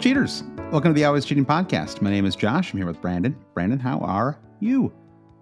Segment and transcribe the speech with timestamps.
[0.00, 0.42] Cheaters!
[0.70, 2.00] Welcome to the Always Cheating Podcast.
[2.00, 2.72] My name is Josh.
[2.72, 3.36] I'm here with Brandon.
[3.54, 4.92] Brandon, how are you?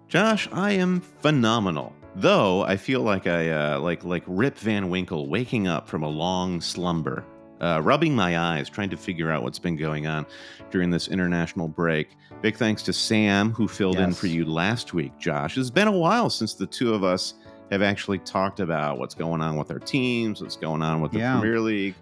[0.07, 1.93] Josh, I am phenomenal.
[2.15, 6.09] Though I feel like I uh, like like Rip Van Winkle waking up from a
[6.09, 7.23] long slumber,
[7.61, 10.25] uh, rubbing my eyes, trying to figure out what's been going on
[10.71, 12.09] during this international break.
[12.41, 15.17] Big thanks to Sam who filled in for you last week.
[15.19, 17.35] Josh, it's been a while since the two of us
[17.71, 21.19] have actually talked about what's going on with our teams, what's going on with the
[21.19, 21.39] Yeah.
[21.39, 21.95] Premier League.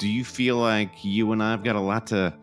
[0.00, 2.34] Do you feel like you and I've got a lot to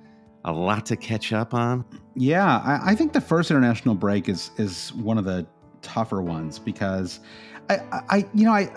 [0.46, 1.84] a lot to catch up on?
[2.16, 5.48] Yeah, I, I think the first international break is is one of the
[5.82, 7.20] tougher ones because
[7.68, 8.72] I, I you know I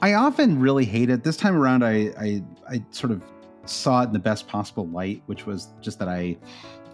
[0.00, 1.24] I often really hate it.
[1.24, 3.24] This time around, I I, I sort of
[3.64, 6.38] saw it in the best possible light, which was just that I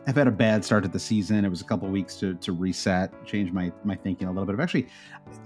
[0.07, 1.45] I've had a bad start to the season.
[1.45, 4.55] It was a couple weeks to to reset, change my my thinking a little bit.
[4.55, 4.89] I've actually,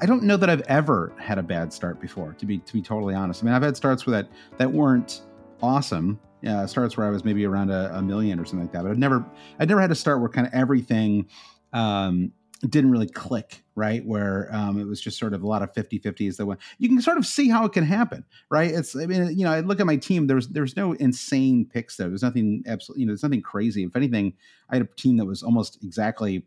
[0.01, 2.35] I don't know that I've ever had a bad start before.
[2.35, 5.23] To be to be totally honest, I mean I've had starts where that that weren't
[5.63, 6.21] awesome.
[6.47, 8.91] Uh, starts where I was maybe around a, a million or something like that, but
[8.91, 9.25] I've never
[9.59, 11.29] I'd never had a start where kind of everything
[11.75, 12.33] um,
[12.67, 14.05] didn't really click, right?
[14.07, 16.61] Where um, it was just sort of a lot of 50 50s that went.
[16.79, 18.71] You can sort of see how it can happen, right?
[18.71, 21.97] It's, I mean, you know, I look at my team, there's there's no insane picks
[21.97, 22.09] there.
[22.09, 23.85] There's nothing absolutely, you know, there's nothing crazy.
[23.85, 24.33] If anything,
[24.71, 26.47] I had a team that was almost exactly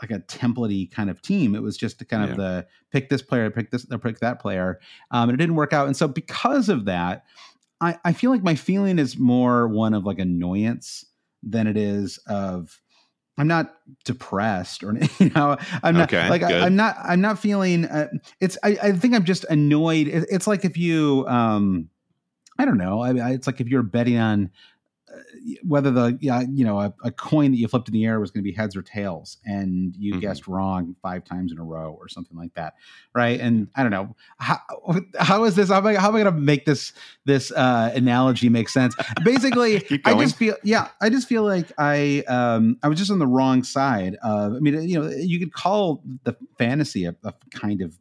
[0.00, 1.54] like a templatey kind of team.
[1.54, 2.30] It was just the kind Yeah.
[2.30, 4.80] of the pick this player, pick this, or pick that player.
[5.12, 5.86] Um, and it didn't work out.
[5.86, 7.24] And so because of that,
[7.82, 11.04] I, I feel like my feeling is more one of like annoyance
[11.42, 12.80] than it is of
[13.36, 17.38] I'm not depressed or you know I'm not Okay, like I, I'm not I'm not
[17.40, 18.08] feeling uh,
[18.40, 20.06] it's I, I think I'm just annoyed.
[20.06, 21.88] It, it's like if you um
[22.56, 24.50] I don't know I, I, it's like if you're betting on
[25.62, 28.42] whether the you know a, a coin that you flipped in the air was going
[28.42, 30.20] to be heads or tails and you Mhm.
[30.20, 32.74] guessed wrong five times in a row or something like that
[33.14, 33.40] right?
[33.40, 34.58] And i don't know how,
[35.18, 36.92] how is this how am i, how am I going to make this
[37.24, 38.94] this uh analogy make sense?
[39.24, 43.18] Basically i just feel yeah i just feel like i um i was just on
[43.18, 47.34] the wrong side of i mean you know you could call the fantasy a, a
[47.50, 47.98] kind of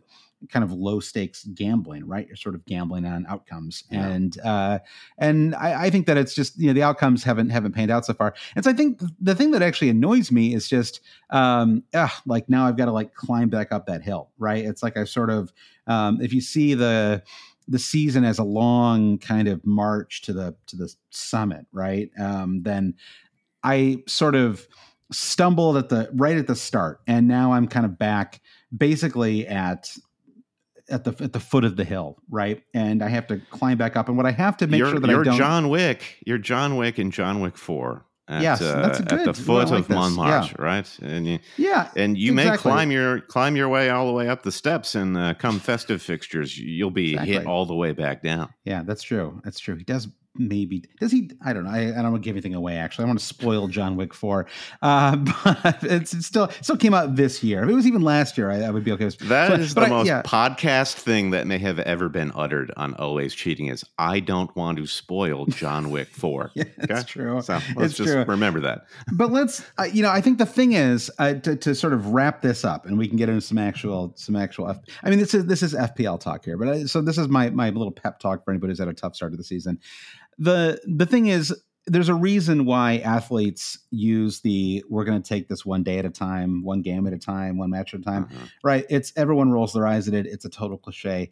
[0.49, 2.27] kind of low stakes gambling right?
[2.27, 3.83] You're sort of gambling on outcomes.
[3.91, 4.07] Yeah.
[4.07, 4.79] and uh
[5.17, 8.05] and I, I think that it's just you know the outcomes haven't haven't panned out
[8.05, 8.33] so far.
[8.55, 12.49] And so i think the thing that actually annoys me is just um ah, like
[12.49, 14.63] now i've got to like climb back up that hill right?
[14.65, 15.51] It's like i sort of
[15.87, 17.23] um if you see the
[17.67, 22.09] the season as a long kind of march to the to the summit right?
[22.19, 22.95] Um then
[23.63, 24.67] i sort of
[25.11, 27.01] stumbled at the right at the start.
[27.05, 28.41] And now i'm kind of back
[28.75, 29.95] basically at
[30.89, 33.95] at the at the foot of the hill right and i have to climb back
[33.95, 36.17] up and what i have to make you're, sure that you're i don't John Wick.
[36.25, 38.05] You're John Wick and John Wick Four.
[38.27, 40.99] At, Yes, that's a at the foot like of this, Montmartre, right?
[41.01, 44.43] And you yeah and you may climb your climb your way all the way up
[44.43, 48.53] the steps, and uh, come festive fixtures, you'll be hit all the way back down.
[48.63, 49.41] Yeah, that's true.
[49.43, 49.75] That's true.
[49.75, 51.29] He does maybe does he?
[51.43, 51.69] I don't know.
[51.71, 52.77] I, I don't want to give anything away.
[52.77, 54.47] Actually, I want to spoil John Wick four,
[54.81, 57.63] uh, but it's, it's still it still came out this year.
[57.63, 59.05] If it was even last year, I, I would be okay.
[59.05, 60.21] with That but- is the I- most yeah.
[60.23, 63.67] podcast thing that may have ever been uttered on Always Cheating.
[63.67, 66.51] Is I don't want to spoil John Wick Four.
[66.55, 67.03] Yeah, it's Okay?
[67.03, 67.41] true.
[67.41, 68.23] So let's It's just true.
[68.25, 68.85] remember that.
[69.11, 72.07] but let's uh, you know i think the thing is uh, to, to sort of
[72.07, 75.19] wrap this up and we can get into some actual some actual F- i mean
[75.19, 77.91] this is this is fpl talk here but I, so this is my my little
[77.91, 79.79] pep talk for anybody who's had a tough start to the season
[80.41, 81.53] the the thing is
[81.87, 86.05] there's a reason why athletes use the we're going to take this one day at
[86.05, 88.45] a time one game at a time one match at a time Uh-huh.
[88.63, 88.85] right?
[88.89, 90.25] It's everyone rolls their eyes at it.
[90.25, 91.31] It's a total cliche.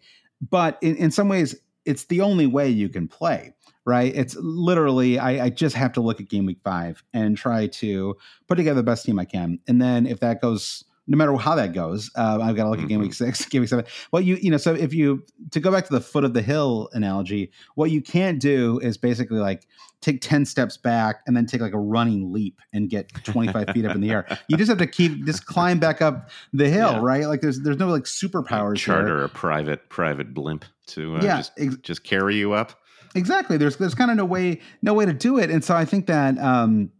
[0.49, 3.53] But in, in some ways it's the only way you can play
[3.85, 4.13] right?
[4.15, 8.15] It's literally I, I just have to look at game week five and try to
[8.47, 9.57] put together the best team i can.
[9.67, 12.79] And then if that goes no matter how that goes uh, i've got to look
[12.79, 13.83] at game week six game week seven
[14.13, 15.21] well you you know so if you
[15.51, 18.97] to go back to the foot of the hill analogy what you can't do is
[18.97, 19.67] basically like
[20.01, 23.83] take 10 steps back and then take like a running leap and get 25 feet
[23.85, 26.93] up in the air you just have to keep just climb back up the hill
[26.93, 26.99] Yeah.
[27.01, 28.95] right like there's there's no like superpowers here.
[28.95, 32.79] charter a private private blimp to uh, Yeah, just, ex- just carry you up.
[33.15, 35.83] exactly there's there's kind of no way no way to do it and so i
[35.83, 36.91] think that um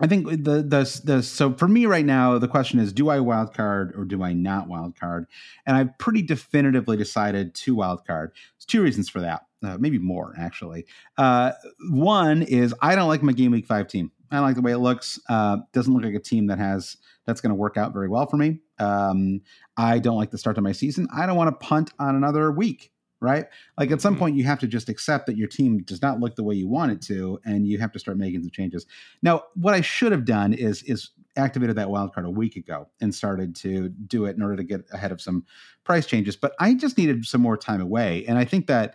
[0.00, 3.20] I think the the the so for me right now the question is do I
[3.20, 5.26] wild card or do I not wild card?
[5.64, 8.32] And I've pretty definitively decided to wild card.
[8.34, 10.86] There's two reasons for that, uh, maybe more actually.
[11.16, 11.52] Uh,
[11.90, 14.12] one is I don't like my game week five team.
[14.30, 15.18] I like the way it looks.
[15.28, 18.26] Uh, doesn't look like a team that has that's going to work out very well
[18.26, 18.60] for me.
[18.78, 19.40] Um,
[19.76, 21.08] I don't like the start of my season.
[21.14, 23.46] I don't want to punt on another week right?
[23.78, 24.20] Like at some mm-hmm.
[24.20, 26.68] point, you have to just accept that your team does not look the way you
[26.68, 28.86] want it to, and you have to start making some changes.
[29.22, 32.88] Now, what I should have done is is activated that wild card a week ago
[33.00, 35.44] and started to do it in order to get ahead of some
[35.84, 36.36] price changes.
[36.36, 38.94] But I just needed some more time away, and I think that.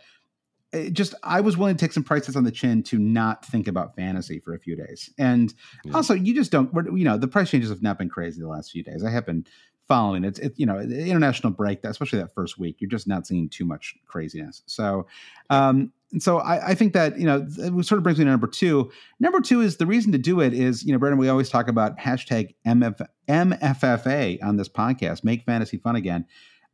[0.94, 3.94] just I was willing to take some prices on the chin to not think about
[3.94, 5.54] fantasy for a few days, and
[5.84, 5.94] yeah.
[5.94, 6.72] also you just don't.
[6.74, 9.04] You know, the price changes have not been crazy the last few days.
[9.04, 9.46] I have been
[9.92, 10.24] following.
[10.24, 13.50] It's it, you know the international break, especially that first week, you're just not seeing
[13.50, 14.64] too much craziness.
[14.66, 15.06] So,
[15.50, 18.48] um, so I, I, think that you know it sort of brings me to number
[18.48, 18.90] two.
[19.20, 21.68] Number two is the reason to do it is you know Brandon, we always talk
[21.68, 26.26] about hashtag MF, MFFA on this podcast, make fantasy fun again.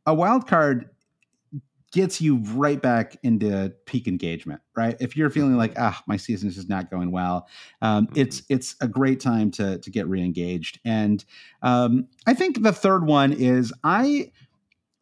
[0.06, 0.88] A wild card
[1.92, 4.96] gets you right back into peak engagement right?
[5.00, 7.48] If you're feeling like ah my season is just not going well
[7.82, 8.20] um, mm-hmm.
[8.20, 10.80] it's it's a great time to to get re-engaged.
[10.84, 11.24] And
[11.62, 14.30] um, i think the third one is i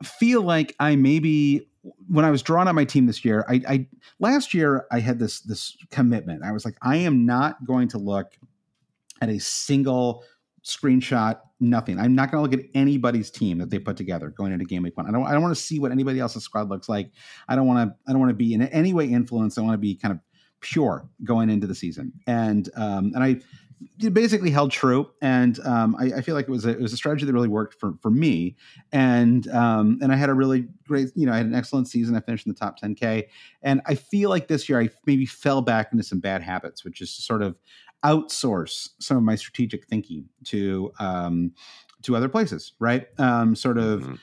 [0.02, 1.68] feel like i maybe
[2.08, 3.86] when i was drawing on my team this year I, I
[4.18, 6.42] last year i had this this commitment.
[6.44, 8.36] I was like i am not going to look
[9.20, 10.24] at a single
[10.66, 11.98] screenshot, nothing.
[11.98, 14.82] I'm not going to look at anybody's team that they put together going into game
[14.82, 15.06] week one.
[15.06, 15.26] I don't.
[15.26, 17.10] I don't want to see what anybody else's squad looks like.
[17.48, 17.96] I don't want to.
[18.08, 19.58] I don't want to be in any way influenced.
[19.58, 20.20] I want to be kind of
[20.60, 22.12] pure going into the season.
[22.26, 23.40] And um, and I
[24.10, 25.10] basically held true.
[25.20, 27.48] And um, I, I, feel like it was a, it was a strategy that really
[27.48, 28.56] worked for for me.
[28.92, 31.10] And um, and I had a really great.
[31.14, 32.16] You know, I had an excellent season.
[32.16, 33.28] I finished in the top 10k.
[33.62, 37.00] And I feel like this year I maybe fell back into some bad habits, which
[37.00, 37.56] is sort of
[38.06, 41.52] outsource some of my strategic thinking to um,
[42.02, 43.08] to other places, right?
[43.18, 44.14] Um, sort of mm-hmm.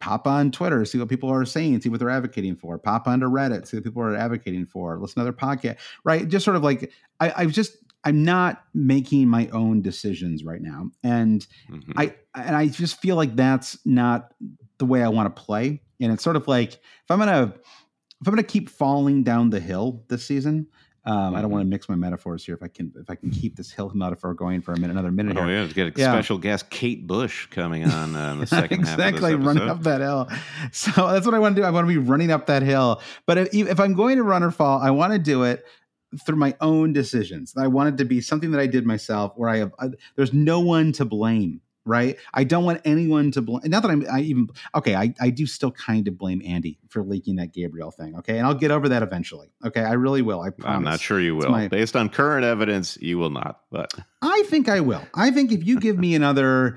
[0.00, 2.78] pop on Twitter, see what people are saying, see what they're advocating for.
[2.78, 4.98] Pop onto Reddit, see what people are advocating for.
[4.98, 6.28] Listen to other podcast, right?
[6.28, 10.90] Just sort of like I, I just I'm not making my own decisions right now,
[11.02, 11.92] and mm-hmm.
[11.96, 14.32] I and I just feel like that's not
[14.78, 15.82] the way I want to play.
[16.00, 17.54] And it's sort of like if I'm gonna
[18.20, 20.68] if I'm gonna keep falling down the hill this season,
[21.06, 21.70] um, I don't want to mm-hmm.
[21.70, 22.56] mix my metaphors here.
[22.56, 25.12] If I can, if I can keep this hill metaphor going for a minute, another
[25.12, 25.36] minute.
[25.36, 25.54] Oh here.
[25.54, 26.12] yeah, let's get a yeah.
[26.12, 29.46] special guest, Kate Bush, coming on uh, in the second exactly, half.
[29.46, 30.28] running up that hill.
[30.72, 31.66] So that's what I want to do.
[31.66, 33.00] I want to be running up that hill.
[33.24, 35.64] But if, if I'm going to run or fall, I want to do it
[36.24, 37.54] through my own decisions.
[37.56, 39.72] I want it to be something that I did myself, where I have.
[39.78, 42.18] I, there's no one to blame right?
[42.34, 43.62] I don't want anyone to blame.
[43.64, 44.94] Not that I'm I even okay.
[44.94, 48.16] I, I do still kind of blame Andy for leaking that Gabriel thing.
[48.18, 49.48] Okay, and I'll get over that eventually.
[49.64, 50.40] Okay, I really will.
[50.42, 50.76] I promise.
[50.76, 51.50] I'm not sure you will.
[51.50, 53.60] My, Based on current evidence, you will not.
[53.70, 55.06] But I think I will.
[55.14, 56.76] I think if you give me another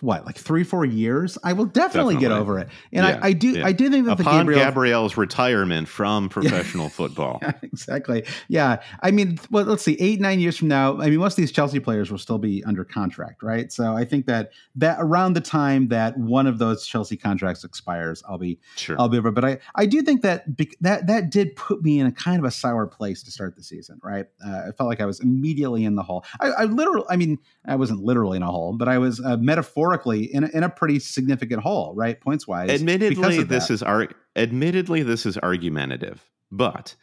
[0.00, 1.38] what like three four years?
[1.42, 2.20] I will definitely, definitely.
[2.20, 2.68] get over it.
[2.92, 3.66] And yeah, I, I, do yeah.
[3.66, 8.24] i do think that upon the Gabriel, gabriel's retirement from professional yeah, football exactly.
[8.48, 8.82] Yeah.
[9.02, 11.52] I mean well let's see eight nine years from now i mean most of these
[11.52, 13.72] chelsea players will still be under contract right?
[13.72, 18.22] So i think that that around the time that one of those chelsea contracts expires
[18.28, 18.96] i'll be sure.
[18.98, 19.30] I'll be over.
[19.30, 20.44] But i i do think that
[20.80, 23.62] that that did put me in a kind of a sour place to start the
[23.62, 24.26] season right?
[24.44, 26.24] Uh, i felt like i was immediately in the hole.
[26.40, 29.36] I, I literally i mean i wasn't literally in a hole but i was uh,
[29.56, 32.20] metaphorically in a, in a pretty significant hole, right?
[32.20, 32.70] Points wise.
[32.70, 36.22] Admittedly, this is ar- admittedly this is argumentative,
[36.52, 36.94] but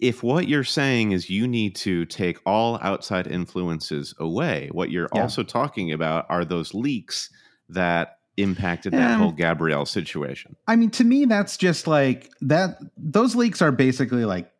[0.00, 5.08] if what you're saying is you need to take all outside influences away, what you're
[5.14, 5.22] yeah.
[5.22, 7.30] also talking about are those leaks
[7.68, 10.56] that impacted that whole Gabriel situation.
[10.66, 12.78] I mean, to me, that's just like that.
[12.96, 14.50] Those leaks are basically like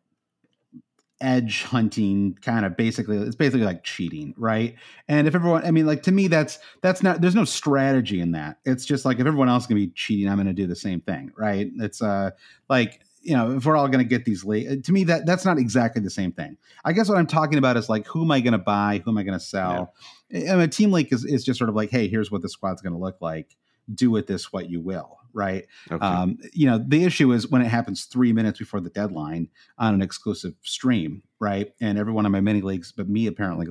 [1.21, 4.75] edge hunting kind of basically it's basically like cheating right?
[5.07, 8.31] And if everyone i mean like to me that's that's not there's no strategy in
[8.33, 8.59] that.
[8.65, 10.67] It's just like if everyone else is going to be cheating i'm going to do
[10.67, 11.71] the same thing right?
[11.79, 12.31] It's uh
[12.69, 15.45] like you know if we're all going to get these late to me that that's
[15.45, 16.57] not exactly the same thing.
[16.83, 19.01] I guess what i'm talking about is like who am i going to buy?
[19.03, 19.93] Who am i going to sell?
[20.29, 20.53] Yeah.
[20.53, 22.81] and a team leak is, is just sort of like hey here's what the squad's
[22.81, 23.55] going to look like.
[23.93, 25.65] Do with this what you will right?
[25.91, 26.03] Okay.
[26.05, 29.93] Um, you know, the issue is when it happens three minutes before the deadline on
[29.93, 31.73] an exclusive stream, right?
[31.79, 33.67] And everyone on my mini leagues, but me apparently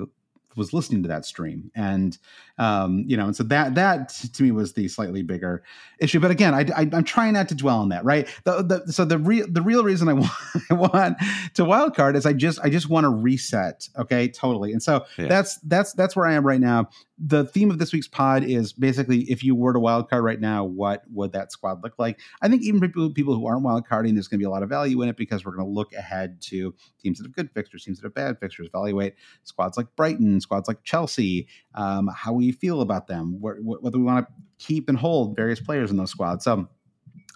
[0.55, 2.17] was listening to that stream and
[2.57, 5.63] um, you know and so that that to me was the slightly bigger
[5.99, 8.93] issue but again I, I am trying not to dwell on that right the, the,
[8.93, 10.31] so the real the real reason I want
[10.69, 11.17] I want
[11.55, 15.27] to wildcard is I just I just want to reset okay totally and so yeah.
[15.27, 18.73] that's that's that's where I am right now the theme of this week's pod is
[18.73, 22.19] basically if you were to wild card right now, what would that squad look like?
[22.41, 24.63] I think even people, people who aren't wild carding, there's going to be a lot
[24.63, 27.51] of value in it because we're going to look ahead to teams that have good
[27.53, 32.33] fixtures, teams that have bad fixtures, evaluate squads like Brighton, squads like Chelsea, um, how
[32.33, 35.97] we feel about them, wh- whether we want to keep and hold various players in
[35.97, 36.43] those squads.
[36.43, 36.67] So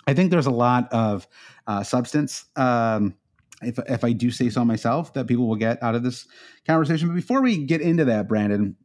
[0.07, 1.25] I think there's a lot of
[1.67, 2.45] uh, substance.
[2.57, 3.15] Um,
[3.62, 6.27] if, if I do say so myself, that people will get out of this
[6.65, 7.07] conversation.
[7.09, 8.75] But before we get into that, Brandon,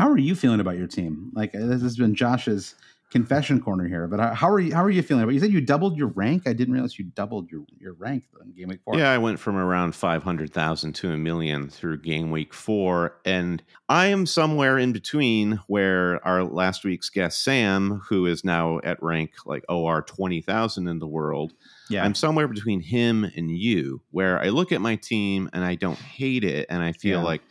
[0.00, 1.30] how are you feeling about your team?
[1.34, 2.74] Like uh, this has been Josh's
[3.10, 4.74] confession corner here, but uh, how are you?
[4.74, 5.34] How are you feeling about?
[5.34, 6.44] You said you doubled your rank.
[6.46, 8.96] I didn't realize you doubled your your rank in game week four.
[8.96, 13.18] Yeah, I went from around five hundred thousand to a million through game week four,
[13.26, 18.80] and I am somewhere in between where our last week's guest Sam, who is now
[18.82, 21.52] at rank like OR twenty thousand in the world.
[21.90, 22.04] Yeah.
[22.04, 25.98] I'm somewhere between him and you, where I look at my team and I don't
[25.98, 27.24] hate it, and I feel yeah.
[27.24, 27.42] like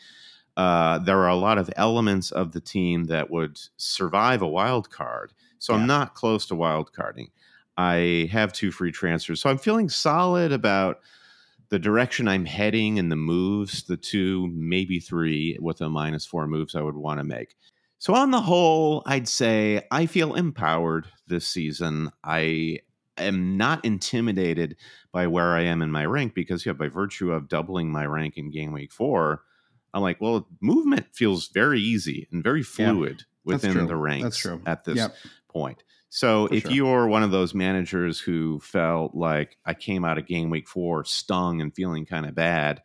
[0.59, 4.89] uh, there are a lot of elements of the team that would survive a wild
[4.89, 5.31] card.
[5.57, 5.79] So yeah.
[5.79, 7.29] I'm not close to wild carding.
[7.77, 9.41] I have two free transfers.
[9.41, 10.99] So I'm feeling solid about
[11.69, 16.45] the direction I'm heading and the moves, the two, maybe three with a minus four
[16.45, 17.55] moves I would want to make.
[17.97, 22.11] So, on the whole, I'd say I feel empowered this season.
[22.23, 22.79] I
[23.17, 24.75] am not intimidated
[25.13, 28.37] by where I am in my rank because, yeah, by virtue of doubling my rank
[28.37, 29.43] in game week four,
[29.93, 34.83] I'm like, well, movement feels very easy and very fluid yeah, within the ranks at
[34.83, 35.15] this yep.
[35.49, 35.83] point.
[36.09, 36.71] So For if sure.
[36.71, 41.05] you're one of those managers who felt like I came out of game week four
[41.05, 42.81] stung and feeling kind of bad,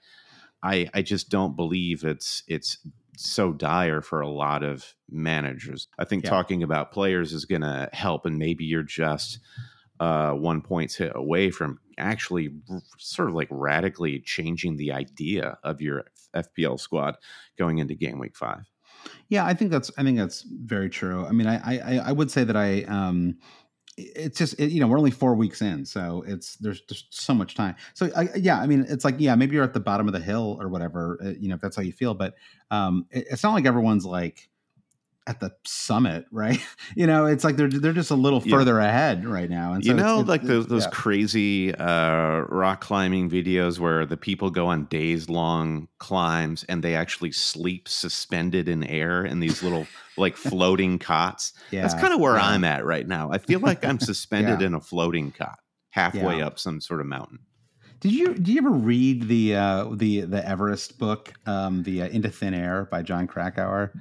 [0.63, 2.79] I I just don't believe it's it's
[3.17, 5.89] so dire for a lot of managers.
[5.99, 6.31] I think yeah.
[6.31, 9.39] talking about players is going to help, and maybe you're just
[10.01, 12.51] uh, one points hit away from actually
[12.99, 17.17] sort of like radically changing the idea of your FPL squad
[17.59, 18.71] going into game week five.
[19.29, 21.27] Yeah, I think that's I think that's very true.
[21.27, 23.39] I mean, I I, I would say that I um
[23.97, 27.33] it's just it, you know we're only four weeks in so it's there's just so
[27.33, 30.09] much time so I, yeah i mean it's like yeah maybe you're at the bottom
[30.09, 32.35] of the hill or whatever uh, you know if that's how you feel but
[32.71, 34.49] um it, it's not like everyone's like
[35.27, 36.61] at the summit, right?
[36.97, 38.89] You know, it's like they're they're just a little further yeah.
[38.89, 39.73] ahead right now.
[39.73, 40.91] And so you know, it's, like those those yeah.
[40.91, 46.95] crazy uh, rock climbing videos where the people go on days long climbs and they
[46.95, 51.53] actually sleep suspended in air in these little like floating cots.
[51.71, 52.49] Yeah, that's kind of where yeah.
[52.49, 53.33] I'm at right now.
[53.33, 55.59] I feel like I'm suspended in a floating cot
[55.91, 57.39] halfway up some sort of mountain.
[58.01, 62.09] Did you did you ever read the uh, the the Everest book, um, the uh,
[62.09, 63.93] Into Thin Air by Jon Krakauer?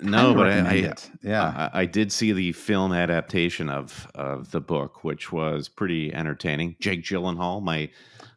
[0.00, 4.60] No, but I, I yeah, I, I, did see the film adaptation of of the
[4.60, 6.76] book, which was pretty entertaining.
[6.80, 7.90] Jake Gyllenhaal, my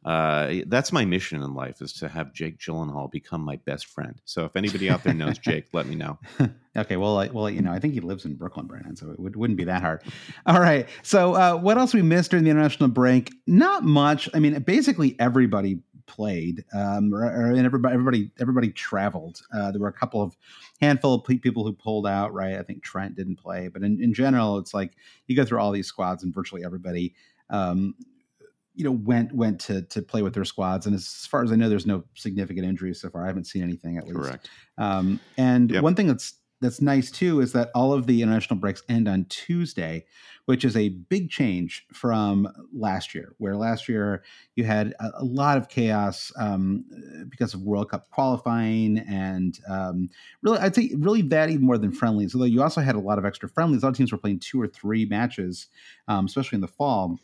[0.03, 4.19] uh, that's my mission in life is to have Jake Gyllenhaal become my best friend.
[4.25, 6.17] So if anybody out there knows Jake, let me know.
[6.75, 9.19] okay, well, I, well, you know, I think he lives in Brooklyn, Brandon, so it
[9.19, 10.01] would, not be that hard.
[10.47, 13.31] All right, so uh, what else we missed during the international break?
[13.45, 14.27] Not much.
[14.33, 15.79] I mean, basically everybody
[16.11, 19.41] played, um, or, or, and everybody everybody everybody traveled.
[19.53, 20.35] Uh, there were a couple of
[20.81, 22.33] handful of people who pulled out.
[22.33, 24.91] Right, I think Trent didn't play, but in, in general, it's like
[25.27, 27.15] you go through all these squads, and virtually everybody.
[27.49, 27.95] Um,
[28.75, 31.55] you know, went went to to play with their squads, and as far as I
[31.55, 33.23] know, there's no significant injuries so far.
[33.23, 34.17] I haven't seen anything at least.
[34.17, 34.49] Correct.
[34.77, 35.83] Um, and yep.
[35.83, 39.25] one thing that's that's nice too is that all of the international breaks end on
[39.25, 40.05] Tuesday,
[40.45, 44.23] which is a big change from last year, where last year
[44.55, 46.85] you had a, a lot of chaos um,
[47.29, 50.09] because of World Cup qualifying and um,
[50.41, 52.33] really, I'd say really that even more than friendlies.
[52.33, 53.83] Although you also had a lot of extra friendlies.
[53.83, 55.67] A lot of teams were playing two or three matches,
[56.07, 57.19] um, especially in the fall.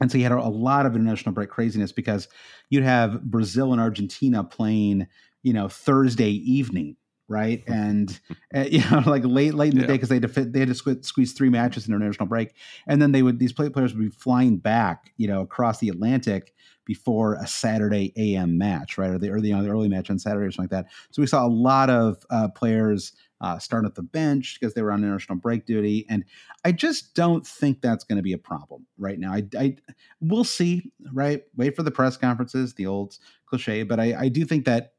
[0.00, 2.28] And so you had a, a lot of international break craziness because
[2.70, 5.06] you'd have Brazil and Argentina playing,
[5.42, 6.96] you know, Thursday evening
[7.28, 7.62] right?
[7.76, 8.18] And
[8.54, 9.88] uh, you know, like late late in the yeah.
[9.88, 12.00] day because they had to fit, they had to squeeze, squeeze three matches in an
[12.00, 12.54] international break,
[12.86, 15.88] and then they would these play, players would be flying back, you know, across the
[15.88, 16.54] Atlantic
[16.84, 20.18] before a Saturday AM match, right, or the early you know, the early match on
[20.18, 20.92] Saturday or something like that.
[21.10, 23.12] So we saw a lot of uh, players.
[23.42, 26.24] Uh, starting at the bench because they were on international break duty, and
[26.64, 29.30] I just don't think that's going to be a problem right now.
[29.34, 29.76] I, I,
[30.22, 31.42] we'll see, right?
[31.54, 34.94] Wait for the press conferences, the old cliche, but I, I do think that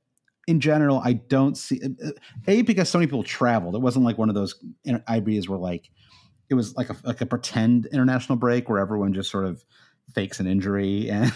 [0.48, 2.12] in general, I don't see uh, uh,
[2.48, 3.76] a because so many people traveled.
[3.76, 4.56] It wasn't like one of those
[4.88, 5.92] IBs where like
[6.50, 9.64] it was like a like a pretend international break where everyone just sort of
[10.16, 11.34] fakes an injury and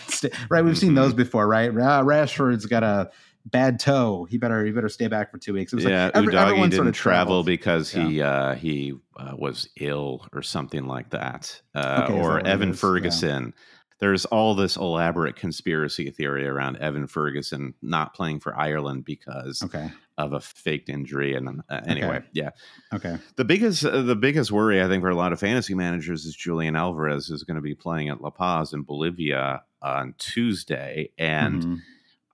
[0.50, 0.64] right.
[0.64, 1.18] We've seen those mm-hmm.
[1.18, 1.72] before, right?
[1.72, 3.12] Rashford's got a
[3.46, 4.26] bad toe.
[4.30, 5.74] He better he better stay back for two weeks.
[5.74, 9.68] It was yeah, like every, didn't sort of travel because he uh, he uh, was
[9.78, 13.54] ill or something like that, uh, okay, or that Evan Ferguson.
[13.56, 13.62] Yeah
[14.02, 19.92] there's all this elaborate conspiracy theory around Evan Ferguson not playing for Ireland because Okay.
[20.18, 21.36] of a faked injury.
[21.36, 22.26] And uh, anyway, Okay.
[22.34, 22.50] yeah,
[22.94, 23.18] Okay.
[23.38, 26.36] the biggest uh, the biggest worry I think for a lot of fantasy managers is
[26.36, 31.64] Julian Alvarez is going to be playing at La Paz in Bolivia on Tuesday, and
[31.64, 31.78] Mhm.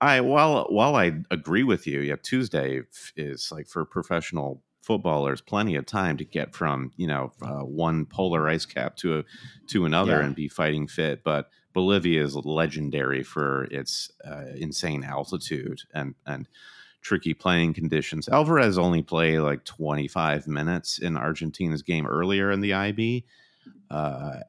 [0.00, 2.82] I while while I agree with you, yeah, Tuesday
[3.16, 8.06] is like for professional footballers plenty of time to get from you know uh, one
[8.06, 9.24] polar ice cap to a
[9.66, 10.24] to another Yeah.
[10.26, 16.48] and be fighting fit, but Bolivia is legendary for its uh, insane altitude and and
[17.00, 18.28] tricky playing conditions.
[18.28, 23.24] Alvarez only played like 25 minutes in Argentina's game earlier in the IB.
[23.90, 24.40] Uh,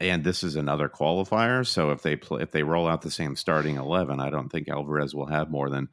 [0.00, 1.66] and this is another qualifier.
[1.66, 4.68] So if they play, if they roll out the same starting 11, I don't think
[4.68, 5.88] Alvarez will have more than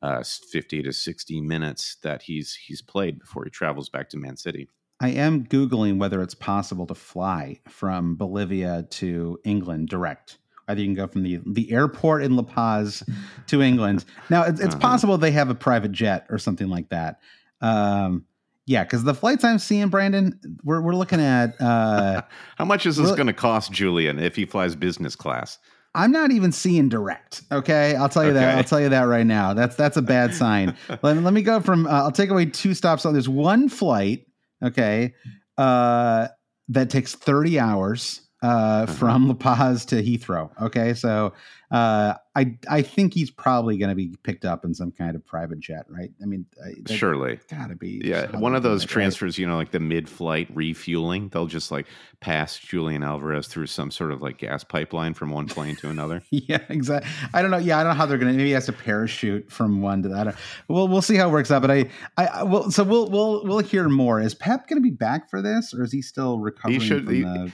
[0.00, 4.36] uh, 50 to 60 minutes that he's he's played before he travels back to Man
[4.36, 4.68] City.
[5.02, 10.38] I am googling whether it's possible to fly from Bolivia to England direct.
[10.68, 13.02] Either you can go from the the airport in La Paz
[13.48, 14.04] to England.
[14.30, 14.78] Now it's, it's Uh-huh.
[14.80, 17.18] possible they have a private jet or something like that.
[17.60, 18.24] Um,
[18.64, 21.60] yeah, because the flights I'm seeing, Brandon, we're we're looking at.
[21.60, 22.22] Uh,
[22.56, 25.58] How much is this going to cost Julian if he flies business class?
[25.94, 27.42] I'm not even seeing direct.
[27.50, 28.56] Okay, I'll tell you that.
[28.56, 29.52] I'll tell you that right now.
[29.52, 30.76] That's that's a bad sign.
[31.02, 31.86] let, let me go from.
[31.88, 33.04] Uh, I'll take away two stops.
[33.04, 34.26] On there's one flight.
[34.62, 35.14] Okay,
[35.58, 36.28] uh,
[36.68, 40.50] that takes 30 hours uh, from La Paz to Heathrow.
[40.60, 41.32] Okay, so
[41.72, 45.24] uh, I I think he's probably going to be picked up in some kind of
[45.26, 46.10] private jet, right?
[46.22, 46.44] I mean,
[46.86, 47.40] Surely.
[47.50, 48.02] gotta be.
[48.04, 48.92] Yeah, one of those that, right?
[48.92, 51.86] transfers, you know, like the mid-flight refueling, they'll just like
[52.20, 56.22] pass Julian Alvarez through some sort of like gas pipeline from one plane to another.
[56.30, 57.10] Yeah, exactly.
[57.32, 57.56] I don't know.
[57.58, 58.32] Yeah, I don't know how they're gonna.
[58.32, 60.26] Maybe he has to parachute from one to that.
[60.28, 60.36] other.
[60.68, 61.62] We'll we'll see how it works out.
[61.62, 61.88] But I
[62.18, 62.70] I, I will.
[62.70, 64.20] So we'll we'll we'll hear more.
[64.20, 67.22] Is Pep gonna be back for this, or is he still recovering should- from he-
[67.22, 67.52] the?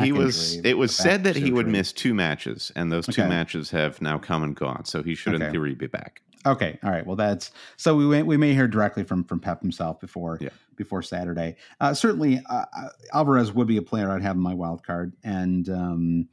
[0.00, 3.28] he was it was said that he would miss two matches and those two Okay.
[3.28, 6.90] matches have now come and gone so he should in theory be back Okay, all
[6.90, 7.06] right.
[7.06, 10.50] Well, that's so we may, we may hear directly from from Pep himself before Yeah.
[10.76, 11.56] before Saturday.
[11.80, 15.14] Uh, certainly, uh, uh, Alvarez would be a player I'd have in my wild card,
[15.24, 16.28] and um,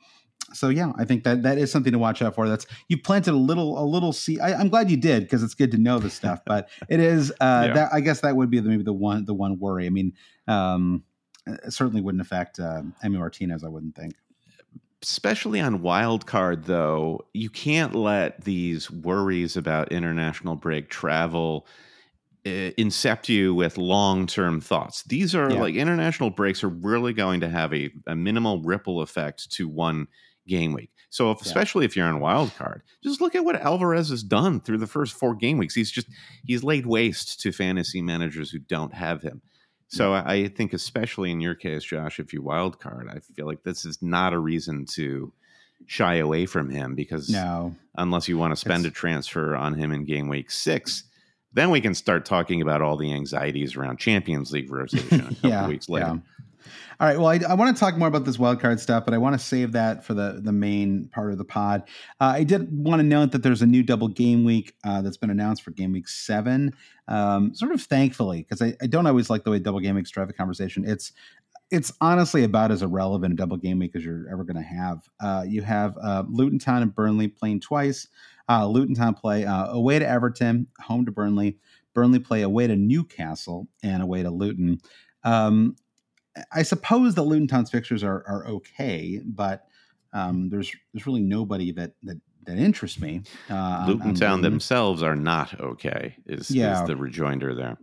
[0.51, 2.49] so yeah, I think that that is something to watch out for.
[2.49, 4.41] That's you planted a little a little seed.
[4.41, 6.41] I, I'm glad you did because it's good to know this stuff.
[6.45, 7.73] But it is uh, Yeah.
[7.75, 9.85] that I guess that would be the, maybe the one the one worry.
[9.85, 10.11] I mean,
[10.45, 11.05] um,
[11.69, 13.63] certainly wouldn't affect uh, Emmy Martinez.
[13.63, 14.15] I wouldn't think.
[15.03, 21.65] Especially on wild card though you can't let these worries about international break travel
[22.45, 25.61] uh, incept you with long-term thoughts these are Yeah.
[25.61, 30.07] like international breaks are really going to have a, a minimal ripple effect to one
[30.47, 31.47] game week so if, Yeah.
[31.49, 34.87] especially if you're on wild card just look at what alvarez has done through the
[34.87, 36.07] first four game weeks he's just
[36.45, 39.41] he's laid waste to fantasy managers who don't have him
[39.91, 43.63] so I think, especially in your case, Josh, if you wild card, I feel like
[43.63, 45.31] this is not a reason to
[45.85, 49.73] shy away from him because No, unless you want to spend It's- a transfer on
[49.73, 51.03] him in game week six,
[51.53, 55.49] then we can start talking about all the anxieties around Champions League rotation a couple
[55.49, 56.05] yeah, weeks later.
[56.07, 56.17] yeah.
[57.01, 57.17] All right.
[57.17, 59.43] Well, I, I want to talk more about this wildcard stuff, but I want to
[59.43, 61.81] save that for the the main part of the pod.
[62.19, 65.17] Uh, I did want to note that there's a new double game week uh, that's
[65.17, 66.75] been announced for game week seven.
[67.07, 70.11] Um, sort of thankfully, because I, I don't always like the way double game weeks
[70.11, 70.87] drive the conversation.
[70.87, 71.11] It's
[71.71, 75.09] it's honestly about as irrelevant a double game week as you're ever going to have.
[75.19, 78.07] Uh, you have uh, Luton Town and Burnley playing twice.
[78.47, 81.57] Uh, Luton Town play uh, away to Everton, home to Burnley.
[81.95, 84.81] Burnley play away to Newcastle and away to Luton.
[85.23, 85.75] Um,
[86.53, 89.65] I suppose the Luton Town's fixtures are are okay, but
[90.13, 93.21] um, there's there's really nobody that that that interests me.
[93.49, 96.15] Uh, on- Luton on Town themselves are not okay.
[96.25, 96.81] Is, Yeah.
[96.81, 97.77] is the rejoinder there?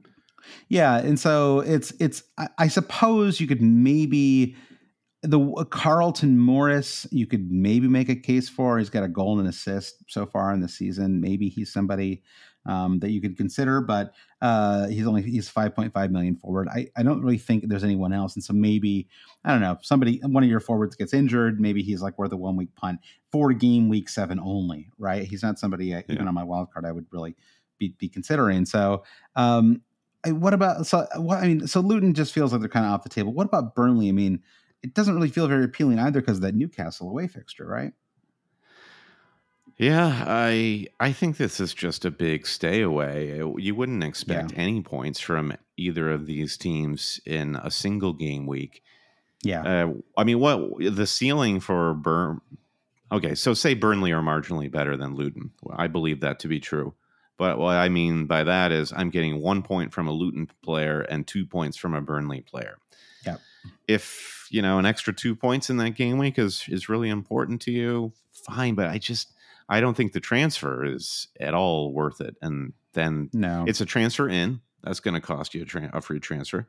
[0.69, 2.23] Yeah, and so it's it's.
[2.39, 4.57] I, I suppose you could maybe
[5.23, 7.07] the uh, Carlton Morris.
[7.11, 8.79] You could maybe make a case for.
[8.79, 11.21] He's got a goal and an assist so far in the season.
[11.21, 12.23] Maybe he's somebody
[12.67, 16.69] um, that you could consider, but uh, he's only he's five point five million forward.
[16.69, 19.09] I I don't really think there's anyone else, and so maybe
[19.45, 19.79] I don't know.
[19.83, 21.61] Somebody one of your forwards gets injured.
[21.61, 23.01] Maybe he's like worth a one week punt
[23.33, 24.91] for game week seven only.
[24.99, 25.27] Right?
[25.27, 27.37] He's not somebody uh, even on my wild card I would really
[27.79, 28.67] be be considering.
[28.67, 29.05] So.
[29.37, 29.83] Um,
[30.25, 32.91] I- what about so what I mean so Luton just feels like they're kind of
[32.91, 33.33] off the table.
[33.33, 34.09] What about Burnley?
[34.09, 34.43] I mean,
[34.83, 37.93] it doesn't really feel very appealing either because of that Newcastle away fixture, right?
[39.79, 43.41] Yeah, I I think this is just a big stay away.
[43.59, 44.59] You wouldn't expect Yeah.
[44.59, 48.83] any points from either of these teams in a single game week.
[49.45, 49.63] Yeah.
[49.63, 52.41] Uh, I mean, what the ceiling for Burn?
[53.13, 55.53] Okay, so say Burnley are marginally better than Luton.
[55.71, 56.95] I believe that to be true.
[57.39, 61.03] But what I mean by that is I'm getting one point from a Luton player
[61.03, 62.79] and two points from a Burnley player.
[63.25, 63.37] Yeah.
[63.87, 67.61] if you know an extra two points in that game week is is really important
[67.63, 68.75] to you, fine.
[68.75, 69.29] But I just
[69.69, 72.37] I don't think the transfer is at all worth it.
[72.43, 73.65] And then No.
[73.69, 76.69] it's a transfer in that's going to cost you a, tra- a free transfer.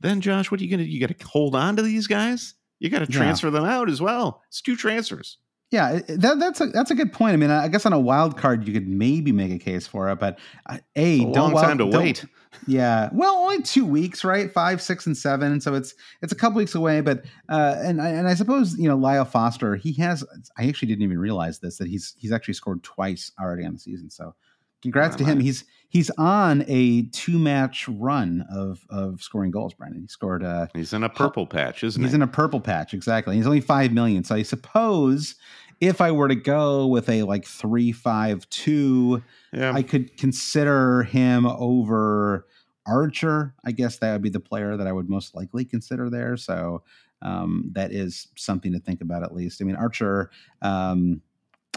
[0.00, 2.54] Then Josh, what are you going to you got to hold on to these guys?
[2.78, 3.18] You got to Yeah.
[3.18, 4.42] transfer them out as well.
[4.48, 5.38] It's two transfers.
[5.70, 7.34] Yeah, that, that's a that's a good point.
[7.34, 10.08] I mean, I guess on a wild card you could maybe make a case for
[10.10, 12.24] it, but uh, a a don't long wild- time to wait.
[12.66, 14.50] Yeah, well, only two weeks, right?
[14.50, 15.52] Five, six, and seven.
[15.52, 17.02] and So it's it's a couple weeks away.
[17.02, 19.76] But uh, and and I suppose you know Lyle Foster.
[19.76, 20.24] He has.
[20.58, 23.78] I actually didn't even realize this that he's he's actually scored twice already on the
[23.78, 24.08] season.
[24.10, 24.34] So
[24.82, 25.40] congrats to him.
[25.40, 29.74] He's he's on a two match run of of scoring goals.
[29.74, 30.02] Brandon.
[30.02, 30.44] He scored.
[30.44, 32.10] Uh, He's in a purple patch, isn't he's he?
[32.10, 33.36] He's in a purple patch exactly.
[33.36, 34.24] He's only five million.
[34.24, 35.34] So I suppose
[35.80, 39.22] if I were to go with a like three five two.
[39.52, 39.72] yeah.
[39.72, 42.46] I could consider him over
[42.86, 43.54] Archer.
[43.64, 46.36] I guess that would be the player that I would most likely consider there.
[46.36, 46.82] So
[47.22, 49.60] um, that is something to think about at least.
[49.60, 50.30] I mean, Archer.
[50.62, 51.22] Um,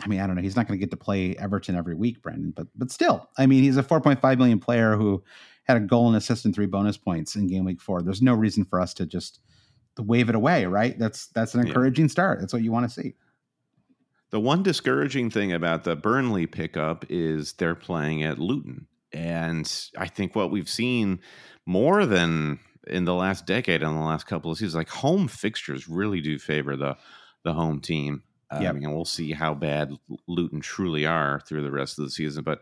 [0.04, 0.42] I mean, I don't know.
[0.42, 3.46] He's not going to get to play Everton every week, Brandon, but but still, I
[3.46, 5.24] mean, he's a 4.5 million player who
[5.66, 8.02] had a goal and assist and three bonus points in game week four.
[8.02, 9.40] There's no reason for us to just
[9.96, 10.98] to wave it away, right?
[10.98, 11.68] That's that's an Yeah.
[11.68, 12.40] encouraging start.
[12.40, 13.16] That's what you want to see.
[14.32, 18.88] The one discouraging thing about the Burnley pickup is they're playing at Luton.
[19.12, 21.20] And I think what we've seen
[21.66, 25.88] more than in the last decade, and the last couple of seasons, like home fixtures
[25.90, 26.98] really do favor the
[27.44, 28.24] the home team.
[28.52, 28.76] Um, Yep.
[28.76, 29.94] and we'll see how bad
[30.28, 32.44] Luton truly are through the rest of the season.
[32.44, 32.62] But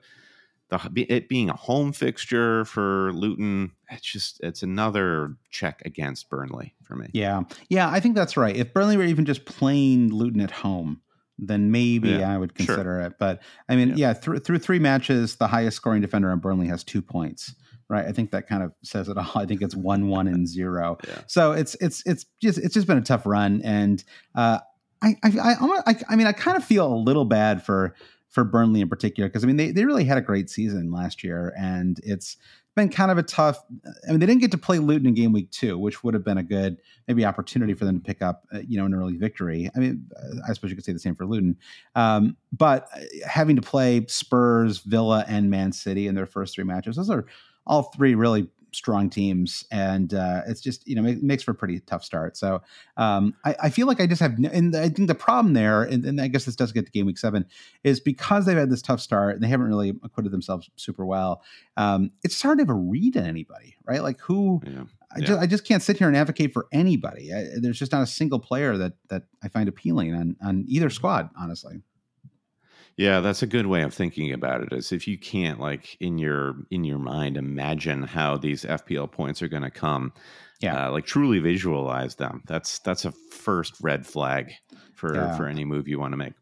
[0.70, 6.76] the, it being a home fixture for Luton, it's just it's another check against Burnley
[6.84, 7.08] for me.
[7.14, 8.56] Yeah, yeah, I think that's right.
[8.56, 11.02] If Burnley were even just playing Luton at home,
[11.40, 12.68] then maybe Yeah, I would sure.
[12.68, 13.14] consider it.
[13.18, 13.96] But I mean, Yeah.
[13.96, 17.56] yeah, through through three matches, the highest scoring defender on Burnley has two points.
[17.92, 19.26] Right, I think that kind of says it all.
[19.36, 20.98] I think it's one, one, and zero.
[21.08, 21.22] Yeah.
[21.26, 24.04] So it's it's it's just it's just been a tough run, and
[24.36, 24.60] uh,
[25.02, 25.32] I I
[25.86, 27.96] I, I mean I kind of feel a little bad for
[28.30, 31.24] for Burnley in particular because I mean they they really had a great season last
[31.24, 32.38] year, and it's
[32.76, 33.60] been kind of a tough.
[34.08, 36.24] I mean they didn't get to play Luton in game week two, which would have
[36.24, 39.18] been a good maybe opportunity for them to pick up uh, you know an early
[39.18, 39.70] victory.
[39.76, 41.58] I mean uh, I suppose you could say the same for Luton,
[41.96, 46.66] um, but uh, having to play Spurs, Villa, and Man City in their first three
[46.66, 47.26] matches, those are
[47.66, 51.56] all three really strong teams, and uh, it's just you know it makes for a
[51.56, 52.38] pretty tough start.
[52.38, 52.62] So
[52.98, 56.04] um, I, I feel like I just have, and I think the problem there, and,
[56.06, 57.46] and I guess this does get to game week seven,
[57.84, 61.44] is because they've had this tough start and they haven't really acquitted themselves super well.
[61.78, 64.04] Um, it's hard to have a read on anybody, right?
[64.04, 64.84] Like who Yeah.
[65.16, 65.26] I Yeah.
[65.26, 67.34] just I just can't sit here and advocate for anybody.
[67.34, 70.90] I, there's just not a single player that that I find appealing on on either
[70.90, 71.82] squad, honestly.
[73.00, 74.74] Yeah, that's a good way of thinking about it.
[74.74, 79.42] Is if you can't like in your in your mind imagine how these FPL points
[79.42, 80.12] are going to come,
[80.60, 80.88] Yeah.
[80.88, 82.44] uh, like truly visualize them.
[82.46, 84.52] That's that's a first red flag
[84.96, 85.38] for Yeah.
[85.38, 86.34] for any move you want to make.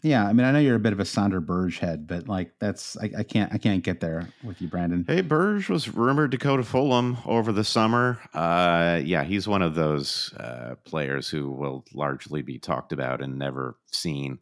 [0.00, 2.52] Yeah, I mean, I know you're a bit of a Sander Berge head, but like
[2.60, 5.04] that's I, I can't I can't get there with you, Brandon.
[5.06, 8.18] Hey, Burge was rumored to go to Fulham over the summer.
[8.32, 13.38] Uh, yeah, he's one of those uh, players who will largely be talked about and
[13.38, 14.38] never seen.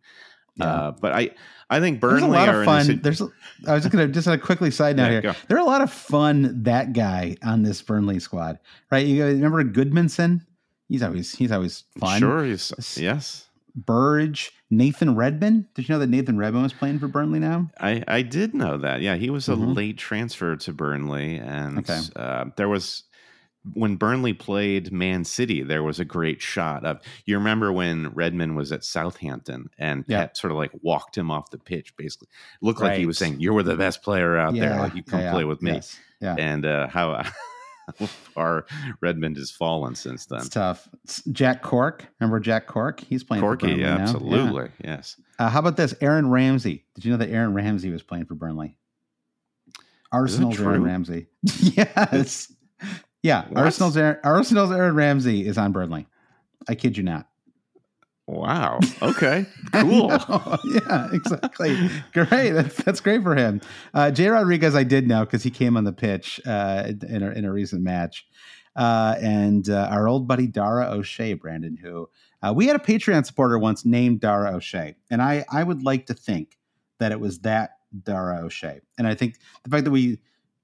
[0.56, 0.66] Yeah.
[0.66, 1.30] Uh, but I,
[1.70, 3.00] I think There's Burnley a lot are of fun.
[3.02, 5.20] There's I was just gonna just a quickly side note Yeah, here.
[5.22, 5.32] go.
[5.48, 8.58] There are a lot of fun that guy on this Burnley squad,
[8.90, 9.04] right?
[9.06, 10.42] You remember Gudmundsson?
[10.88, 12.20] He's always he's always fun.
[12.20, 13.48] Sure, he's, yes.
[13.74, 15.66] Berge, Nathan Redmond.
[15.74, 17.70] Did you know that Nathan Redmond was playing for Burnley now?
[17.80, 19.00] I, I did know that.
[19.00, 19.74] Yeah, he was a Mhm.
[19.74, 21.98] late transfer to Burnley, and Okay.
[22.14, 23.02] uh, there was
[23.72, 28.56] when Burnley played Man City, there was a great shot of you remember when Redmond
[28.56, 30.20] was at Southampton and Yeah.
[30.20, 32.28] Pep sort of like walked him off the pitch, basically
[32.60, 34.78] looked like he was saying, "You were the best player out there.
[34.78, 35.46] Like you come yeah, play yeah.
[35.48, 35.98] with me." Yes.
[36.20, 37.22] Yeah, And uh, how
[38.06, 38.66] far
[39.00, 40.40] Redmond has fallen since then.
[40.40, 40.88] it's tough.
[41.04, 42.06] It's Jack Cork.
[42.18, 43.00] Remember Jack Cork?
[43.00, 44.02] He's playing for Corky, Burnley yeah, now.
[44.02, 45.20] absolutely, yes.
[45.38, 45.94] Uh, how about this?
[46.00, 46.84] Aaron Ramsey.
[46.94, 48.76] Did you know that Aaron Ramsey was playing for Burnley?
[50.12, 50.82] Arsenal's Aaron?
[50.82, 51.26] Ramsey.
[51.42, 52.52] yes.
[53.24, 53.46] Yeah.
[53.48, 53.64] What?
[53.64, 56.06] Arsenal's Aaron, Arsenal's Aaron Ramsey is on Burnley.
[56.68, 57.26] I kid you not.
[58.26, 58.78] Wow.
[59.02, 59.46] Okay.
[59.72, 60.08] Cool.
[60.64, 61.90] yeah, exactly.
[62.12, 62.50] great.
[62.50, 63.62] That's, that's great for him.
[63.92, 67.30] Uh, Jay Rodriguez, I did know because he came on the pitch uh, in, a,
[67.30, 68.26] in a recent match.
[68.76, 72.08] Uh, and uh, our old buddy Dara O'Shea, Brandon, who
[72.42, 74.96] uh, we had a Patreon supporter once named Dara O'Shea.
[75.10, 76.58] And I, I would like to think
[76.98, 78.80] that it was that Dara O'Shea.
[78.98, 80.18] And I think the fact that we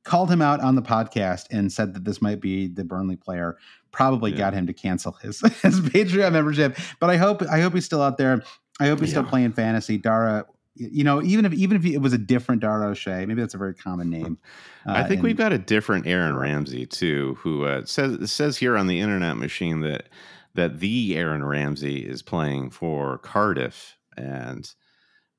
[0.04, 3.56] called him out on the podcast and said that this might be the Burnley player
[3.92, 4.38] probably Yeah.
[4.38, 6.76] got him to cancel his, his Patreon membership.
[7.00, 8.42] But I hope I hope he's still out there.
[8.78, 9.98] I hope he's still playing fantasy.
[9.98, 13.54] Dara, You know, even if even if it was a different Dara O'Shea, maybe that's
[13.54, 14.38] a very common name.
[14.86, 18.56] Uh, I think and, we've got a different Aaron Ramsey too, who uh, says says
[18.56, 20.08] here on the internet machine that
[20.54, 24.72] that the Aaron Ramsey is playing for Cardiff, and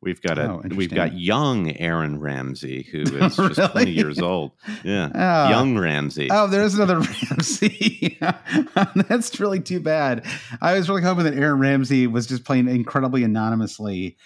[0.04, 3.72] We've got a oh, we've got young Aaron Ramsey who is just really?
[3.72, 4.52] 20 years old.
[4.84, 5.10] Yeah.
[5.14, 5.50] Oh.
[5.50, 6.28] Young Ramsey.
[6.32, 8.18] Oh, there's another Ramsey.
[8.96, 10.26] That's really too bad.
[10.60, 14.18] I was really hoping that Aaron Ramsey was just playing incredibly anonymously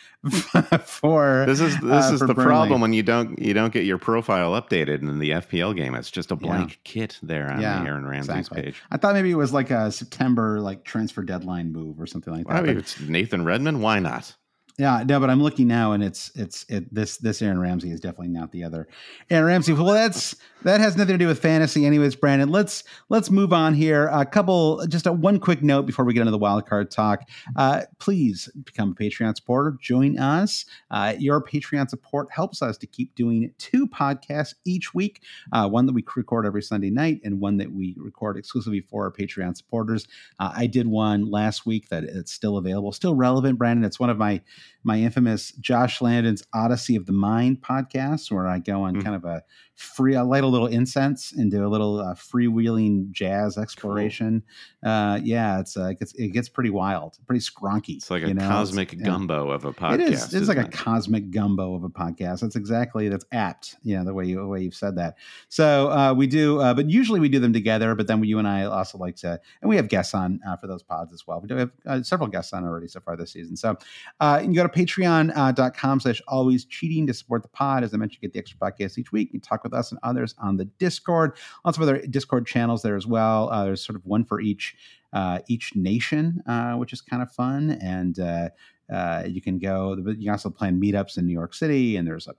[0.86, 2.46] for This is this uh, is the Burnley.
[2.46, 5.94] problem when you don't you don't get your profile updated in the FPL game.
[5.94, 6.78] It's just a blank yeah.
[6.86, 8.62] kit there on yeah, the Aaron Ramsey's exactly.
[8.62, 8.82] page.
[8.92, 12.48] I thought maybe it was like a September like transfer deadline move or something like
[12.48, 12.54] that.
[12.54, 14.34] Well, I mean, it's Nathan Redmond, why not?
[14.78, 18.02] Yeah, no, but I'm looking now, and it's it's it, this this Aaron Ramsey is
[18.02, 18.90] definitely not the other
[19.30, 19.72] Aaron Ramsey.
[19.72, 22.18] Well, that's that has nothing to do with fantasy, anyways.
[22.18, 24.08] Brandon, let's let's move on here.
[24.08, 27.22] A couple, just a one quick note before we get into the wild card talk.
[27.56, 29.78] Uh, please become a Patreon supporter.
[29.80, 30.66] Join us.
[30.92, 35.22] Uh, your Patreon support helps us to keep doing two podcasts each week.
[35.54, 39.06] Uh, one that we record every Sunday night, and one that we record exclusively for
[39.06, 40.06] our Patreon supporters.
[40.38, 43.58] Uh, I did one last week that it's still available, still relevant.
[43.58, 44.42] Brandon, it's one of my
[44.84, 49.04] my infamous Josh Landon's Odyssey of the Mind podcast, where I go on mm.
[49.04, 49.44] kind of a
[49.76, 50.16] free.
[50.16, 54.44] I light a little incense and do a little uh, freewheeling jazz exploration.
[54.84, 54.92] Cool.
[54.92, 57.98] Uh, yeah, it's uh, it gets it gets pretty wild, pretty scronky.
[57.98, 58.48] It's like a know?
[58.48, 59.94] cosmic it's, gumbo of a podcast.
[59.94, 60.34] It is.
[60.34, 60.68] It's like it?
[60.68, 62.42] a cosmic gumbo of a podcast.
[62.42, 63.76] That's exactly that's apt.
[63.84, 65.18] You know the way you the way you've said that.
[65.50, 67.96] So uh, we do, uh, but usually we do them together.
[67.96, 70.68] But then you and I also like to, and we have guests on uh, for
[70.68, 71.42] those pods as well.
[71.42, 73.58] We do have uh, several guests on already so far this season.
[73.58, 73.78] So
[74.20, 77.84] uh, you go to patreon.com slash always cheating to support the pod.
[77.84, 79.32] As I mentioned, you get the extra podcast each week.
[79.34, 81.36] You talk with us and others on the Discord.
[81.66, 83.50] Lots of other Discord channels there as well.
[83.50, 84.76] Uh, there's sort of one for each
[85.12, 87.72] uh, each nation, uh, which is kind of fun.
[87.82, 88.50] And uh,
[88.92, 89.98] uh, you can go.
[89.98, 92.36] You can also plan meetups in New York City, and there's a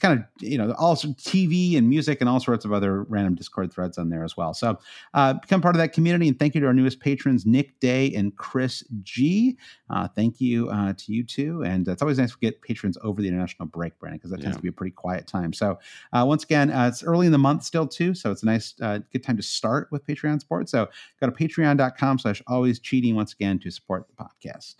[0.00, 3.72] kind of you know also TV and music and all sorts of other random Discord
[3.72, 4.54] threads on there as well.
[4.54, 4.78] So
[5.14, 8.12] uh, become part of that community and thank you to our newest patrons Nick Day
[8.14, 9.56] and Chris G.
[9.90, 13.22] Uh, thank you uh, to you too, and it's always nice to get patrons over
[13.22, 15.52] the international break, Brandon, because that tends to be a pretty quiet time.
[15.52, 15.78] So
[16.12, 18.74] uh, once again, uh, it's early in the month still too, so it's a nice
[18.80, 20.68] uh, good time to start with Patreon support.
[20.68, 20.88] So
[21.20, 24.76] go to patreon.com/slash always cheating once again to support the podcast.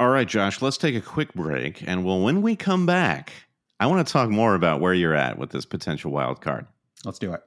[0.00, 3.32] All right, Josh, let's take a quick break, and well, when we come back.
[3.80, 6.66] I want to talk more about where you're at with this potential wild card.
[7.04, 7.42] Let's do it.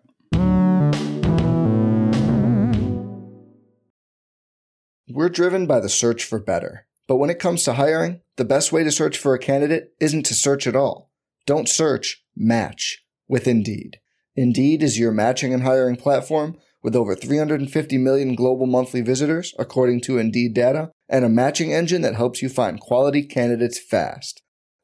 [5.09, 6.87] We're driven by the search for better.
[7.05, 10.25] But when it comes to hiring, the best way to search for a candidate isn't
[10.27, 11.11] to search at all.
[11.45, 13.99] Don't search, match with Indeed.
[14.33, 19.99] Indeed is your matching and hiring platform with over 350 million global monthly visitors, according
[20.01, 24.41] to Indeed data, and a matching engine that helps you find quality candidates fast.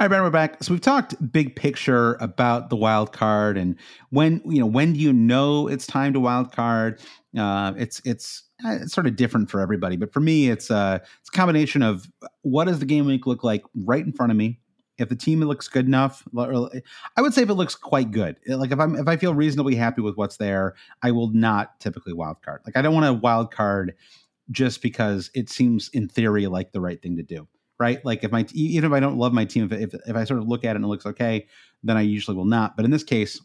[0.00, 0.62] All right, Brandon, we're back.
[0.62, 3.74] So we've talked big picture about the wild card and
[4.10, 7.00] when you know when do you know it's time to wild card.
[7.36, 10.76] Uh, it's it's uh, it's sort of different for everybody, but for me, it's a
[10.76, 12.08] uh, it's a combination of
[12.42, 14.60] what does the game week look like right in front of me.
[14.98, 16.80] If the team looks good enough, I
[17.20, 18.36] would say if it looks quite good.
[18.46, 22.12] Like if I'm if I feel reasonably happy with what's there, I will not typically
[22.12, 22.60] wild card.
[22.64, 23.94] Like I don't want to wild card
[24.52, 28.04] just because it seems in theory like the right thing to do right?
[28.04, 30.40] Like if my even if I don't love my team, if, if if I sort
[30.40, 31.46] of look at it and it looks okay,
[31.82, 32.76] then I usually will not.
[32.76, 33.40] But in this case,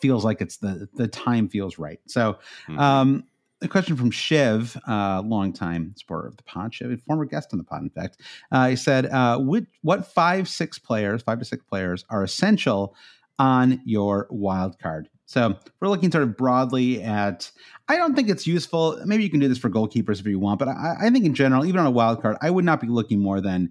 [0.00, 2.00] feels like it's the the time feels right.
[2.06, 2.78] So, mm-hmm.
[2.78, 3.24] um,
[3.60, 7.58] a question from Shiv, uh, long time supporter of the pod, Shiv, former guest on
[7.58, 8.20] the pod, in fact.
[8.52, 12.94] Uh, he said, uh, what, what five, six players, five to six players are essential
[13.38, 15.08] on your wild card?
[15.28, 17.50] So we're looking sort of broadly at.
[17.86, 18.98] I don't think it's useful.
[19.04, 21.34] Maybe you can do this for goalkeepers if you want, but I, I think in
[21.34, 23.70] general, even on a wild card, I would not be looking more than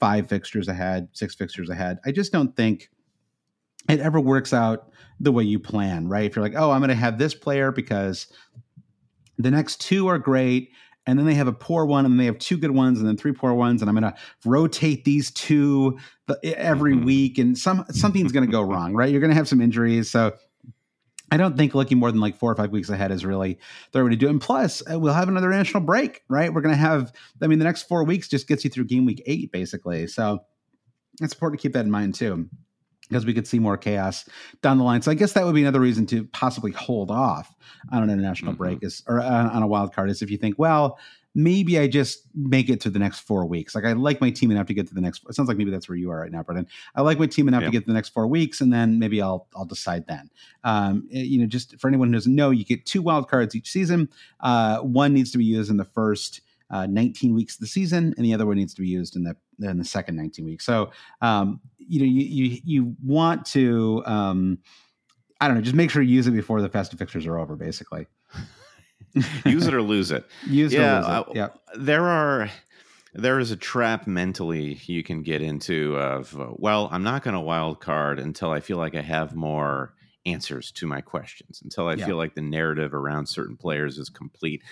[0.00, 1.98] five fixtures ahead, six fixtures ahead.
[2.04, 2.90] I just don't think
[3.88, 4.90] it ever works out
[5.20, 6.24] the way you plan, right?
[6.24, 8.26] If you're like, oh, I'm going to have this player because
[9.38, 10.72] the next two are great,
[11.06, 13.16] and then they have a poor one, and they have two good ones, and then
[13.16, 15.98] three poor ones, and I'm going to rotate these two
[16.42, 17.04] every mm-hmm.
[17.04, 19.08] week, and some something's going to go wrong, right?
[19.08, 20.32] You're going to have some injuries, so
[21.30, 23.58] I don't think looking more than like four or five weeks ahead is really
[23.92, 24.30] the way to do it.
[24.30, 26.52] And plus, uh, we'll have another national break, right?
[26.52, 27.12] We're going to have,
[27.42, 30.06] I mean, the next four weeks just gets you through game week eight, basically.
[30.06, 30.40] So
[31.20, 32.48] it's important to keep that in mind too,
[33.08, 34.24] because we could see more chaos
[34.62, 35.02] down the line.
[35.02, 37.52] So I guess that would be another reason to possibly hold off
[37.90, 38.62] on an international mm-hmm.
[38.62, 40.98] break is, or uh, on a wild card is if you think, well,
[41.36, 43.74] maybe I just make it to the next four weeks.
[43.74, 45.22] Like I like my team enough to get to the next.
[45.28, 46.66] It sounds like maybe that's where you are right now, Brandon.
[46.94, 47.66] I like my team enough yeah.
[47.66, 50.30] to get to the next four weeks, and then maybe I'll I'll decide then.
[50.64, 53.54] Um, eh, you know, just for anyone who doesn't know, you get two wild cards
[53.54, 54.08] each season.
[54.40, 56.40] Uh, one needs to be used in the first.
[56.68, 59.22] Uh, 19 weeks of the season, and the other one needs to be used in
[59.22, 60.66] the in the second 19 weeks.
[60.66, 64.58] So, um, you know, you you you want to, um,
[65.40, 67.54] I don't know, just make sure you use it before the festive fixtures are over,
[67.54, 68.08] basically.
[69.46, 70.26] use it or lose it.
[70.46, 71.10] Use yeah, it or lose it.
[71.10, 71.48] Uh, yeah.
[71.76, 72.50] There are
[73.14, 77.34] there is a trap mentally you can get into of uh, well, I'm not going
[77.34, 79.94] to wild card until I feel like I have more
[80.26, 82.06] answers to my questions, until I yeah.
[82.06, 84.62] feel like the narrative around certain players is complete.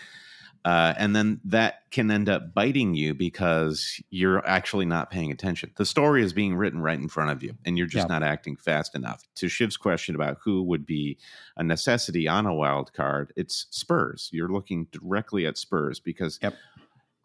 [0.65, 5.71] Uh, and then that can end up biting you because you're actually not paying attention.
[5.77, 8.15] The story is being written right in front of you, and you're just yeah.
[8.15, 9.23] not acting fast enough.
[9.37, 11.19] To Shiv's question about who would be
[11.59, 14.31] a necessity on a wild card, it's Spurs.
[14.33, 16.55] You're looking directly at Spurs because yep.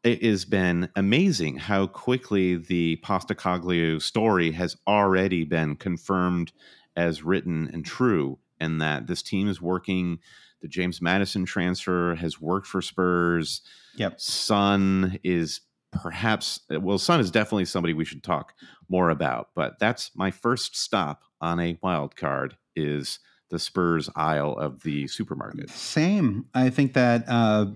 [0.04, 6.52] it has been amazing how quickly the Postecoglou story has already been confirmed
[6.97, 10.19] as written and true, and that this team is working–
[10.62, 13.62] the James Maddison transfer has worked for Spurs.
[13.95, 14.19] Yep.
[14.19, 18.54] Son is perhaps well, Son is definitely somebody we should talk
[18.89, 19.50] more about.
[19.56, 23.19] But that's my first stop on a wild card is
[23.50, 25.69] the Spurs aisle of the supermarket.
[25.69, 26.45] Same.
[26.54, 27.67] I think that uh,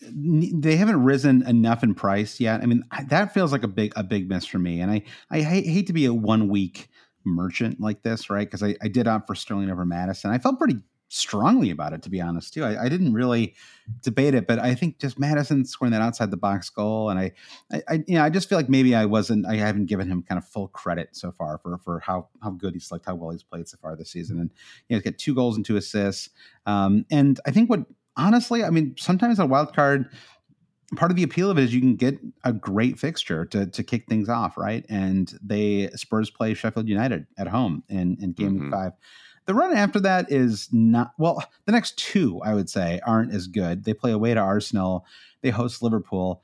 [0.00, 2.62] they haven't risen enough in price yet.
[2.62, 4.80] I mean, that feels like a big a big miss for me.
[4.80, 6.88] And I I hate, hate to be a one week
[7.24, 8.46] merchant like this, right?
[8.46, 10.30] Because I, I did opt for Sterling over Maddison.
[10.30, 12.64] I felt pretty strongly about it, to be honest, too.
[12.64, 13.54] I, I, didn't really
[14.02, 17.32] debate it, but I think just Maddison scoring that outside the box goal, and I,
[17.72, 20.22] I, I, you know, I just feel like maybe I wasn't, I haven't given him
[20.22, 23.30] kind of full credit so far for for how how good he's like, how well
[23.30, 24.50] he's played so far this season, and
[24.88, 26.30] you know, he's got two goals and two assists,
[26.66, 27.80] um, and I think what
[28.16, 30.10] honestly, I mean, sometimes a wild card.
[30.96, 33.82] Part of the appeal of it is you can get a great fixture to to
[33.82, 34.84] kick things off, right?
[34.88, 38.70] And they Spurs play Sheffield United at home in in game mm-hmm.
[38.70, 38.92] five.
[39.46, 41.44] The run after that is not well.
[41.66, 43.84] The next two, I would say, aren't as good.
[43.84, 45.04] They play away to Arsenal.
[45.42, 46.42] They host Liverpool.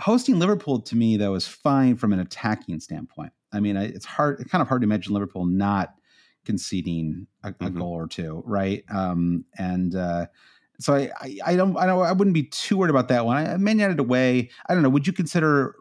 [0.00, 3.32] Hosting Liverpool to me though is fine from an attacking standpoint.
[3.52, 4.40] I mean, it's hard.
[4.40, 5.94] It's kind of hard to imagine Liverpool not
[6.44, 7.78] conceding a, a mm-hmm.
[7.78, 8.84] goal or two, right?
[8.92, 10.26] Um, and uh,
[10.80, 13.46] so I, I, I, don't, I don't, I wouldn't be too worried about that one.
[13.46, 14.50] I, Man United away.
[14.68, 14.88] I don't know.
[14.88, 15.76] Would you consider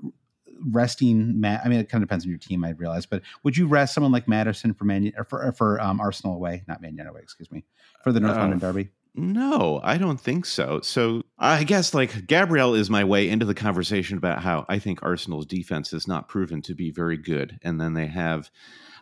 [0.69, 1.61] resting Matt.
[1.65, 3.93] I mean, it kind of depends on your team, I realize, but would you rest
[3.93, 7.21] someone like Maddison for Man or for, for um, Arsenal away, not Man United away,
[7.21, 7.63] excuse me,
[8.03, 8.89] for the North uh, London Derby?
[9.13, 10.79] No, I don't think so.
[10.81, 15.03] So I guess like Gabriel is my way into the conversation about how I think
[15.03, 18.49] Arsenal's defense has not proven to be very good, and then they have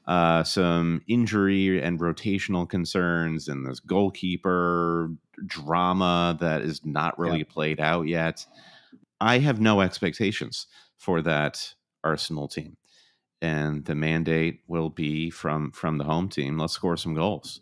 [0.08, 5.12] uh, some injury and rotational concerns, and this goalkeeper
[5.46, 7.46] drama that is not really yeah.
[7.48, 8.46] played out yet.
[9.22, 10.66] I have no expectations
[11.00, 11.74] for that
[12.04, 12.78] Arsenal team.
[13.42, 16.58] and the mandate will be from from the home team.
[16.58, 17.62] Let's score some goals.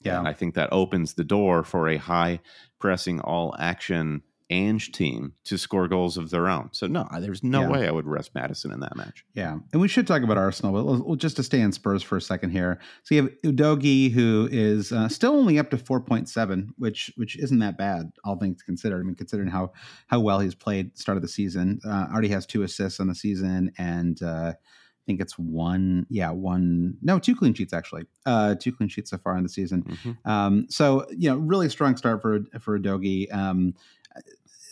[0.00, 0.18] Yeah.
[0.18, 2.40] And I think that opens the door for a high
[2.78, 6.68] pressing all action Ange team to score goals of their own.
[6.72, 7.68] So no, there's no Yeah.
[7.70, 9.24] way I would rest Maddison in that match.
[9.32, 12.16] Yeah, and we should talk about Arsenal, but we'll- just to stay in Spurs for
[12.18, 12.78] a second here.
[13.04, 17.10] So you have Udogie, who is uh, still only up to four point seven, which
[17.16, 19.00] which isn't that bad, all things considered.
[19.00, 19.72] I mean, considering how
[20.08, 23.14] how well he's played start of the season, uh, already has two assists on the
[23.14, 28.54] season, and uh, I think it's one, yeah, one, no, two clean sheets actually, uh,
[28.54, 29.82] two clean sheets so far in the season.
[29.82, 30.26] Mhm.
[30.26, 33.32] Um, so you know, really strong start for for Udogie.
[33.34, 33.74] Um,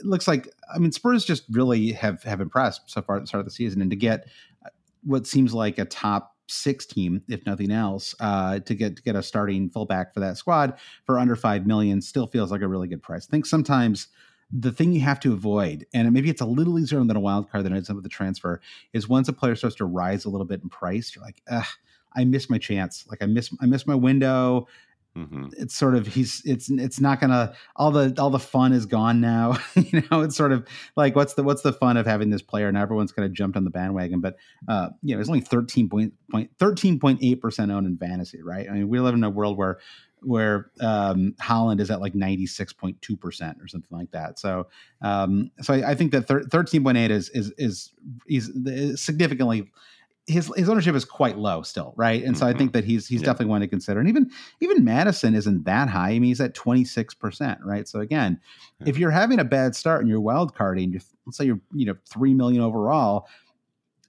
[0.02, 3.26] it looks like I mean Spurs just really have have impressed so far at the
[3.26, 4.26] start of the season, and to get
[4.64, 4.70] uh,
[5.04, 9.16] what seems like a top six team, if nothing else, uh, to get to get
[9.16, 12.88] a starting fullback for that squad for under five million still feels like a really
[12.88, 13.26] good price.
[13.28, 14.08] I think sometimes
[14.50, 17.50] the thing you have to avoid, and maybe it's a little easier than a wild
[17.50, 18.60] card than it is with the transfer,
[18.92, 21.64] is once a player starts to rise a little bit in price, you're like, ugh,
[22.14, 23.06] I missed my chance.
[23.08, 24.66] Like I miss I missed my window
[25.16, 25.52] Mhm.
[25.58, 29.20] it's sort of he's it's it's not gonna all the all the fun is gone
[29.20, 32.40] now you know it's sort of like what's the what's the fun of having this
[32.40, 32.66] player?
[32.66, 34.36] And everyone's kind of jumped on the bandwagon but
[34.68, 38.66] uh you know it's only 13 point, point 13.8 percent owned in fantasy right?
[38.70, 39.80] I mean we live in a world where
[40.22, 44.38] where um Haaland is at like 96.2 percent or something like that.
[44.38, 44.68] So
[45.02, 47.92] um so i, I think that thir- 13.8 is is is
[48.28, 49.70] is, is significantly
[50.26, 52.22] his his ownership is quite low still, right?
[52.22, 52.58] And so I Mhm.
[52.58, 53.26] think that he's he's Yeah.
[53.26, 53.98] definitely one to consider.
[54.00, 56.10] And even even Maddison isn't that high.
[56.10, 57.88] I mean, he's at twenty six percent, right?
[57.88, 58.40] So again,
[58.86, 61.96] if you're having a bad start and you're wild carding, let's say you're you know
[62.08, 63.26] three million overall,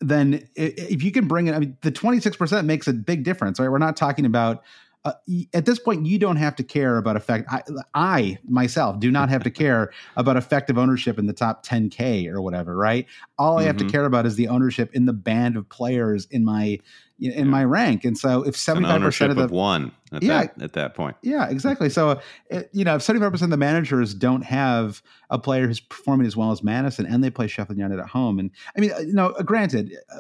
[0.02, 3.24] then if you can bring it, I mean, the twenty six percent makes a big
[3.24, 3.70] difference, right?
[3.70, 4.64] We're not talking about.
[5.06, 5.14] Uh,
[5.54, 7.46] at this point, you don't have to care about effect.
[7.52, 7.62] I,
[7.94, 12.42] I myself do not have to care about effective ownership in the top 10k or
[12.42, 13.06] whatever, right?
[13.38, 13.92] All I have to Mhm.
[13.92, 16.80] care about is the ownership in the band of players in my
[17.20, 17.44] in Yeah.
[17.44, 18.04] my rank.
[18.06, 20.40] And so, if It's an seventy five ownership percent of the of one at Yeah.
[20.42, 21.16] that at that point.
[21.22, 21.90] yeah, exactly.
[21.90, 26.28] So, it, you know, if 75% of the managers don't have a player who's performing
[26.28, 28.40] as well as Maddison and they play Sheffield United at home.
[28.40, 30.20] And I mean, uh, you know, granted, uh,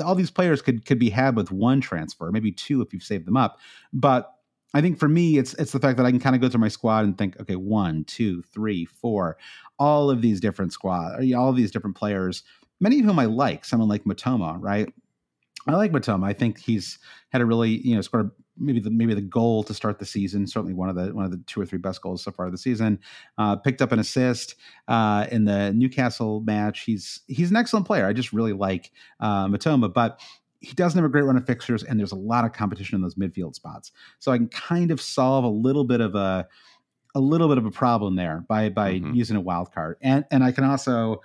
[0.00, 3.26] all these players could could be had with one transfer, maybe two if you've saved
[3.26, 3.58] them up.
[3.92, 4.32] But
[4.74, 6.60] I think for me, it's it's the fact that I can kind of go through
[6.60, 9.36] my squad and think, okay, one, two, three, four,
[9.78, 12.42] all of these different squad, all of these different players,
[12.80, 13.64] many of whom I like.
[13.64, 14.92] Someone like Mitoma, right?
[15.66, 16.24] I like Mitoma.
[16.24, 16.98] I think he's
[17.30, 20.46] had a really, you know, scored maybe the maybe the goal to start the season.
[20.46, 22.52] Certainly one of the one of the two or three best goals so far of
[22.52, 22.98] the season.
[23.38, 24.56] Uh, picked up an assist
[24.88, 26.80] uh, in the Newcastle match.
[26.80, 28.06] He's he's an excellent player.
[28.06, 28.90] I just really like
[29.20, 30.20] uh, Mitoma, but
[30.60, 33.02] he doesn't have a great run of fixtures, and there's a lot of competition in
[33.02, 33.90] those midfield spots.
[34.18, 36.46] So I can kind of solve a little bit of a
[37.14, 39.14] a little bit of a problem there by by Mhm.
[39.14, 41.20] using a wild card, and and I can also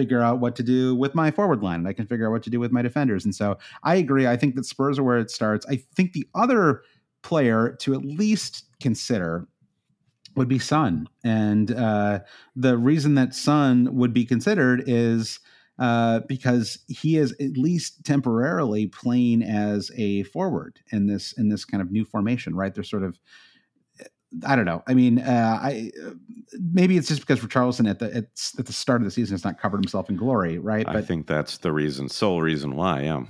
[0.00, 2.42] figure out what to do with my forward line and I can figure out what
[2.44, 3.26] to do with my defenders.
[3.26, 4.26] And so I agree.
[4.26, 5.66] I think that Spurs are where it starts.
[5.68, 6.82] I think the other
[7.22, 9.46] player to at least consider
[10.36, 11.06] would be Son.
[11.22, 12.20] And uh,
[12.56, 15.38] the reason that Son would be considered is
[15.78, 21.66] uh, because he is at least temporarily playing as a forward in this in this
[21.66, 22.74] kind of new formation, right?
[22.74, 23.18] They're sort of
[24.46, 24.82] I don't know.
[24.86, 26.10] I mean, uh, I uh,
[26.72, 28.24] maybe it's just because Richarlison at the at,
[28.58, 30.88] at the start of the season has not covered himself in glory, right?
[30.88, 33.02] I think that's the reason, sole reason why.
[33.02, 33.24] Yeah.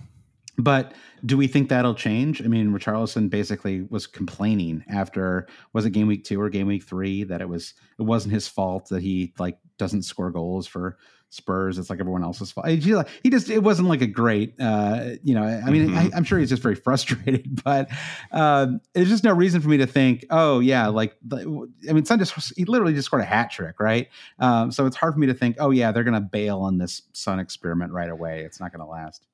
[0.58, 0.92] but
[1.24, 2.42] do we think that'll change?
[2.42, 6.84] I mean, Richarlison basically was complaining after was it game week two or game week
[6.84, 10.98] three that it was it wasn't his fault that he like doesn't score goals for
[11.32, 11.78] Spurs.
[11.78, 12.66] It's like everyone else's fault.
[12.66, 12.76] He
[13.30, 15.44] just, it wasn't like a great, uh, you know.
[15.44, 16.16] I mean, I, Mhm.
[16.16, 17.88] I'm sure he's just very frustrated, but
[18.32, 21.44] um, there's just no reason for me to think, oh yeah, like I
[21.92, 24.08] mean, Son just he literally just scored a hat trick, right?
[24.40, 26.78] Um, so it's hard for me to think, oh yeah, they're going to bail on
[26.78, 28.40] this Son experiment right away.
[28.42, 29.26] It's not going to last.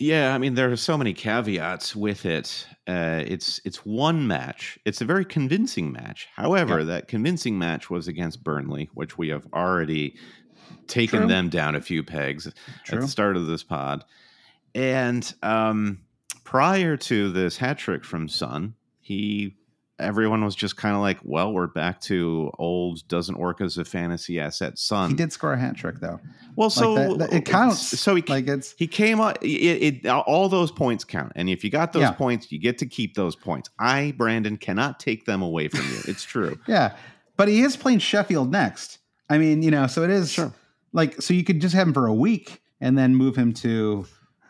[0.00, 2.66] Yeah, I mean there are so many caveats with it.
[2.88, 4.76] Uh, it's it's one match.
[4.84, 6.26] It's a very convincing match.
[6.34, 6.84] However, Yeah.
[6.86, 10.16] that convincing match was against Burnley, which we have already
[10.86, 11.28] taken True.
[11.28, 12.54] them down a few pegs at
[13.00, 14.04] the start of this pod.
[14.74, 16.00] And um,
[16.44, 19.56] prior to this hat trick from Son, he
[20.00, 23.84] everyone was just kind of like, "Well, we're back to old doesn't work as a
[23.84, 25.10] fantasy asset." Son.
[25.10, 26.18] He did score a hat trick though.
[26.56, 28.00] well, so that- that- it counts.
[28.00, 29.38] So he Like it's he came up.
[29.42, 32.10] It, it all those points count, and if you got those Yeah.
[32.12, 33.70] points, you get to keep those points.
[33.78, 36.00] I, Brandon, cannot take them away from you.
[36.08, 36.58] It's true.
[36.66, 36.96] yeah,
[37.36, 38.98] but he is playing Sheffield next.
[39.30, 40.52] I mean, you know, so it is Sure.
[40.92, 44.06] like so you could just have him for a week and then move him to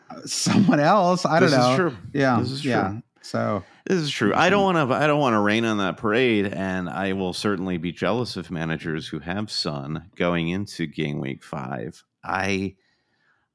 [0.09, 1.25] uh, someone else.
[1.25, 1.75] I This don't is know.
[1.89, 1.97] true.
[2.13, 2.99] Yeah, This is yeah.
[3.21, 4.33] So This is true.
[4.35, 4.95] I don't want to.
[4.95, 8.51] I don't want to rain on that parade, and I will certainly be jealous of
[8.51, 12.03] managers who have Son going into game week five.
[12.23, 12.75] I,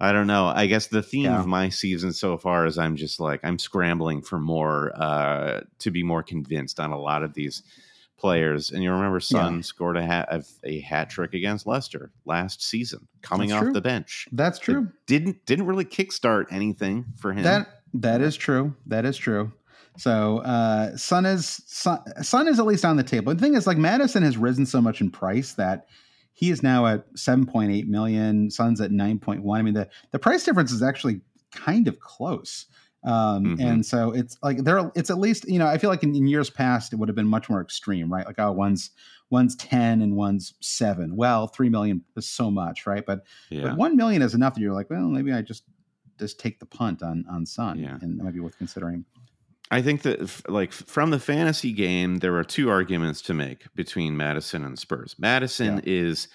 [0.01, 0.47] I don't know.
[0.47, 1.39] I guess the theme Yeah.
[1.39, 5.91] of my season so far is I'm just like I'm scrambling for more uh to
[5.93, 7.63] be more convinced on a lot of these
[8.21, 8.71] players.
[8.71, 13.49] And you remember Son scored a hat a hat trick against Leicester last season, coming
[13.49, 13.73] That's off true.
[13.73, 14.29] the bench.
[14.33, 14.83] That's true.
[14.83, 17.43] It didn't didn't really kickstart anything for him.
[17.43, 18.77] That that is true.
[18.87, 19.53] That is true.
[19.97, 23.35] So uh Son is Son, Son is at least on the table.
[23.35, 25.87] The thing is, like Maddison has risen so much in price that
[26.33, 28.51] he is now at 7.8 million.
[28.51, 29.59] Son's at 9.1.
[29.59, 31.21] I mean, the the price difference is actually
[31.53, 32.67] kind of close.
[33.03, 33.61] Um, Mhm.
[33.65, 36.27] and so it's like there it's at least, you know, I feel like in, in
[36.27, 38.27] years past it would have been much more extreme, right?
[38.27, 38.91] Like oh one's
[39.31, 41.17] one's 10 and one's seven.
[41.17, 43.05] Well, three million is so much, right?
[43.07, 43.63] But yeah.
[43.69, 45.65] but one million is enough that you're like, well, maybe I just
[46.19, 47.97] just take the punt on on Son, Yeah.
[48.03, 49.07] and that might be worth considering.
[49.71, 54.15] I think that like from the fantasy game, there are two arguments to make between
[54.17, 55.15] Maddison and Spurs.
[55.19, 56.29] Maddison is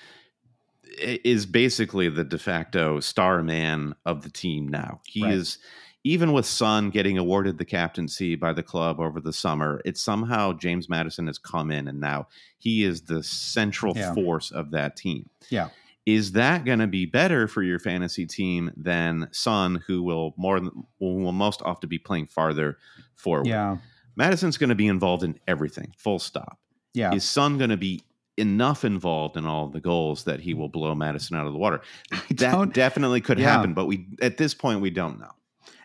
[0.98, 5.02] is basically the de facto star man of the team now.
[5.06, 5.34] He Right.
[5.34, 5.58] is
[6.06, 10.54] even with Son getting awarded the captaincy by the club over the summer, it's somehow
[10.54, 12.28] James Maddison has come in and now
[12.60, 14.14] he is the central Yeah.
[14.14, 15.30] force of that team.
[15.50, 15.70] Yeah.
[16.06, 20.60] Is that going to be better for your fantasy team than Son, who will more
[20.60, 22.78] than will, most often be playing farther
[23.16, 23.48] forward?
[23.48, 23.78] Yeah,
[24.16, 26.60] Maddison's going to be involved in everything, full stop.
[26.94, 28.04] yeah, Is Son going to be
[28.38, 31.82] enough involved in all the goals that he will blow Maddison out of the water?
[32.12, 33.50] I That definitely could Yeah.
[33.52, 35.32] happen, but we at this point we don't know.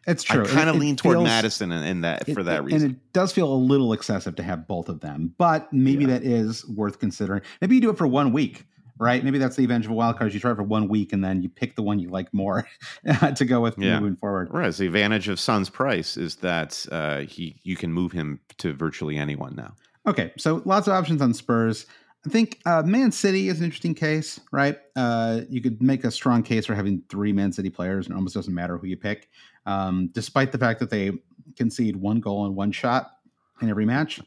[0.06, 0.44] It's true.
[0.44, 2.82] I kind of lean toward feels- Maddison in, in that it- for that it- reason.
[2.82, 6.10] and it does feel a little excessive to have both of them, but maybe Yeah.
[6.18, 7.42] that is worth considering.
[7.60, 8.66] Maybe you do it for one week.
[8.98, 10.34] Right, maybe that's the advantage of wild cards.
[10.34, 12.68] You try it for one week, and then you pick the one you like more
[13.36, 13.98] to go with Yeah.
[13.98, 14.48] moving forward.
[14.50, 18.74] Whereas the advantage of Son's price is that uh, he you can move him to
[18.74, 19.72] virtually anyone now.
[20.06, 21.86] Okay, so lots of options on Spurs.
[22.26, 24.76] I think uh, Man City is an interesting case, right?
[24.94, 28.16] Uh, you could make a strong case for having three Man City players, and it
[28.16, 29.30] almost doesn't matter who you pick,
[29.66, 31.12] um, despite the fact that they
[31.56, 33.10] concede one goal and one shot
[33.60, 34.20] in every match.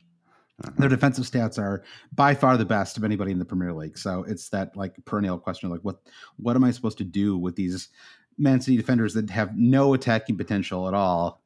[0.77, 3.97] Their defensive stats are by far the best of anybody in the Premier League.
[3.97, 5.97] So it's that like perennial question, like what
[6.38, 7.89] what am I supposed to do with these
[8.38, 11.41] Man City defenders that have no attacking potential at all?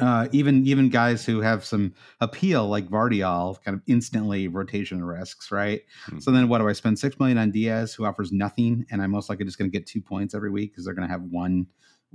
[0.00, 5.50] Uh, even even guys who have some appeal like Gvardiol, kind of instantly rotation risks,
[5.50, 5.82] right?
[6.20, 9.10] So then what do I spend six million on Dias, who offers nothing, and I'm
[9.10, 11.24] most likely just going to get two points every week because they're going to have
[11.24, 11.66] one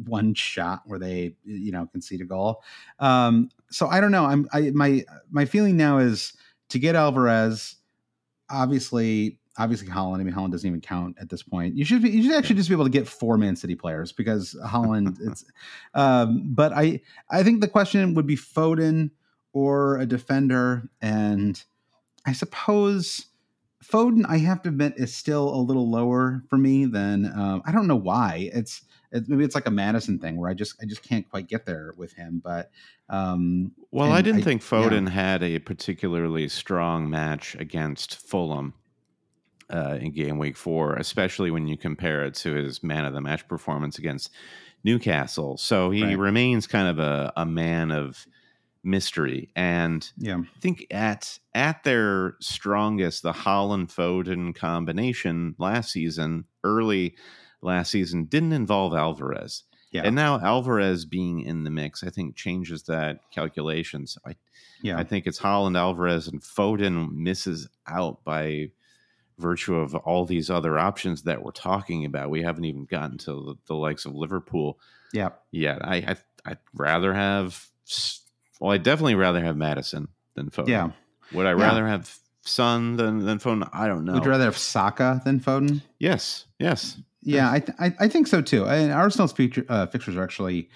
[0.05, 2.63] one shot where they you know concede a goal.
[2.99, 4.25] Um, so I don't know.
[4.25, 6.33] I'm I my my feeling now is
[6.69, 7.75] to get Alvarez.
[8.49, 10.19] Obviously, obviously Haaland.
[10.19, 11.75] I mean Haaland doesn't even count at this point.
[11.75, 14.11] You should be, you should actually just be able to get four Man City players
[14.11, 15.17] because Haaland.
[15.21, 15.45] it's
[15.93, 19.11] um, but I I think the question would be Foden
[19.53, 21.61] or a defender, and
[22.25, 23.27] I suppose
[23.83, 24.25] Foden.
[24.27, 27.87] I have to admit is still a little lower for me than um, I don't
[27.87, 28.49] know why.
[28.53, 28.81] It's
[29.11, 31.93] maybe it's like a Maddison thing where I just I just can't quite get there
[31.97, 32.41] with him.
[32.43, 32.71] But
[33.09, 34.67] um, Well, I didn't think yeah.
[34.67, 38.73] Foden had a particularly strong match against Fulham
[39.69, 43.21] uh, in game week four, especially when you compare it to his man of the
[43.21, 44.31] match performance against
[44.83, 45.57] Newcastle.
[45.57, 46.17] So he Right.
[46.17, 48.25] remains kind of a, a man of
[48.83, 49.49] mystery.
[49.55, 57.15] And yeah, I think at at their strongest, the Haaland Foden combination last season, early
[57.61, 59.63] last season, didn't involve Alvarez.
[59.91, 64.17] yeah, And now Alvarez being in the mix, I think changes that calculations.
[64.25, 64.35] I
[64.81, 64.97] yeah.
[64.99, 68.69] I think it's Haaland, Alvarez, and Foden misses out by
[69.39, 72.29] virtue of all these other options that we're talking about.
[72.29, 74.79] We haven't even gotten to the, the likes of Liverpool
[75.13, 75.29] yeah.
[75.51, 75.83] yet.
[75.83, 77.67] I, I I'd rather have
[78.59, 80.67] well, I'd definitely rather have Maddison than Foden.
[80.69, 80.89] Yeah.
[81.33, 81.65] Would I Yeah.
[81.67, 83.67] rather have Son than than Foden?
[83.73, 84.13] I don't know.
[84.13, 85.81] Would you rather have Saka than Foden?
[85.99, 86.97] yes, yes.
[87.35, 88.65] Yeah, I, th- I I think so too.
[88.65, 90.69] And Arsenal's feature, uh, fixtures are actually,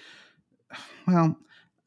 [1.06, 1.36] well,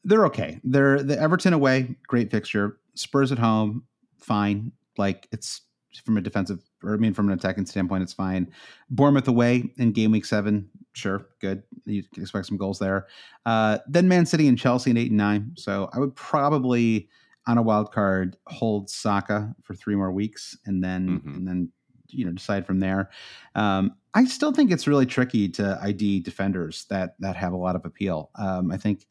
[0.04, 0.60] they're okay.
[0.64, 2.78] They're the Everton away, great fixture.
[2.96, 3.84] Spurs at home,
[4.20, 4.72] fine.
[4.98, 5.62] Like it's
[6.04, 8.52] from a defensive, or I mean, from an attacking standpoint, it's fine.
[8.90, 11.64] Bournemouth away in game week seven, sure, good.
[11.86, 13.08] You can expect some goals there.
[13.46, 15.52] Uh, then Man City and Chelsea in eight and nine.
[15.56, 17.08] So I would probably
[17.48, 21.36] on a wild card hold Saka for three more weeks, and then Mhm.
[21.38, 21.72] and then
[22.10, 23.10] you know decide from there.
[23.56, 27.76] Um, I still think it's really tricky to ID defenders that that have a lot
[27.76, 28.30] of appeal.
[28.36, 29.06] Um, I think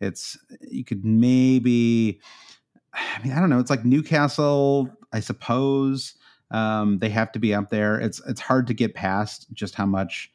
[0.00, 0.38] it's
[0.68, 2.20] you could maybe.
[2.92, 3.60] I mean, I don't know.
[3.60, 6.14] It's like Newcastle, I suppose.
[6.50, 8.00] Um, they have to be up there.
[8.00, 10.32] It's it's hard to get past just how much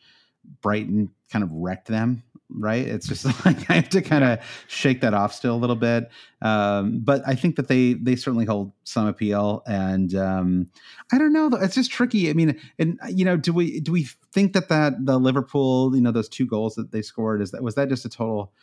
[0.62, 2.88] Brighton kind of wrecked them right?
[2.88, 6.10] It's just like I have to kind of shake that off still a little bit.
[6.42, 10.68] Um, but I think that they they certainly hold some appeal, and um,
[11.12, 11.50] I don't know.
[11.54, 12.30] It's just tricky.
[12.30, 16.02] I mean, and you know, do we do we think that that the Liverpool, you
[16.02, 18.54] know, those two goals that they scored is that was that just a total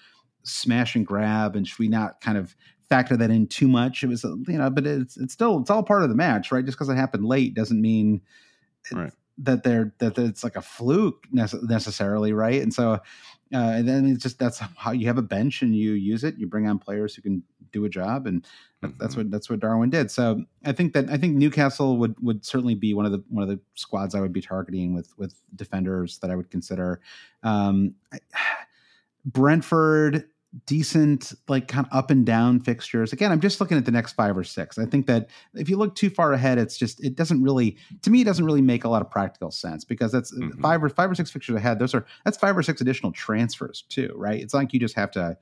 [0.44, 2.54] smash and grab, and should we not kind of
[2.88, 4.04] factor that in too much?
[4.04, 6.64] It was, you know, but it's it's still it's all part of the match, right?
[6.64, 8.20] Just because it happened late doesn't mean.
[8.90, 12.62] Right that they're that it's like a fluke necessarily, right?
[12.62, 13.00] And so
[13.54, 16.38] uh, and then it's just that's how you have a bench and you use it.
[16.38, 18.42] You bring on players who can do a job, and
[18.82, 18.96] mm-hmm.
[18.98, 20.10] that's what that's what Darwin did.
[20.10, 23.42] So I think that I think Newcastle would would certainly be one of the one
[23.42, 27.00] of the squads I would be targeting with with defenders that I would consider.
[27.42, 27.94] Um,
[29.24, 30.28] Brentford
[30.66, 33.12] decent like kind of up and down fixtures.
[33.12, 34.78] Again i'm just looking at the next five or six.
[34.78, 38.10] I think that if you look too far ahead it's just it doesn't really to
[38.10, 40.60] me it doesn't really make a lot of practical sense because that's mm-hmm.
[40.60, 43.84] five or five or six fixtures ahead those are that's five or six additional transfers
[43.88, 44.40] too right?
[44.40, 45.36] It's like you just have to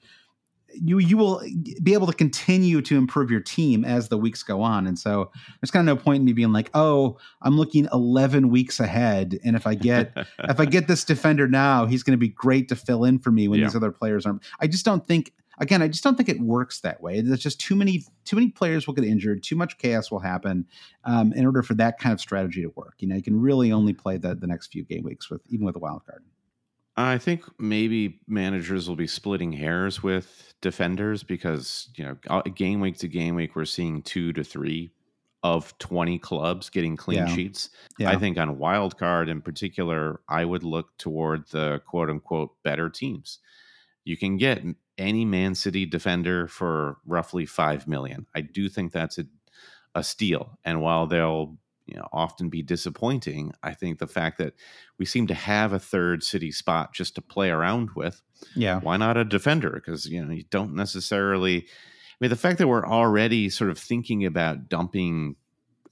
[0.75, 1.43] you you will
[1.83, 4.87] be able to continue to improve your team as the weeks go on.
[4.87, 8.49] And so there's kind of no point in me being like oh i'm looking 11
[8.51, 10.13] weeks ahead and if i get
[10.45, 13.31] if i get this defender now he's going to be great to fill in for
[13.31, 13.67] me when yeah.
[13.67, 14.43] these other players aren't.
[14.61, 17.21] I just don't think again i just don't think it works that way.
[17.21, 20.67] There's just too many too many players will get injured too much chaos will happen
[21.05, 22.95] um, in order for that kind of strategy to work.
[22.99, 25.67] You know you can really only play the, the next few game weeks with even
[25.67, 26.25] with a wild card
[26.97, 32.81] I think maybe managers will be splitting hairs with defenders because you know uh, game
[32.81, 34.91] week to game week we're seeing two to three
[35.43, 37.35] of 20 clubs getting clean yeah.
[37.35, 37.71] sheets.
[37.99, 38.11] Yeah.
[38.11, 42.91] I think on wild card in particular, I would look toward the quote unquote better
[42.91, 43.39] teams.
[44.05, 44.63] You can get
[44.99, 48.27] any Man City defender for roughly 5 million.
[48.35, 49.25] I do think that's a
[49.95, 50.59] a steal.
[50.65, 51.57] And while they'll
[51.91, 53.53] you know often be disappointing.
[53.63, 54.55] I think the fact that
[54.99, 58.23] we seem to have a third city spot just to play around with.
[58.55, 58.81] Yeah.
[58.81, 59.71] Why not a defender?
[59.71, 61.59] Because you know you don't necessarily.
[61.59, 65.37] I mean, the fact that we're already sort of thinking about dumping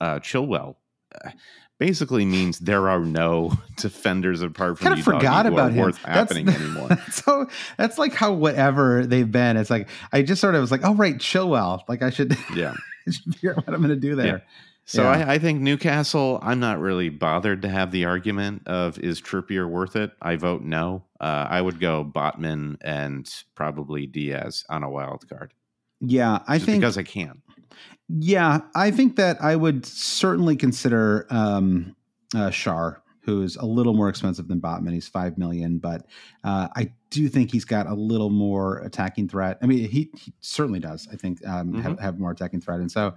[0.01, 0.76] uh, Chilwell.
[1.24, 1.30] Uh,
[1.78, 5.84] basically means there are no defenders apart from kind of forgot about him.
[5.84, 6.99] worth happening that's, anymore.
[7.11, 7.46] so
[7.76, 9.57] that's like how whatever they've been.
[9.57, 11.82] It's like I just sort of was like, oh right, Chilwell.
[11.88, 12.74] Like I should, yeah,
[13.07, 14.26] I should figure out what I'm going to do there.
[14.26, 14.38] Yeah.
[14.89, 15.11] So yeah.
[15.11, 16.39] I, I, think Newcastle.
[16.41, 20.12] I'm not really bothered to have the argument of is Trippier worth it.
[20.22, 21.05] I vote no.
[21.20, 25.53] Uh, I would go Botman and probably Dias on a wild card.
[26.01, 27.43] Yeah, I think because I can.
[28.09, 31.95] Yeah, I think that I would certainly consider um,
[32.34, 32.97] uh, Schär
[33.29, 34.95] who's a little more expensive than Botman.
[34.95, 36.07] He's five million, but
[36.45, 39.59] uh, I do think he's got a little more attacking threat.
[39.61, 41.07] I mean, he, he certainly does.
[41.12, 41.83] I think um, mm-hmm.
[41.83, 43.14] have, have, more attacking threat, and so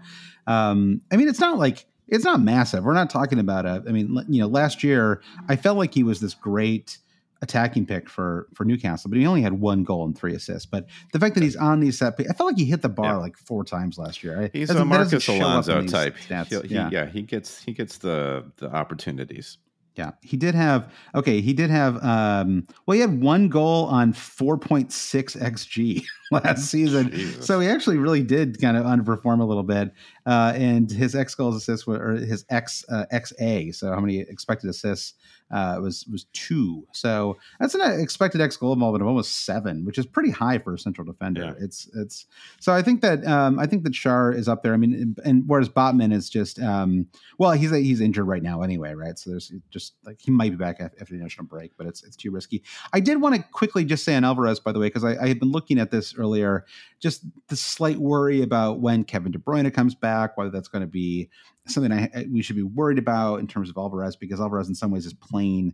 [0.47, 2.84] um, I mean, it's not like it's not massive.
[2.84, 3.82] We're not talking about a.
[3.88, 6.97] I mean, you know, last year I felt like he was this great
[7.41, 10.66] attacking pick for for Newcastle, but he only had one goal and three assists.
[10.66, 13.14] But the fact that he's on these set, I felt like he hit the bar
[13.14, 13.16] yeah.
[13.16, 14.49] like four times last year.
[14.51, 16.18] He's a Marcos Alonso type.
[16.18, 16.89] He, yeah.
[16.91, 19.57] yeah, he gets he gets the the opportunities.
[19.95, 21.41] Yeah, he did have okay.
[21.41, 26.65] He did have um, well, he had one goal on four point six xg last
[26.71, 27.45] season, Jesus.
[27.45, 29.91] so he actually really did kind of underperform a little bit.
[30.25, 34.19] Uh, and his x goals assists were or his x uh, xa, so how many
[34.19, 35.15] expected assists
[35.52, 36.88] uh, was was two.
[36.93, 40.74] So that's an expected X goal involvement of almost seven, which is pretty high for
[40.74, 41.41] a central defender.
[41.43, 41.66] Yeah.
[41.66, 42.26] It's it's
[42.60, 44.74] so I think that um, I think that Schär is up there.
[44.74, 48.62] I mean, and, and whereas Botman is just um, well, he's he's injured right now
[48.62, 49.18] anyway, right?
[49.18, 52.16] So there's just like he might be back after the national break, but it's it's
[52.16, 52.64] too risky.
[52.93, 55.28] I did want to quickly just say on Alvarez, by the way, because I, I
[55.28, 56.66] had been looking at this earlier,
[56.99, 60.88] just the slight worry about when Kevin De Bruyne comes back, whether that's going to
[60.88, 61.30] be
[61.74, 64.91] something I, we should be worried about in terms of Alvarez because Alvarez in some
[64.91, 65.74] ways is playing.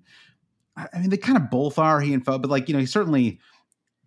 [0.76, 2.86] I mean, they kind of both are he and Foe, but like you know, he
[2.86, 3.39] certainly.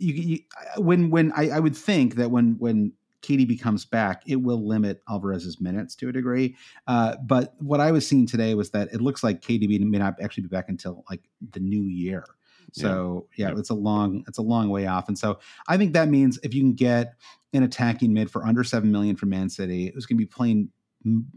[0.02, 0.38] You, you,
[0.78, 5.02] when when I, I would think that when when KDB comes back, it will limit
[5.08, 6.56] Alvarez's minutes to a degree.
[6.86, 10.16] Uh, but what I was seeing today was that it looks like KDB may not
[10.22, 11.20] actually be back until like
[11.52, 12.24] the new year.
[12.72, 15.92] So yeah, yeah, it's a long it's a long way off, and so I think
[15.94, 17.14] that means if you can get
[17.52, 20.26] an attacking mid for under seven million from Man City, it was going to be
[20.26, 20.68] playing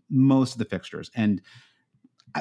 [0.09, 1.11] most of the fixtures.
[1.15, 1.41] And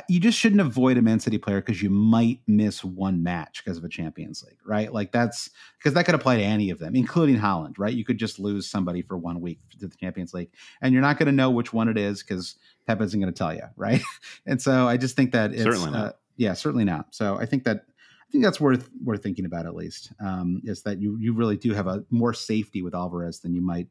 [0.09, 3.77] you just shouldn't avoid a Man City player because you might miss one match because
[3.77, 4.93] of a Champions League, right?
[4.93, 7.93] Like that's because that could apply to any of them, including Haaland, right?
[7.93, 10.51] You could just lose somebody for one week to the Champions League,
[10.81, 12.57] and you're not going to know which one it is because
[12.87, 14.01] Pep isn't going to tell you, right?
[14.47, 17.15] and so I just think that it's certainly uh, yeah, certainly not.
[17.15, 20.13] So I think that I think that's worth worth thinking about at least.
[20.25, 23.61] Um, is that you you really do have a more safety with Alvarez than you
[23.61, 23.89] might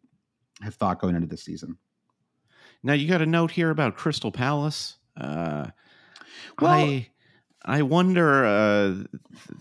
[0.61, 1.77] have thought going into this season.
[2.83, 4.97] Now you got a note here about Crystal Palace.
[5.15, 5.67] Uh,
[6.59, 7.07] well, I,
[7.63, 8.45] I wonder.
[8.45, 9.03] Uh,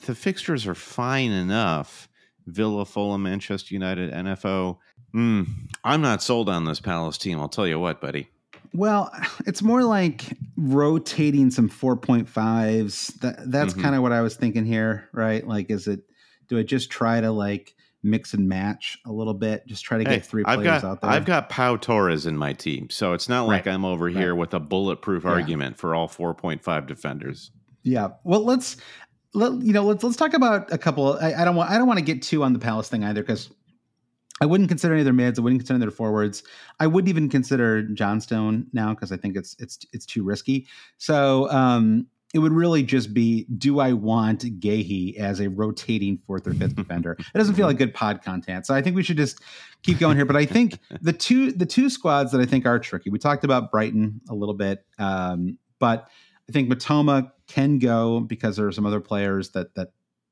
[0.06, 2.08] the fixtures are fine enough.
[2.46, 4.78] Villa, Fulham, Manchester United, NFO.
[5.14, 5.46] Mm,
[5.84, 7.38] I'm not sold on this Palace team.
[7.38, 8.28] I'll tell you what, buddy.
[8.72, 9.12] Well,
[9.46, 13.08] it's more like rotating some 4.5s.
[13.20, 13.82] That that's Mhm.
[13.82, 15.46] kind of what I was thinking here, right?
[15.46, 16.00] Like is it
[16.48, 20.04] do I just try to like mix and match a little bit, just try to
[20.08, 21.10] Hey, get three players I've got out there?
[21.10, 23.74] I've got Pau Torres in my team, so it's not like Right.
[23.74, 25.30] I'm over here with a bulletproof Yeah.
[25.30, 27.50] argument for all 4.5 defenders.
[27.82, 28.08] Yeah.
[28.24, 28.76] Well, let's
[29.34, 29.84] let you know.
[29.84, 31.18] Let's let's talk about a couple.
[31.20, 33.22] I, I don't want I don't want to get too on the Palace thing either
[33.22, 33.50] because
[34.42, 35.38] I wouldn't consider any of their mids.
[35.38, 36.42] I wouldn't consider their forwards.
[36.80, 40.66] I wouldn't even consider Johnstone now because I think it's it's it's too risky.
[40.98, 46.46] So um, it would really just be: Do I want Guéhi as a rotating fourth
[46.46, 47.12] or fifth defender?
[47.12, 48.66] It doesn't feel like good pod content.
[48.66, 49.40] So I think we should just
[49.82, 50.26] keep going here.
[50.26, 53.10] But I think the two the two squads that I think are tricky.
[53.10, 56.08] We talked about Brighton a little bit, um, but
[56.48, 59.88] I think Mitoma can go because there are some other players that that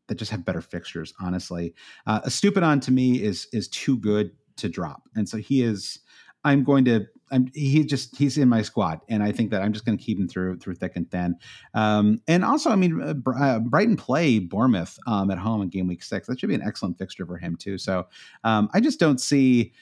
[0.06, 1.14] that just have better fixtures.
[1.20, 1.74] Honestly,
[2.06, 6.00] uh, Estupiñán to me is is too good to drop, and so he is.
[6.44, 7.06] I'm going to.
[7.30, 7.50] I'm.
[7.54, 8.16] He just.
[8.16, 10.58] He's in my squad, and I think that I'm just going to keep him through
[10.58, 11.36] through thick and thin.
[11.74, 15.86] Um, and also, I mean, uh, uh, Brighton play Bournemouth um, at home in game
[15.88, 16.26] week six.
[16.28, 17.78] That should be an excellent fixture for him too.
[17.78, 18.06] So
[18.44, 19.72] um, I just don't see.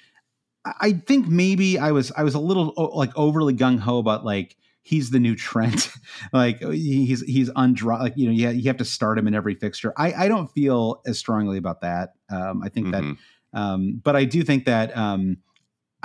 [0.81, 4.57] I- think maybe I was I was a little like overly gung ho about like
[4.83, 5.91] he's the new Trent,
[6.33, 9.55] like he's he's undra like you know you, you have to start him in every
[9.55, 9.93] fixture.
[9.97, 12.15] I I don't feel as strongly about that.
[12.31, 13.17] Um, I think Mhm.
[13.53, 15.37] that, um, but I do think that um,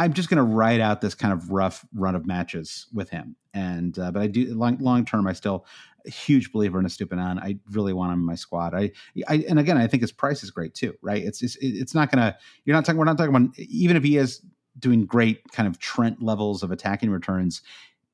[0.02, 3.36] I'm just going to ride out this kind of rough run of matches with him.
[3.54, 5.66] And uh, but I do long long term, I still
[6.06, 7.40] a huge believer in Estupiñán.
[7.40, 8.74] I really want him in my squad.
[8.74, 8.92] I,
[9.28, 11.22] I and again, I think his price is great too, right?
[11.22, 12.36] It's it's, it's not gonna.
[12.66, 12.98] You're not talking.
[12.98, 14.42] We're not talking about even if he is
[14.80, 17.62] doing great kind of Trent levels of attacking returns.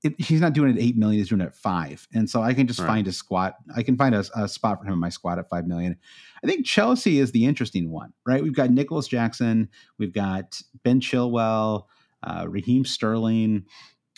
[0.03, 1.19] It, he's not doing it at eight million.
[1.19, 2.87] He's doing it at five, and so I can just Right.
[2.87, 3.55] find a squat.
[3.75, 5.97] I can find a, a spot for him in my squad at five million.
[6.43, 8.43] I think Chelsea is the interesting one, right?
[8.43, 11.85] We've got Nicolas Jackson, we've got Ben Chilwell,
[12.23, 13.65] uh, Raheem Sterling.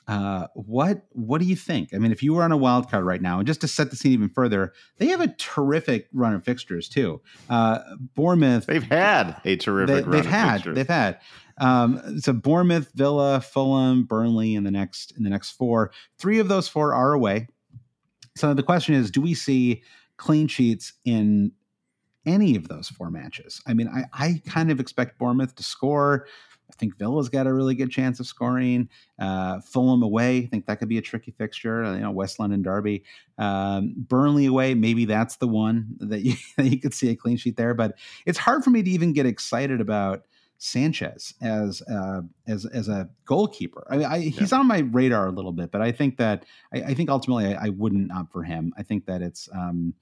[0.09, 1.93] Uh, what what do you think?
[1.93, 3.91] I mean, if you were on a wild card right now, and just to set
[3.91, 7.21] the scene even further, they have a terrific run of fixtures too.
[7.47, 7.79] Uh,
[8.15, 10.75] Bournemouth, They've had a terrific they, of had fixtures.
[10.75, 11.19] they've had
[11.59, 15.91] um, so Bournemouth, Villa, Fulham, Burnley in the next in the next four.
[16.17, 17.47] Three of those four are away.
[18.35, 19.83] So the question is, do we see
[20.17, 21.51] clean sheets in
[22.25, 23.61] any of those four matches?
[23.67, 26.25] I mean, I, I kind of expect Bournemouth to score.
[26.69, 28.89] I think Villa's got a really good chance of scoring.
[29.17, 31.83] Uh, Fulham away, I think that could be a tricky fixture.
[31.83, 33.03] uh, You know, West London derby.
[33.37, 37.37] Um, Burnley away, maybe that's the one that you, that you could see a clean
[37.37, 37.73] sheet there.
[37.73, 37.95] But
[38.25, 40.23] it's hard for me to even get excited about
[40.61, 43.87] Sanchez as uh, as as a goalkeeper.
[43.89, 46.81] I mean, I, he's on my radar a little bit, but I think that I,
[46.81, 48.73] I think ultimately I, I wouldn't opt for him.
[48.77, 49.93] I think that it's um,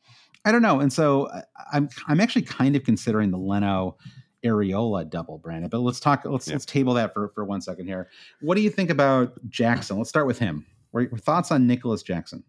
[0.46, 1.44] I don't know, and so I-
[1.74, 3.98] I'm I'm actually kind of considering the Leno
[4.46, 5.70] Areola double, Brandon.
[5.70, 6.24] But let's talk.
[6.26, 6.54] Let's Yeah.
[6.54, 8.10] let's table that for for one second here.
[8.42, 9.98] What do you think about Jackson?
[9.98, 10.66] Let's start with him.
[10.92, 12.44] What are your thoughts on Nicolas Jackson?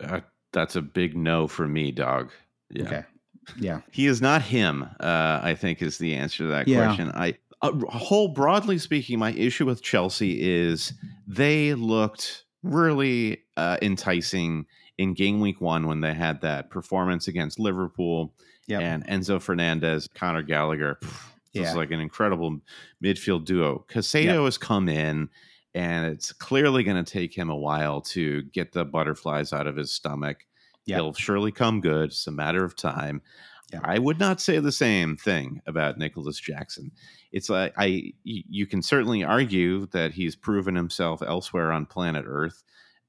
[0.00, 0.20] Uh,
[0.52, 2.30] that's a big no for me, dog.
[2.70, 2.82] Yeah.
[2.84, 3.04] Okay,
[3.58, 4.84] yeah, He is not him.
[5.00, 6.84] Uh, I think is the answer to that Yeah.
[6.86, 7.10] question.
[7.14, 10.92] I a whole broadly speaking, my issue with Chelsea is
[11.26, 14.64] they looked really uh, enticing
[14.96, 18.32] in game week one when they had that performance against Liverpool
[18.68, 20.98] yeah, and Enzo Fernandez, Conor Gallagher.
[21.00, 21.70] This Yeah.
[21.70, 22.60] is like an incredible
[23.02, 23.84] midfield duo.
[23.88, 25.28] Caicedo has come in,
[25.74, 29.74] and it's clearly going to take him a while to get the butterflies out of
[29.74, 30.44] his stomach.
[30.84, 30.96] Yeah.
[30.96, 32.10] He'll surely come good.
[32.10, 33.22] It's a matter of time.
[33.72, 33.80] Yeah.
[33.82, 36.90] I would not say the same thing about Nicolas Jackson.
[37.32, 42.62] It's like I you can certainly argue that he's proven himself elsewhere on planet Earth,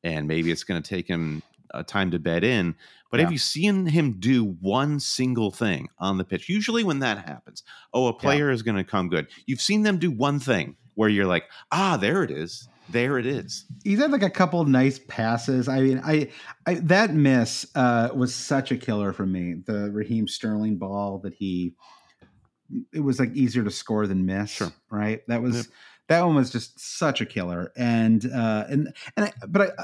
[0.03, 1.43] and maybe it's going to take him
[1.73, 2.75] a time to bed in.
[3.11, 6.47] But have you seen him do one single thing on the pitch?
[6.47, 9.27] Usually, when that happens, oh, a player is going to come good.
[9.47, 13.25] You've seen them do one thing where you're like, ah, there it is, there it
[13.25, 13.65] is.
[13.83, 15.67] he's had like a couple nice passes.
[15.67, 16.29] I mean, I,
[16.67, 19.55] I that miss uh, was such a killer for me.
[19.65, 21.73] The Raheem Sterling ball that he,
[22.93, 24.51] it was like easier to score than miss.
[24.51, 24.71] Sure.
[24.91, 25.21] Right.
[25.27, 25.65] That was Yep.
[26.09, 27.71] that one was just such a killer.
[27.75, 29.83] And uh, and and I, but I,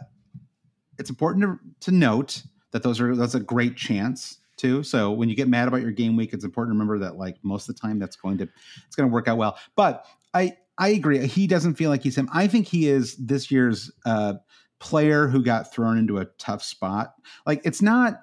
[0.98, 1.60] it's important to,
[1.91, 4.84] to note that those are that's a great chance too.
[4.84, 7.38] So when you get mad about your game week, it's important to remember that like
[7.43, 8.48] most of the time that's going to
[8.86, 9.58] it's going to work out well.
[9.76, 11.26] But I I agree.
[11.26, 12.30] He doesn't feel like he's him.
[12.34, 14.36] I think he is this year's uh,
[14.80, 17.14] player who got thrown into a tough spot.
[17.46, 18.22] Like it's not.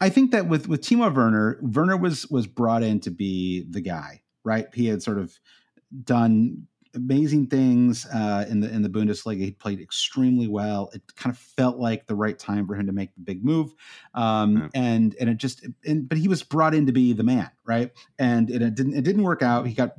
[0.00, 3.80] I think that with with Timo Werner, Werner was was brought in to be the
[3.80, 4.66] guy, right?
[4.74, 5.38] He had sort of
[6.04, 6.66] done
[6.96, 9.38] amazing things uh, in the in the Bundesliga.
[9.38, 10.90] He played extremely well.
[10.92, 13.74] It kind of felt like the right time for him to make the big move,
[14.14, 14.68] um, Yeah.
[14.74, 17.92] and and it just and, but he was brought in to be the man, right?
[18.18, 19.66] And it, it didn't it didn't work out.
[19.66, 19.94] He got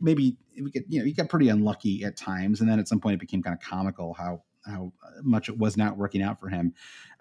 [0.00, 3.00] maybe we get you know he got pretty unlucky at times, and then at some
[3.00, 4.92] point it became kind of comical how how
[5.22, 6.74] much it was not working out for him.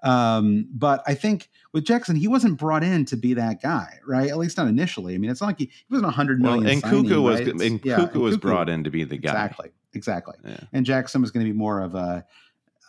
[0.03, 4.29] Um, but I think with Jackson, he wasn't brought in to be that guy, right?
[4.29, 5.15] At least not initially.
[5.15, 6.71] I mean, it's not like he, he wasn't a hundred Well, million.
[6.71, 7.47] and signing, Kuka was right?
[7.47, 9.31] And yeah, Kuka and was Kuku- brought in to be the guy.
[9.31, 10.35] Exactly, exactly.
[10.45, 10.57] Yeah.
[10.73, 12.25] And Jackson was going to be more of a,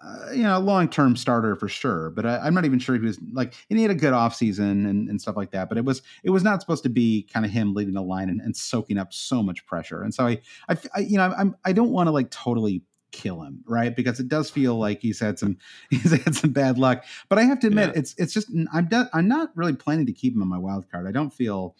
[0.04, 2.10] uh, you know, long term starter for sure.
[2.10, 4.12] But I, I'm not even sure if he was like, and he had a good
[4.12, 5.68] offseason and, and stuff like that.
[5.68, 8.28] But it was it was not supposed to be kind of him leading the line
[8.28, 10.02] and, and soaking up so much pressure.
[10.02, 12.82] And so I, I, I you know, I'm I don't want to like totally
[13.12, 13.94] kill him, right?
[13.94, 15.58] Because it does feel like he's had some
[15.90, 17.04] he's had some bad luck.
[17.28, 18.00] But I have to admit, Yeah.
[18.00, 21.06] it's it's just I'm I'm not really planning to keep him on my wild card.
[21.06, 21.76] I don't feel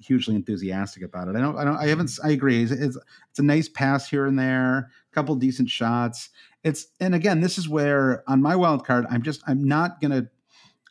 [0.00, 1.36] hugely enthusiastic about it.
[1.36, 2.24] I don't I don't I haven't mm.
[2.24, 2.62] I agree.
[2.62, 2.96] It's it's,
[3.30, 6.30] it's a nice pass here and there, a couple decent shots.
[6.64, 10.28] It's and again, this is where on my wild card, I'm just I'm not gonna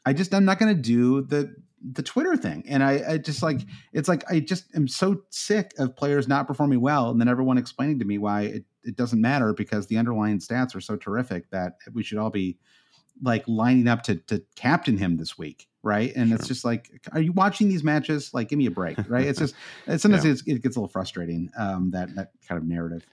[0.06, 2.64] I just I'm not gonna do the the Twitter thing.
[2.68, 3.62] And I, I just like
[3.94, 7.58] it's like I just am so sick of players not performing well and then everyone
[7.58, 11.50] explaining to me why it, it doesn't matter because the underlying stats are so terrific
[11.52, 12.58] that we should all be
[13.22, 15.68] like lining up to to captain him this week.
[15.82, 16.14] Right.
[16.14, 18.34] And it's just like, are you watching these matches?
[18.34, 18.98] Like, give me a break.
[19.10, 19.26] Right.
[19.28, 19.56] It's just
[19.88, 20.32] it's, sometimes Yeah.
[20.32, 23.06] it's, it gets a little frustrating, um, that that kind of narrative.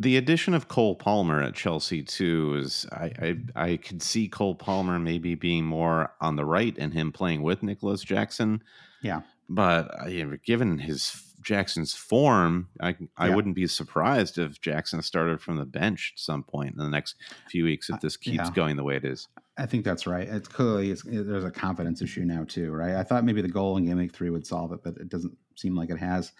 [0.00, 4.54] The addition of Cole Palmer at Chelsea too is I, I I could see Cole
[4.54, 8.62] Palmer maybe being more on the right and him playing with Nicolas Jackson.
[9.02, 9.22] Yeah.
[9.48, 13.34] But uh, you know, given his Jackson's form, I I Yeah.
[13.34, 17.16] wouldn't be surprised if Jackson started from the bench at some point in the next
[17.50, 18.50] few weeks if this keeps yeah.
[18.54, 19.26] going the way it is.
[19.56, 20.28] I think that's right.
[20.28, 22.94] It's clearly it's, there's a confidence issue now too, right?
[22.94, 25.36] I thought maybe the goal in game week three would solve it, but it doesn't
[25.56, 26.30] seem like it has.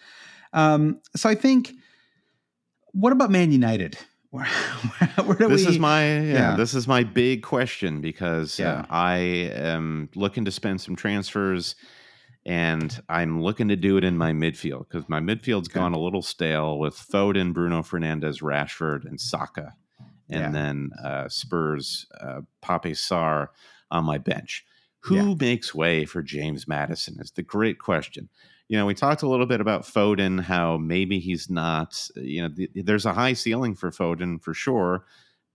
[0.53, 1.73] Um, so I think,
[2.93, 3.97] what about Man United?
[4.31, 5.71] Where, where do this we?
[5.71, 6.21] is my yeah,
[6.51, 6.55] yeah.
[6.55, 8.81] this is my big question because Yeah.
[8.81, 11.73] uh, I am looking to spend some transfers
[12.45, 15.79] and I'm looking to do it in my midfield because my midfield's Okay.
[15.79, 19.73] gone a little stale with Foden, Bruno Fernandes, Rashford, and Saka,
[20.29, 20.51] and Yeah.
[20.51, 23.47] then uh, Spurs, uh, Pape Sarr
[23.89, 24.63] on my bench.
[25.05, 25.33] Who Yeah.
[25.39, 28.29] makes way for James Maddison is the great question.
[28.69, 32.49] You know, we talked a little bit about Foden, how maybe he's not, you know,
[32.49, 35.05] th- there's a high ceiling for Foden for sure,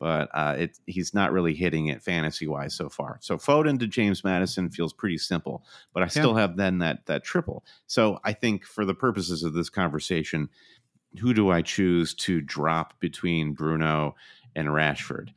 [0.00, 3.18] but uh, it, he's not really hitting it fantasy wise so far.
[3.22, 7.22] So Foden to James Maddison feels pretty simple, but I still have then that that
[7.24, 7.64] triple.
[7.86, 10.50] So I think for the purposes of this conversation,
[11.20, 14.16] who do I choose to drop between Bruno
[14.56, 15.28] and Rashford?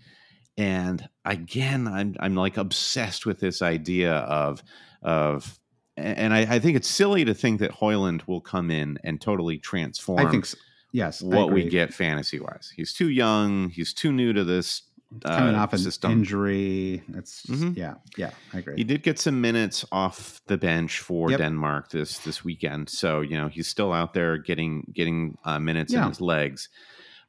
[0.58, 4.64] And again, I'm I'm like obsessed with this idea of
[5.04, 5.60] of
[5.98, 9.58] and I, I think it's silly to think that Højlund will come in and totally
[9.58, 10.58] transform I think so.
[10.91, 11.22] yes.
[11.24, 12.72] I what we get fantasy wise.
[12.76, 13.70] He's too young.
[13.70, 14.84] He's too new to this
[15.24, 16.12] coming uh, off an system.
[16.12, 17.02] injury.
[17.16, 17.78] It's just- Mhm.
[17.78, 18.32] yeah, yeah.
[18.54, 18.76] I agree.
[18.76, 21.39] He did get some minutes off the bench for Yep.
[21.39, 25.93] Denmark this this weekend, so you know he's still out there getting getting uh, minutes
[25.93, 26.70] in his legs.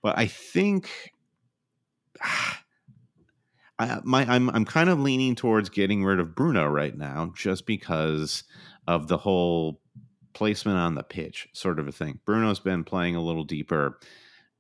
[0.03, 0.91] But I think
[3.79, 7.66] I, my I'm I'm kind of leaning towards getting rid of Bruno right now, just
[7.66, 8.45] because
[8.87, 9.81] of the whole
[10.33, 12.20] placement on the pitch sort of a thing.
[12.24, 13.99] Bruno's been playing a little deeper,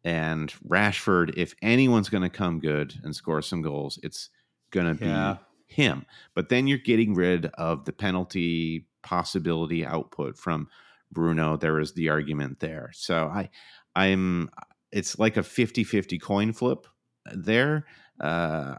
[0.04, 4.30] and Rashford, if anyone's going to come good and score some goals, it's
[4.70, 6.06] going to be him.
[6.34, 10.68] But then you're getting rid of the penalty possibility output from
[11.12, 11.56] Bruno.
[11.56, 12.90] There is the argument there.
[12.92, 13.50] So I
[13.94, 14.50] I'm
[14.90, 16.86] it's like a 50-50 coin flip
[17.32, 17.84] there.
[18.20, 18.76] Uh,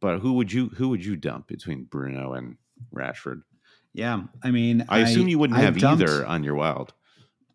[0.00, 2.56] but who would you who would you dump between Bruno and
[2.94, 3.42] Rashford?
[3.96, 6.92] yeah, I mean, I, assume you wouldn't I have dumped- either on your wild.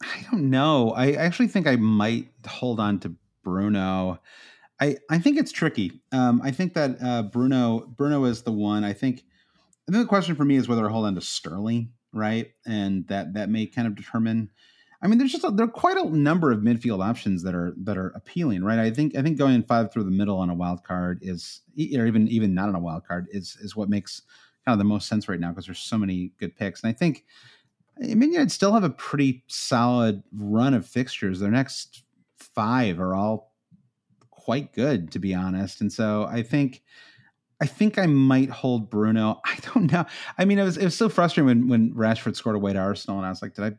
[0.01, 0.91] I don't know.
[0.91, 4.19] I actually think I might hold on to Bruno.
[4.79, 6.01] I I think it's tricky.
[6.11, 8.83] Um, I think that uh, Bruno Bruno is the one.
[8.83, 9.23] I think.
[9.87, 12.51] I think the question for me is whether I hold on to Sterling, right?
[12.65, 14.49] And that that may kind of determine.
[15.02, 17.74] I mean, there's just a, there are quite a number of midfield options that are
[17.78, 18.80] that are appealing, right?
[18.80, 22.06] I think I think going five through the middle on a wild card is, or
[22.06, 24.22] even even not on a wild card is is what makes
[24.66, 26.93] kind of the most sense right now because there's so many good picks, and I
[26.93, 27.26] think.
[28.02, 31.39] I mean, I'd still have a pretty solid run of fixtures.
[31.39, 32.04] Their next
[32.38, 33.54] five are all
[34.32, 35.82] quite good, to be honest.
[35.82, 36.82] And so I think,
[37.62, 39.39] I think I might hold Bruno.
[39.45, 40.05] I don't know.
[40.38, 43.18] I mean, it was it was so frustrating when when Rashford scored away to Arsenal,
[43.18, 43.72] and I was like, did I?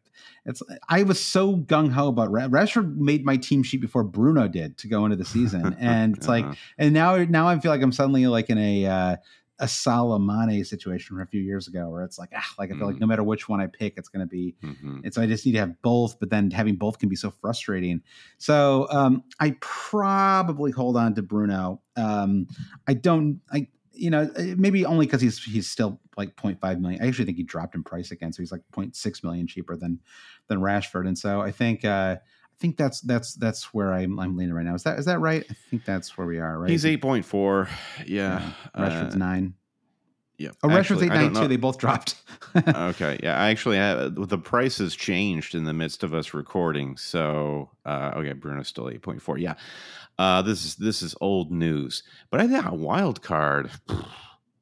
[0.47, 4.47] It's I was so gung ho about Ra- Rashford made my team sheet before Bruno
[4.47, 6.47] did to go into the season, and it's like,
[6.79, 9.17] and now now I feel like I'm suddenly like in a uh,
[9.63, 12.75] a Salah Mane situation from a few years ago, where it's like, ah, like I
[12.77, 14.57] feel like no matter which one I pick, it's going to be.
[14.63, 15.01] Mhm.
[15.05, 18.03] It's I just need to have both, but then having both can be so frustrating.
[18.39, 21.81] So um, I probably hold on to Bruno.
[21.97, 22.49] Um,
[22.87, 23.41] I don't.
[23.51, 27.03] I you know eh, maybe only because he's he's still like 0.5 million.
[27.03, 30.01] I actually think he dropped in price again, so he's like 0.6 million cheaper than
[30.49, 31.07] than Rashford.
[31.07, 32.17] And so I think uh,
[32.63, 34.75] think that's that's that's where I'm I'm leaning right now.
[34.75, 35.45] Is that is that right?
[35.51, 36.61] I think that's where we are.
[36.61, 36.71] Right?
[36.71, 37.69] He's eight point four.
[38.07, 39.55] Yeah, Rashford's uh, nine.
[40.39, 41.49] Yeah, Oh, Rashford's Actually, eight nine too.
[41.49, 42.23] They both dropped.
[42.57, 46.97] okay, yeah, I actually have the price has changed in the midst of us recording.
[46.97, 49.39] So, uh, okay, Bruno's still eight point four.
[49.39, 49.55] Yeah,
[50.19, 53.71] uh, this is this is old news, but I think a wild card.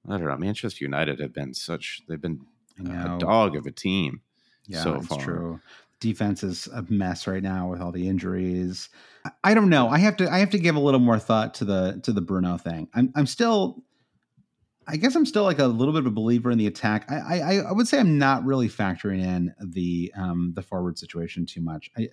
[0.08, 0.36] I don't know.
[0.38, 2.40] Manchester United have been such they've been
[2.78, 4.22] a dog of a team.
[4.66, 5.22] Yeah, so it's far.
[5.22, 5.60] true.
[6.00, 8.88] Defense is a mess right now with all the injuries.
[9.44, 9.88] I- don't know.
[9.88, 10.30] I have to.
[10.30, 12.88] I have to give a little more thought to the to the Bruno thing.
[12.94, 13.12] I'm.
[13.14, 13.84] I'm still.
[14.88, 17.10] I guess I'm still like a little bit of a believer in the attack.
[17.10, 17.40] I.
[17.40, 21.60] I, I would say I'm not really factoring in the um the forward situation too
[21.60, 21.90] much.
[21.96, 22.08] I.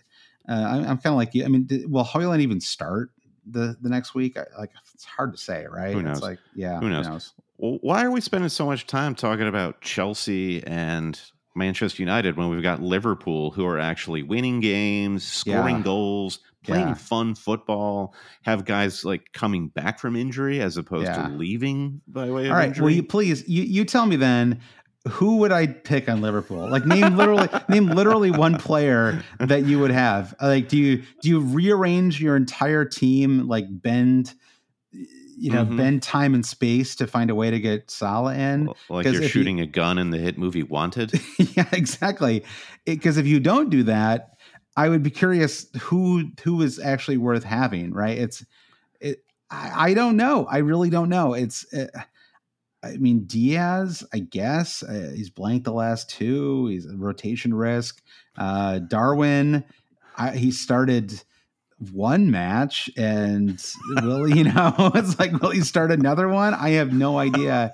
[0.50, 1.44] Uh, I'm, kind of like you.
[1.44, 3.12] I mean, did, will Højlund even start
[3.46, 4.38] the the next week?
[4.38, 5.94] I, like it's hard to say, right?
[5.94, 6.22] Who It's knows?
[6.22, 7.34] like yeah, Who knows?
[7.58, 11.20] Well, why are we spending so much time talking about Chelsea and
[11.58, 15.84] Manchester United when we've got Liverpool who are actually winning games, scoring Yeah.
[15.84, 16.94] goals, playing Yeah.
[16.94, 21.28] fun football, have guys like coming back from injury as opposed Yeah.
[21.28, 22.68] to leaving by way of All right.
[22.70, 22.84] injury?
[22.84, 24.60] Will you please you, you tell me then
[25.08, 26.70] who would I pick on Liverpool?
[26.70, 30.36] Like name literally name literally one player that you would have.
[30.42, 34.34] Like do you do you rearrange your entire team like bend
[35.38, 35.78] you know Mhm.
[35.78, 38.70] bend time and space to find a way to get Salah in?
[38.90, 41.14] like you're if you- shooting a gun in the hit movie Wanted?
[41.38, 42.44] yeah, exactly.
[42.86, 44.32] Because if you don't do that,
[44.76, 47.94] I would be curious who who is actually worth having.
[47.94, 48.18] Right?
[48.18, 48.44] It's
[49.00, 49.24] it.
[49.50, 50.46] I, I don't know.
[50.50, 51.34] I really don't know.
[51.34, 51.72] It's.
[51.74, 51.88] Uh,
[52.84, 54.04] I mean, Diaz.
[54.14, 56.68] I guess uh, he's blanked the last two.
[56.68, 58.02] He's a rotation risk.
[58.38, 59.64] Uh, Darwin.
[60.16, 61.22] I, he started
[61.92, 63.64] one match and
[64.02, 64.74] will you know?
[64.96, 66.54] It's like will he start another one?
[66.54, 67.72] I have no idea.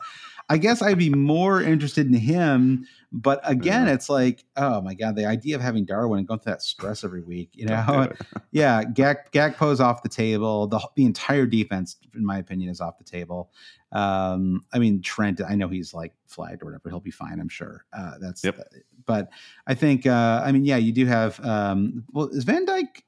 [0.50, 5.16] I guess i'd be more interested in him but again it's like oh my god
[5.16, 8.12] the idea of having darwin and going through that stress every week you know?
[8.52, 10.68] yeah Gak, Gakpo's off the table.
[10.68, 13.52] The, the entire defense in my opinion is off the table.
[13.94, 16.90] Um i mean trent i know he's like flagged or whatever.
[16.90, 17.86] He'll be fine i'm sure.
[17.98, 18.60] Uh that's Yep.
[19.06, 19.30] but
[19.66, 23.02] i think uh i mean yeah you do have um well is van Dijk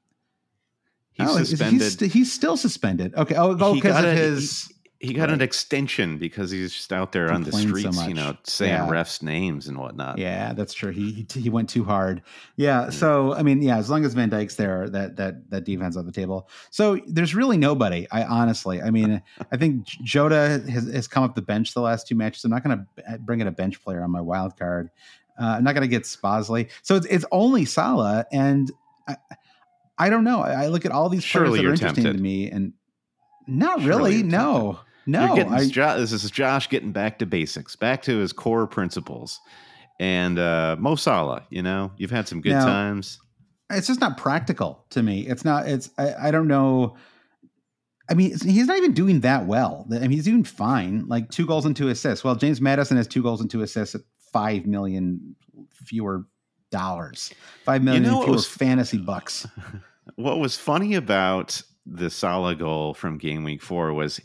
[1.16, 1.80] He's Oh, suspended.
[1.82, 3.14] He's, st- he's still suspended.
[3.14, 3.34] Okay.
[3.36, 4.70] Oh, oh because got of his.
[5.00, 8.14] he got an extension because he's just out there on the Complained so streets, you
[8.14, 8.88] know, saying Yeah.
[8.88, 10.18] refs' names and whatnot.
[10.18, 10.90] Yeah, that's true.
[10.92, 12.22] He he he went too hard.
[12.56, 12.84] Yeah.
[12.86, 12.90] Hmm.
[12.90, 16.06] So I mean, yeah, as long as Van Dijk's there, that that that defense on
[16.06, 16.48] the table.
[16.70, 18.06] So there's really nobody.
[18.10, 22.06] I honestly, I mean, I think Jota has, has come up the bench the last
[22.08, 22.44] two matches.
[22.44, 24.90] I'm not going to uh, bring in a bench player on my wild card.
[25.38, 26.70] Uh, I'm not going to get Szoboszlai.
[26.82, 28.70] So it's it's only Salah, and
[29.06, 29.16] I,
[29.98, 30.40] I don't know.
[30.42, 32.16] I, I look at all these Surely players that are interesting tempted.
[32.18, 32.72] to me, and
[33.46, 34.22] not really.
[34.22, 35.26] No, no.
[35.26, 38.66] You're getting I- Jo- this is Josh getting back to basics, back to his core
[38.66, 39.40] principles.
[39.98, 43.18] And uh, Mo Salah, you know, you've had some good Now- times.
[43.70, 45.26] it's just not practical to me.
[45.26, 45.66] It's not.
[45.68, 46.96] It's I, I don't know.
[48.08, 49.84] I mean, he's not even doing that well.
[49.90, 52.22] I mean, he's doing fine, like two goals and two assists.
[52.22, 55.34] Well, James Maddison has two goals and two assists at five million
[55.72, 56.24] fewer
[56.70, 57.32] dollars,
[57.64, 59.46] five million know fewer was- fantasy bucks.
[60.14, 64.20] What was funny about the Salah goal from game week four was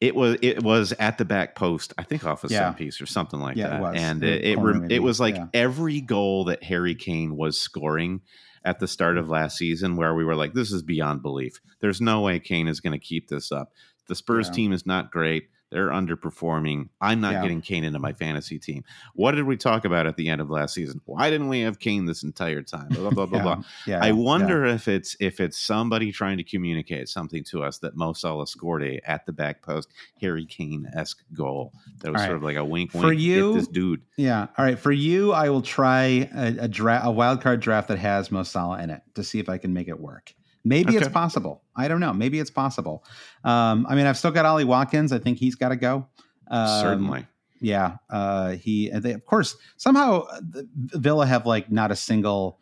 [0.00, 2.70] it was it was at the back post, I think off a Yeah.
[2.70, 3.80] set piece or something like Yeah, that.
[3.80, 3.96] was.
[3.96, 4.58] And it it,
[4.92, 5.46] it was like Yeah.
[5.54, 8.20] every goal that Harry Kane was scoring
[8.64, 11.60] at the start of last season where we were like, this is beyond belief.
[11.80, 13.72] There's no way Kane is going to keep this up.
[14.08, 15.48] The Spurs team is not great.
[15.70, 16.88] They're underperforming.
[17.00, 17.42] I'm not Yeah.
[17.42, 18.82] getting Kane into my fantasy team.
[19.14, 21.00] What did we talk about at the end of last season?
[21.06, 22.88] Why didn't we have Kane this entire time?
[22.90, 23.62] Blah blah blah yeah, blah.
[23.86, 27.96] yeah, I wonder if it's if it's somebody trying to communicate something to us that
[27.96, 29.88] Mo Salah scored a at the back post
[30.20, 31.72] Harry Kane esque goal.
[32.00, 33.04] That was All sort of like a wink, wink.
[33.04, 34.02] For you- this dude.
[34.16, 34.48] Yeah.
[34.58, 34.78] All right.
[34.78, 38.42] For you, I will try a, a draft, a wild card draft that has Mo
[38.42, 40.34] Salah in it to see if I can make it work.
[40.64, 41.62] Maybe it's possible.
[41.74, 42.12] I don't know.
[42.12, 43.04] Maybe it's possible.
[43.44, 45.12] Um, I mean, I've still got Ollie Watkins.
[45.12, 46.06] I think he's got to go.
[46.50, 47.26] Um, Certainly.
[47.60, 47.96] Yeah.
[48.08, 52.60] Uh, he, they, of course, somehow uh, the- Villa have like not a single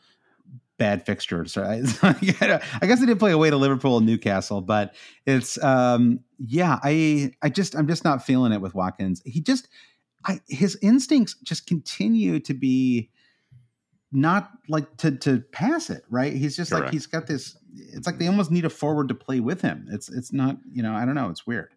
[0.77, 1.45] bad fixture.
[1.47, 1.83] So I,
[2.81, 4.95] I guess they did play away to Liverpool and Newcastle, but
[5.27, 9.23] it's, um, yeah, I, I just, I'm just not feeling it with Watkins.
[9.25, 9.69] He just,
[10.25, 13.11] I, his instincts just continue to be
[14.11, 18.19] not like to to pass it right he's just like he's got this it's like
[18.19, 21.05] they almost need a forward to play with him it's it's not you know i
[21.05, 21.71] don't know it's weird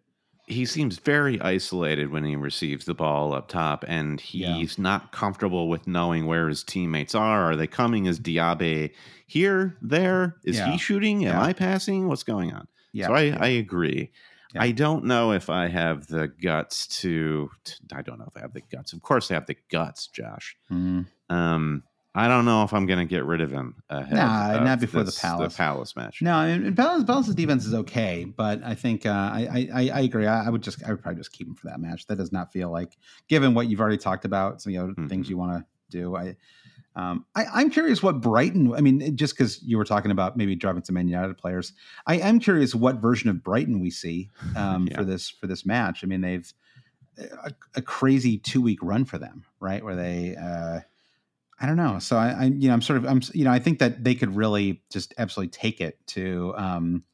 [0.48, 5.68] he seems very isolated when he receives the ball up top, and he's not comfortable
[5.68, 7.52] with knowing where his teammates are.
[7.52, 8.06] Are they coming?
[8.06, 8.90] Is Diaby
[9.28, 9.78] here?
[9.80, 10.36] There?
[10.44, 10.72] Is Yeah.
[10.72, 11.24] he shooting?
[11.26, 11.42] Am Yeah.
[11.42, 12.08] I passing?
[12.08, 12.66] What's going on?
[12.92, 13.38] Yeah, so I, yeah.
[13.40, 14.10] I agree.
[14.52, 14.62] Yeah.
[14.64, 17.48] I don't know if I have the guts to.
[17.94, 18.92] I don't know if I have the guts.
[18.92, 20.56] Of course, I have the guts, Josh.
[20.70, 21.06] Mm.
[21.30, 21.84] Um,
[22.14, 24.12] I don't know if I'm going to get rid of him ahead.
[24.14, 25.54] Nah, not before the Palace.
[25.54, 26.20] The Palace match.
[26.20, 30.00] No, I mean, Palace, Palace's defense is okay, but I think uh, I, I I
[30.02, 30.26] agree.
[30.26, 32.06] I, I would just I would probably just keep him for that match.
[32.08, 32.98] That does not feel like,
[33.28, 36.14] given what you've already talked about, some of the other things you want to do.
[36.14, 36.36] I,
[36.96, 38.74] um, I I'm curious what Brighton.
[38.74, 41.72] I mean, just because you were talking about maybe driving some Man United players,
[42.06, 44.98] I am curious what version of Brighton we see um, Yeah.
[44.98, 46.04] for this for this match.
[46.04, 46.52] I mean, they've
[47.18, 49.82] a, a crazy two week run for them, right?
[49.82, 50.36] Where they.
[50.36, 50.80] Uh,
[51.62, 52.00] I don't know.
[52.00, 54.16] So I, I, you know, I'm sort of, I'm, you know, I think that they
[54.16, 57.04] could really just absolutely take it to, um,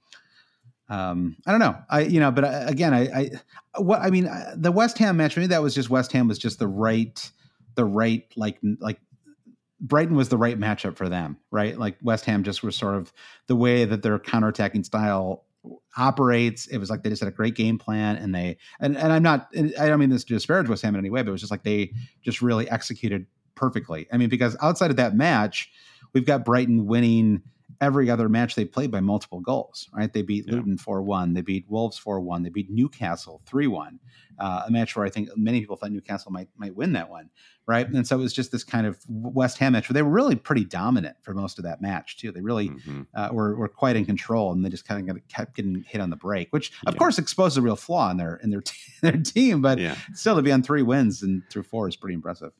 [0.88, 1.76] um, I don't know.
[1.90, 3.30] I, you know, but I, again, I, I,
[3.76, 6.38] what I mean, uh, the West Ham match, maybe that was just West Ham was
[6.38, 7.30] just the right,
[7.74, 8.99] the right, like, like
[9.80, 11.78] Brighton was the right matchup for them, right?
[11.78, 13.12] Like West Ham just was sort of
[13.49, 15.44] the way that their counterattacking style
[15.99, 16.66] operates.
[16.68, 19.22] It was like they just had a great game plan, and they and and I'm
[19.22, 21.42] not, I don't mean this to disparage West Ham in any way, but it was
[21.42, 21.92] just like they
[22.22, 23.26] just really executed
[23.59, 24.06] perfectly.
[24.12, 25.70] I mean, because outside of that match,
[26.14, 27.42] we've got Brighton winning
[27.80, 30.12] every other match they played by multiple goals, right?
[30.12, 30.54] They beat Yeah.
[30.54, 34.00] Luton 4 1, they beat Wolves 4 1, they beat Newcastle 3 1,
[34.40, 37.30] uh, a match where I think many people thought Newcastle might might win that one,
[37.66, 37.88] right?
[37.88, 40.34] And so it was just this kind of West Ham match where they were really
[40.34, 42.32] pretty dominant for most of that match, too.
[42.32, 43.06] They really Mhm.
[43.14, 46.11] uh, were, were quite in control, and they just kind of kept getting hit on
[46.11, 46.98] the break, which of Yeah.
[46.98, 48.62] course exposed a real flaw in their in their,
[49.02, 49.61] their team.
[49.62, 49.94] But Yeah.
[50.14, 52.52] still, to be on three wins and through four is pretty impressive.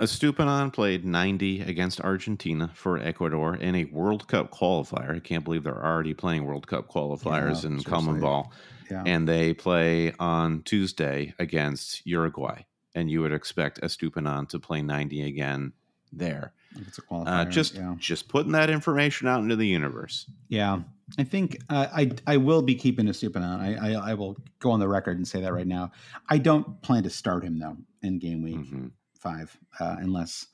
[0.00, 5.16] Estupiñán played 90 against Argentina for Ecuador in a World Cup qualifier.
[5.16, 8.48] I can't believe they're already playing World Cup qualifiers Yeah, in CONMEBOL.
[8.90, 12.62] Yeah, And they play on Tuesday against Uruguay.
[12.94, 15.72] And you would expect Estupiñán to play 90 again
[16.12, 16.52] there.
[16.76, 17.26] it's a qualifier.
[17.28, 17.94] Uh, just yeah.
[17.98, 20.26] just putting that information out into the universe.
[20.48, 20.80] Yeah,
[21.18, 23.60] I think uh, I I will be keeping Estupiñán.
[23.60, 25.92] I, I I will go on the record and say that right now.
[26.28, 28.90] I don't plan to start him though in game week Mhm.
[29.20, 30.46] Five uh, unless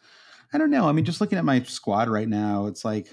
[0.53, 0.89] I don't know.
[0.89, 3.09] I mean, just looking at my squad right now, it's like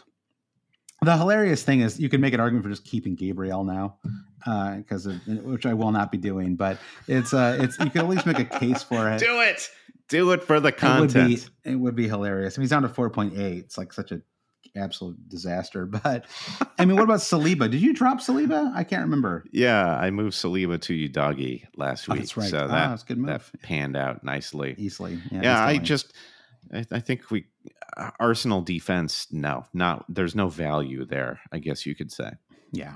[1.01, 3.97] the hilarious thing is you can make an argument for just keeping Gabriel now
[4.77, 6.77] because of which I will not be doing, but
[7.07, 9.19] it's uh it's you can at least make a case for it.
[9.19, 9.69] Do it.
[10.09, 11.49] Do it for the It would be content.
[11.63, 12.57] it would be hilarious.
[12.57, 13.59] I mean, he's down to four point eight.
[13.59, 14.21] It's like such a
[14.75, 15.85] absolute disaster.
[16.03, 16.25] But
[16.79, 17.69] I mean, what about Saliba?
[17.69, 18.73] Did you drop Saliba?
[18.75, 19.45] I can't remember.
[19.51, 22.21] Yeah, I moved Saliba to Udogie last Oh, week.
[22.21, 22.49] that's right.
[22.49, 23.51] So Ah, that, that's a good that move.
[23.61, 24.75] panned out nicely.
[24.77, 25.19] Easily.
[25.31, 26.13] yeah, I just
[26.73, 27.45] I, I think we
[27.97, 29.27] uh, Arsenal defense.
[29.31, 31.39] No, not there's no value there.
[31.51, 32.31] I guess you could say.
[32.71, 32.95] Yeah.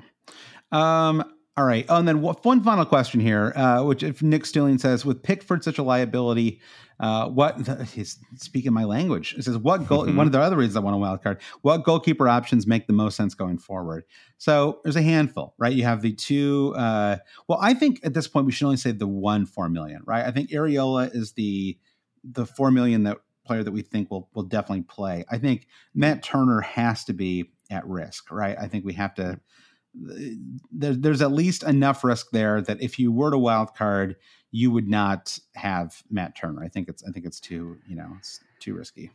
[0.72, 1.24] Um.
[1.56, 1.86] All right.
[1.90, 5.24] Oh, and then one one final question here, uh, which if Nick Stilling says, with
[5.24, 6.62] Pickford such a liability,
[7.00, 9.36] uh, what he's speaking my language.
[9.38, 10.06] It says, what goal?
[10.06, 10.16] Mhm.
[10.16, 11.40] One of the other reasons I want a wild card.
[11.62, 14.04] What goalkeeper options make the most sense going forward?
[14.38, 15.74] So there's a handful, right?
[15.74, 16.74] You have the two.
[16.76, 17.18] Uh,
[17.48, 20.26] well, I think at this point we should only say the one four million, right?
[20.26, 21.78] I think Areola is the
[22.24, 25.24] the four million that player that we think will will definitely play.
[25.30, 28.58] I think Matt Turner has to be at risk, right?
[28.60, 29.40] I think we have to.
[30.72, 34.16] There, there's at least enough risk there that if you were to wild card,
[34.52, 36.64] you would not have Matt Turner.
[36.64, 39.12] I think it's I think it's too you know it's too risky.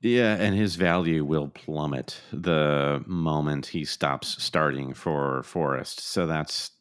[0.00, 6.00] Yeah, and his value will plummet the moment he stops starting for Forest.
[6.00, 6.72] So that's,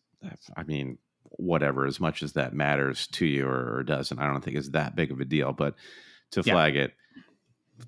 [0.57, 1.85] I mean, whatever.
[1.85, 4.97] As much as that matters to you or, or doesn't, I don't think it's that
[4.97, 5.53] big of a deal.
[5.53, 5.75] But
[6.31, 6.53] to Yeah.
[6.53, 6.93] flag it,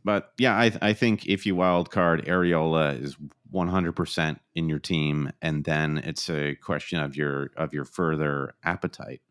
[0.06, 3.18] but yeah, I, I think if you wild card Areola is
[3.54, 9.22] 100% in your team, and then it's a question of your of your further appetite.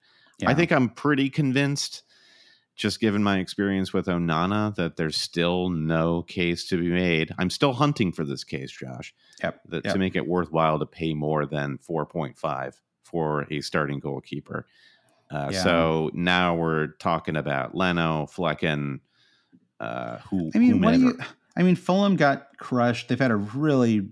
[0.47, 2.03] I think I'm pretty convinced,
[2.76, 7.32] just given my experience with Onana, that there's still no case to be made.
[7.39, 9.61] I'm still hunting for this case, Josh, Yep.
[9.68, 9.93] that Yep.
[9.95, 14.66] to make it worthwhile to pay more than 4.5 for a starting goalkeeper.
[15.30, 15.62] Uh, Yeah.
[15.62, 19.01] So now we're talking about Leno, Flekken,
[19.80, 21.18] uh, who I mean, what do you?
[21.57, 23.09] I mean, Fulham got crushed.
[23.09, 24.09] They've had a really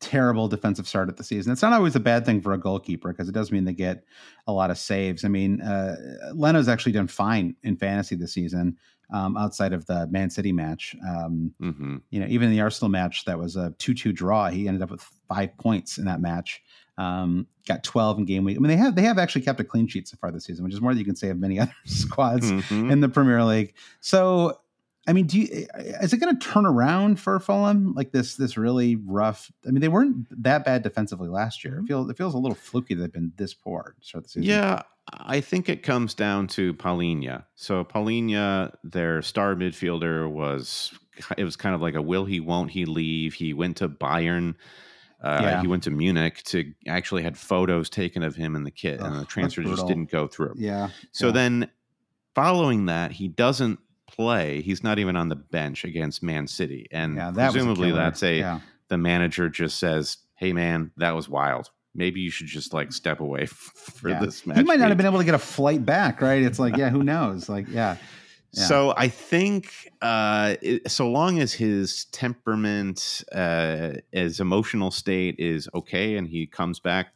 [0.00, 1.52] terrible defensive start at the season.
[1.52, 4.04] It's not always a bad thing for a goalkeeper because it does mean they get
[4.46, 5.24] a lot of saves.
[5.24, 5.96] I mean, uh,
[6.34, 8.76] Leno's actually done fine in fantasy this season,
[9.12, 10.94] um, outside of the Man City match.
[11.08, 12.02] Um, Mhm.
[12.10, 14.90] you know, even in the Arsenal match that was a two-two draw, he ended up
[14.90, 16.60] with five points in that match.
[16.98, 18.56] Um, got twelve in game week.
[18.56, 20.64] I mean, they have they have actually kept a clean sheet so far this season,
[20.64, 22.90] which is more than you can say of many other squads Mhm.
[22.90, 23.74] in the Premier League.
[24.00, 24.58] So
[25.06, 28.10] I mean, do you, eh, eh, is it going to turn around for Fulham like
[28.10, 28.36] this?
[28.36, 29.50] This really rough.
[29.66, 31.74] I mean, they weren't that bad defensively last year.
[31.74, 31.86] It mm-hmm.
[31.86, 32.94] feels it feels a little fluky.
[32.94, 34.50] They've been this poor to start the season.
[34.50, 37.44] Yeah, I think it comes down to Palhinha.
[37.54, 40.92] So Palhinha, their star midfielder, was
[41.36, 43.34] it was kind of like a will he won't he leave.
[43.34, 44.54] He went to Bayern.
[45.22, 45.60] Uh, Yeah.
[45.62, 49.20] He went to Munich to actually had photos taken of him in the kit, and
[49.20, 50.54] the transfer just didn't go through.
[50.56, 50.88] yeah.
[51.12, 51.32] So yeah.
[51.32, 51.70] then,
[52.34, 53.78] following that, he doesn't
[54.16, 54.60] play.
[54.62, 57.92] He's not even on the bench against Man City, and yeah, that was a presumably
[57.92, 58.60] that's a yeah.
[58.88, 61.70] the manager just says, "Hey, man, that was wild.
[61.94, 64.20] Maybe you should just like step away for Yeah.
[64.20, 66.42] this match." He might not have been able to get a flight back, right?
[66.42, 67.48] It's like, yeah, who knows?
[67.48, 67.96] Like, yeah.
[68.52, 69.70] So I think
[70.00, 76.46] uh, it, so long as his temperament, uh, his emotional state is okay, and he
[76.46, 77.08] comes back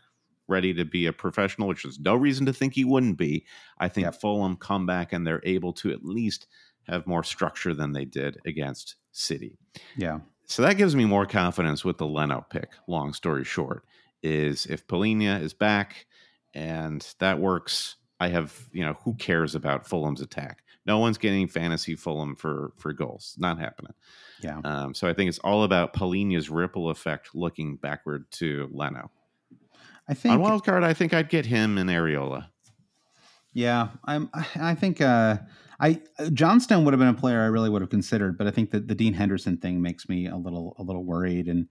[0.48, 3.46] ready to be a professional, which there's no reason to think he wouldn't be.
[3.78, 4.20] I think Yep.
[4.20, 6.46] Fulham come back and they're able to at least
[6.90, 9.58] have more structure than they did against City.
[9.96, 12.70] yeah, So that gives me more confidence with the Leno pick.
[12.86, 13.84] Long story short,
[14.22, 16.06] is if Palhinha is back
[16.54, 20.62] and that works, I have you know who cares about Fulham's attack?
[20.86, 23.34] No one's getting fantasy Fulham for for goals.
[23.38, 23.94] Not happening.
[24.42, 24.60] yeah.
[24.64, 29.10] Um, so I think it's all about Palhinha's ripple effect looking backward to Leno.
[30.08, 32.46] I think On wild card, I think I'd get him and Areola.
[33.52, 34.30] Yeah, I'm.
[34.56, 35.38] I think uh,
[35.80, 36.00] I
[36.32, 38.86] Johnstone would have been a player I really would have considered, but I think that
[38.86, 41.48] the Dean Henderson thing makes me a little a little worried.
[41.48, 41.68] And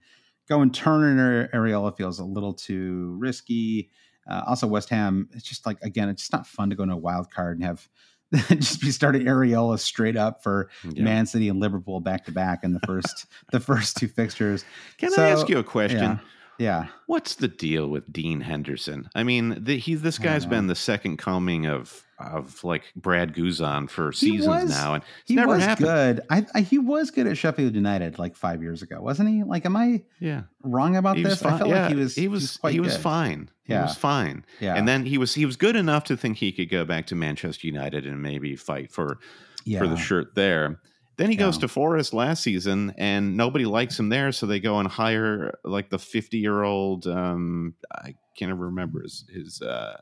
[0.48, 3.90] going Turner and Areola feels a little too risky.
[4.28, 5.28] Uh, also, West Ham.
[5.32, 7.64] It's just like again, it's just not fun to go into a wild card and
[7.64, 7.88] have
[8.50, 11.02] just be starting Areola straight up for Yeah.
[11.02, 14.64] Man City and Liverpool back to back in the first the first two fixtures.
[14.98, 15.98] Can So, I ask you a question?
[16.00, 16.18] Yeah,
[16.58, 16.86] yeah.
[17.06, 19.08] What's the deal with Dean Henderson?
[19.14, 23.88] I mean, the, he's this guy's been the second coming of of like Brad Guzan
[23.88, 25.86] for seasons was- now, and He never was happened.
[25.86, 26.20] good.
[26.30, 29.42] I, I he was good at Sheffield United like five years ago, wasn't he?
[29.42, 31.44] Like, am I Yeah, wrong about he was this?
[31.44, 32.14] I felt yeah, like he was.
[32.14, 33.50] he was he was fine.
[33.64, 34.44] He was fine.
[34.58, 37.06] Yeah, And then he was he was good enough to think he could go back
[37.06, 39.18] to Manchester United and maybe fight for
[39.64, 39.78] yeah.
[39.78, 40.80] for the shirt there.
[41.18, 44.78] Then he goes to Forest last season, and nobody likes him there, so they go
[44.78, 47.06] and hire like the fifty year old.
[47.06, 50.00] Um, I can't remember his his uh,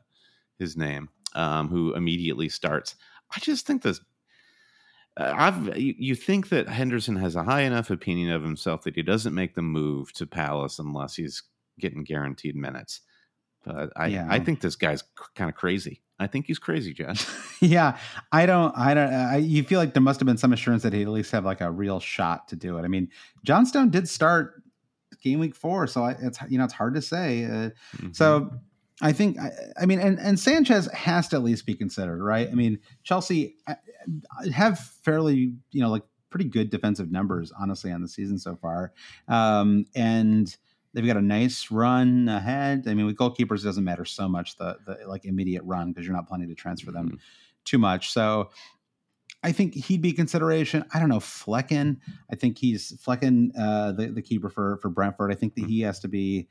[0.60, 2.94] his name, um, who immediately starts.
[3.34, 4.00] I just think this.
[5.16, 8.94] Uh, I've you, you think that Henderson has a high enough opinion of himself that
[8.94, 11.42] he doesn't make the move to Palace unless he's
[11.78, 13.00] getting guaranteed minutes.
[13.64, 14.26] But I Yeah.
[14.30, 15.02] I think this guy's
[15.34, 16.02] kind of crazy.
[16.20, 17.26] I think he's crazy, Josh.
[17.60, 17.96] yeah,
[18.32, 18.76] I don't.
[18.76, 19.12] I don't.
[19.12, 21.44] I, you feel like there must have been some assurance that he'd at least have
[21.44, 22.82] like a real shot to do it.
[22.84, 23.08] I mean,
[23.44, 24.62] Johnstone did start
[25.22, 27.44] game week four, so I, it's you know it's hard to say.
[27.44, 28.16] Uh, Mhm.
[28.16, 28.50] So
[29.00, 29.50] I think I,
[29.80, 32.48] I mean, and and Sanchez has to at least be considered, right?
[32.50, 33.56] I mean, Chelsea
[34.52, 38.92] have fairly, you know, like pretty good defensive numbers, honestly, on the season so far,
[39.28, 40.56] um, and
[40.94, 42.84] they've got a nice run ahead.
[42.88, 46.04] I mean, with goalkeepers, it doesn't matter so much the the like immediate run because
[46.06, 47.18] you're not planning to transfer them Mhm.
[47.64, 48.10] too much.
[48.12, 48.50] So.
[49.40, 50.84] I think he'd be consideration.
[50.92, 51.98] I don't know Flekken.
[52.28, 55.30] I think he's Flekken, uh, the the keeper for for Brentford.
[55.30, 56.48] I think that he has to be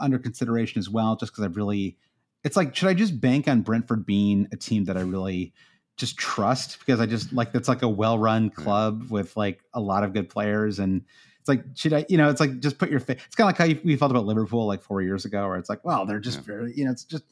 [0.00, 1.96] under consideration as well, just because I really,
[2.44, 5.52] it's like, should I just bank on Brentford being a team that I really
[5.96, 9.80] just trust because I just like that's like a well run club with like a
[9.80, 11.02] lot of good players and.
[11.38, 13.20] It's like, should I, you know, it's like just put your face.
[13.24, 15.56] It's kind of like how you, we felt about Liverpool like four years ago, where
[15.58, 16.42] it's like, well, they're just Yeah.
[16.42, 17.22] very, you know, it's just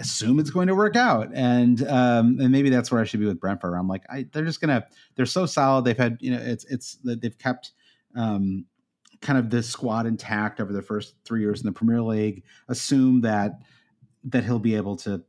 [0.00, 1.30] assume it's going to work out.
[1.32, 3.74] And, um, and maybe that's where I should be with Brentford.
[3.74, 5.84] I'm like, I, they're just to, they're so solid.
[5.84, 7.70] They've had, you know, it's, it's, they've kept,
[8.16, 8.64] um,
[9.22, 12.42] kind of this squad intact over the first three years in the Premier League.
[12.68, 13.60] Assume that
[14.24, 15.22] that he'll be able to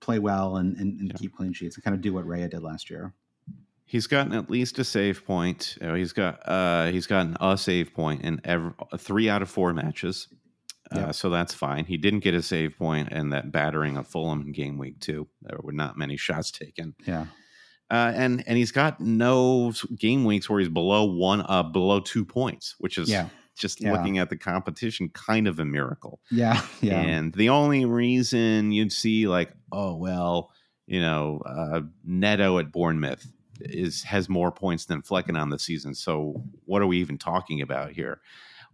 [0.00, 1.18] play well and, and, and Yeah.
[1.18, 3.12] keep clean sheets and kind of do what Raya did last year.
[3.84, 5.76] He's gotten at least a save point.
[5.80, 10.28] He's got uh, he's gotten a save point in every, three out of four matches,
[10.94, 11.14] uh, Yep.
[11.14, 11.86] so that's fine.
[11.86, 15.26] He didn't get a save point in that battering of Fulham in game week two.
[15.42, 17.26] There were not many shots taken, Yeah.
[17.90, 22.26] uh, and and he's got no game weeks where he's below one uh, below two
[22.26, 23.28] points, which is Yeah.
[23.58, 23.92] Just Yeah.
[23.92, 26.20] looking at the competition kind of a miracle.
[26.30, 26.62] Yeah.
[26.80, 27.00] Yeah.
[27.00, 30.50] And the only reason you'd see like, oh well,
[30.86, 33.26] you know, uh, Neto at Bournemouth
[33.60, 35.94] is has more points than Flekken on the season.
[35.94, 38.20] So what are we even talking about here?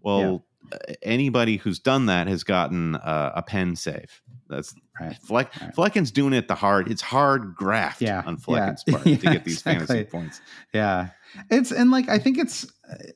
[0.03, 4.21] Well, uh, anybody who's done that has gotten uh, a pen save.
[4.49, 5.17] That's Right.
[5.17, 5.61] Fleck.
[5.61, 5.75] Right.
[5.75, 6.89] Flekken's doing it the hard.
[6.89, 8.41] It's hard graft Yeah, on yeah.
[8.45, 10.41] Flekken's part to get these fantasy points.
[10.73, 11.09] Yeah.
[11.51, 12.67] It's and like I think it's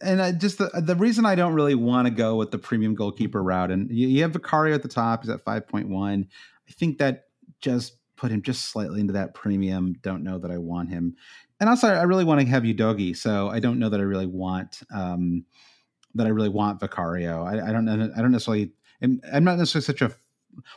[0.00, 2.94] and I just the the reason I don't really want to go with the premium
[2.94, 6.26] goalkeeper route and you, you have Vicario at the top, he's at 5.1.
[6.68, 7.26] I think that
[7.60, 9.94] just put him just slightly into that premium.
[10.02, 11.16] Don't know that I want him
[11.60, 14.26] and also I really want to have Udogie, so I don't know that I really
[14.26, 15.44] want um,
[16.14, 17.44] that I really want Vicario.
[17.44, 17.88] I, I don't.
[17.88, 18.72] I don't necessarily.
[19.02, 20.12] I'm not necessarily such a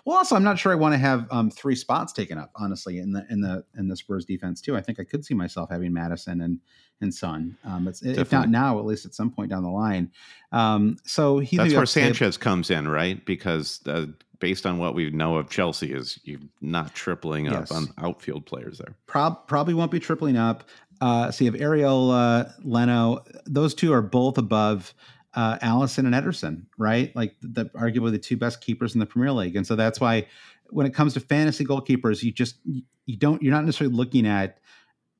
[0.05, 2.51] well, also, I'm not sure I want to have um, three spots taken up.
[2.55, 5.33] Honestly, in the in the in the Spurs defense too, I think I could see
[5.33, 6.59] myself having Maddison and
[7.01, 7.57] and Son.
[7.63, 10.11] Um, it's, if not now, at least at some point down the line.
[10.51, 13.23] Um, so he that's where Sanchez comes in, right?
[13.25, 14.07] Because uh,
[14.39, 17.71] based on what we know of Chelsea, is you're not tripling up yes.
[17.71, 18.95] on outfield players there.
[19.07, 20.63] Prob- probably won't be tripling up.
[20.99, 23.23] Uh, so you have Areola, Leno.
[23.45, 24.93] Those two are both above
[25.33, 27.15] uh, Alisson and Ederson, right?
[27.15, 30.27] Like the, arguably the two best keepers in the Premier League, and so that's why
[30.69, 34.59] when it comes to fantasy goalkeepers, you just you don't you're not necessarily looking at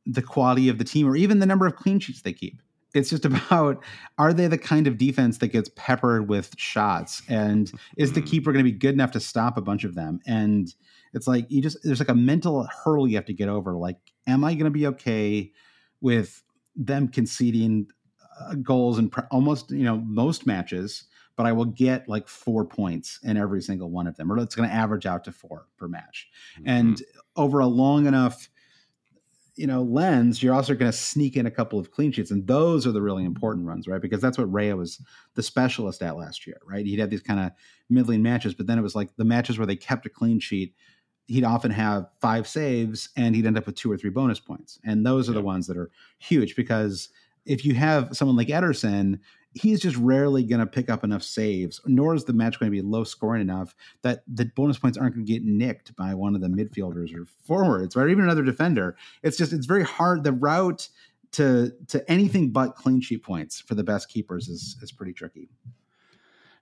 [0.05, 2.61] the quality of the team or even the number of clean sheets they keep.
[2.93, 3.83] It's just about
[4.17, 8.29] are they the kind of defense that gets peppered with shots, and is the mm-hmm.
[8.29, 10.19] keeper going to be good enough to stop a bunch of them?
[10.25, 10.73] And
[11.13, 13.75] it's like you just there's like a mental hurdle you have to get over.
[13.75, 13.97] Like,
[14.27, 15.51] am I going to be okay
[15.99, 16.43] with
[16.75, 17.87] them conceding
[18.61, 21.05] goals in pr- almost you know most matches,
[21.35, 24.55] but I will get like four points in every single one of them, or it's
[24.55, 26.29] going to average out to four per match.
[26.55, 26.69] Mm-hmm.
[26.69, 27.03] And
[27.35, 28.49] over a long enough
[29.55, 32.47] you know lens, you're also going to sneak in a couple of clean sheets, and
[32.47, 34.01] those are the really important runs, right?
[34.01, 35.01] Because that's what Raya was
[35.35, 36.85] the specialist at last year, right?
[36.85, 37.51] He'd have these kind of
[37.89, 40.73] middling matches, but then it was like the matches where they kept a clean sheet.
[41.27, 44.79] He'd often have five saves, and he'd end up with two or three bonus points,
[44.83, 45.39] and those are yeah.
[45.39, 47.09] the ones that are huge because
[47.45, 49.19] if you have someone like Ederson,
[49.53, 52.75] he's just rarely going to pick up enough saves, nor is the match going to
[52.75, 56.35] be low scoring enough that the bonus points aren't going to get nicked by one
[56.35, 58.95] of the midfielders or forwards, or even another defender.
[59.23, 60.23] It's just it's very hard.
[60.23, 60.89] The route
[61.33, 65.49] to to anything but clean sheet points for the best keepers is is pretty tricky.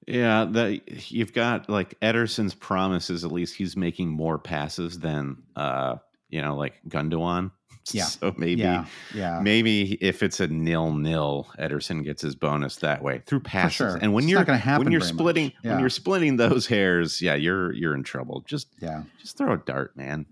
[0.08, 3.24] Yeah, that you've got like Ederson's promises.
[3.24, 5.98] At least he's making more passes than uh,
[6.30, 7.52] you know, like Gundogan.
[7.99, 8.06] Yeah.
[8.06, 9.40] So maybe, yeah, yeah.
[9.41, 13.76] maybe if it's a nil nil, Ederson gets his bonus that way through passes.
[13.76, 13.99] Sure.
[14.02, 15.72] And when it's you're when you're splitting yeah.
[15.72, 18.44] when you're splitting those hairs, yeah, you're you're in trouble.
[18.45, 20.26] Just yeah, just throw a dart, man.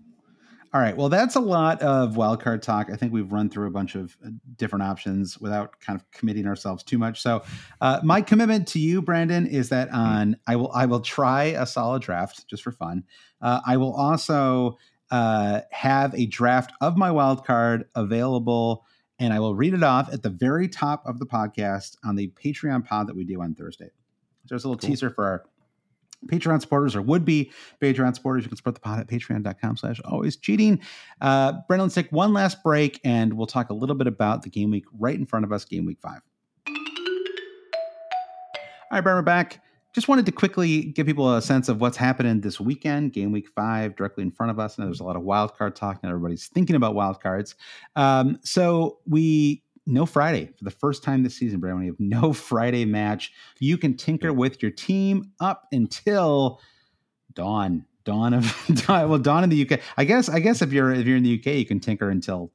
[0.74, 0.94] All right.
[0.94, 2.90] Well, that's a lot of wildcard talk.
[2.92, 6.46] I think we've run through a bunch of uh, different options without kind of committing
[6.46, 7.22] ourselves too much.
[7.22, 7.42] So,
[7.80, 11.64] uh, my commitment to you, Brandon, is that on I will I will try a
[11.64, 13.04] solid draft just for fun.
[13.40, 14.76] Uh, I will also
[15.10, 18.84] uh, have a draft of my wild card available,
[19.18, 22.28] and I will read it off at the very top of the podcast on the
[22.28, 23.86] Patreon pod that we do on Thursday.
[23.86, 24.90] So there's a little cool.
[24.90, 25.44] teaser for our
[26.26, 28.42] Patreon supporters or would be Patreon supporters.
[28.44, 30.80] You can support the pod at patreon.com slash always cheating.
[31.20, 34.50] Uh, Brandon, let's take one last break and we'll talk a little bit about the
[34.50, 36.20] game week right in front of us, game week five.
[38.90, 39.60] All right, Brandon, we're back
[39.94, 43.48] just wanted to quickly give people a sense of what's happening this weekend, game week
[43.48, 44.76] five, directly in front of us.
[44.76, 47.54] And there's a lot of wild card talk, and everybody's thinking about wild cards.
[47.96, 51.80] Um, so we no Friday for the first time this season, Brandon.
[51.80, 53.32] We have no Friday match.
[53.58, 56.60] You can tinker with your team up until
[57.32, 57.84] dawn.
[58.04, 58.54] Dawn of
[58.88, 59.80] well, dawn in the UK.
[59.96, 60.28] I guess.
[60.28, 62.52] I guess if you're if you're in the UK, you can tinker until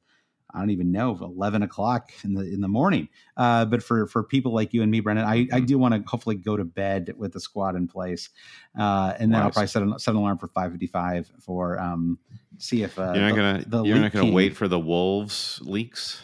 [0.54, 3.08] I don't even know, eleven o'clock in the in the morning.
[3.36, 5.64] Uh, but for for people like you and me, Brandon, I, I mm-hmm.
[5.64, 8.30] do want to hopefully go to bed with the squad in place,
[8.78, 11.80] uh, and then I'll probably set an, set an alarm for five fifty five for
[11.80, 12.18] um,
[12.58, 16.22] see if uh, you're not gonna the you're not gonna wait for the wolves leaks.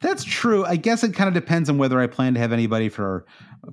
[0.00, 0.64] That's true.
[0.64, 3.24] I guess it kind of depends on whether I plan to have anybody for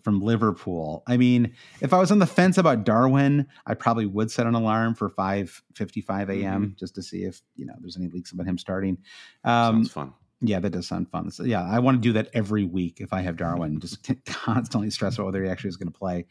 [0.02, 1.03] from Liverpool.
[1.07, 4.56] I mean, if I was on the fence about Darwin, I probably would set an
[4.56, 6.64] alarm for 5:55 a.m.
[6.64, 6.74] Mm-hmm.
[6.76, 8.98] just to see if, you know, there's any leaks about him starting.
[9.44, 10.14] Um, Sounds fun.
[10.41, 11.32] Yeah, that does sound fun.
[11.32, 14.90] So, yeah, I want to do that every week if I have Darwin, just constantly
[14.90, 16.28] stress about whether he actually is going to play.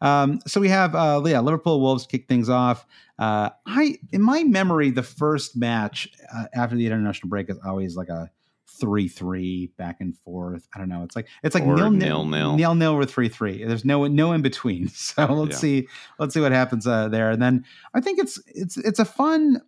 [0.00, 2.84] Um, so we have, uh, yeah, Liverpool Wolves kick things off.
[3.20, 7.94] Uh, I, in my memory, the first match uh, after the international break is always
[7.96, 8.32] like a
[8.68, 10.66] three three back and forth.
[10.74, 11.02] I don't know.
[11.02, 13.64] It's like it's like nil nil nil nil nil with three three.
[13.64, 14.90] There's no no in between.
[15.02, 15.58] So let's yeah.
[15.58, 17.30] see let's see what happens uh, there.
[17.30, 17.64] And then
[17.94, 19.60] I think it's it's it's a fun.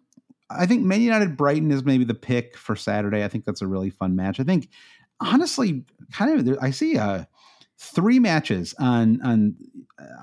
[0.51, 3.25] I think Man United Brighton is maybe the pick for Saturday.
[3.25, 4.41] I think that's a really fun match.
[4.41, 4.69] I think
[5.21, 7.25] honestly, kind of I see uh
[7.79, 9.57] three matches on on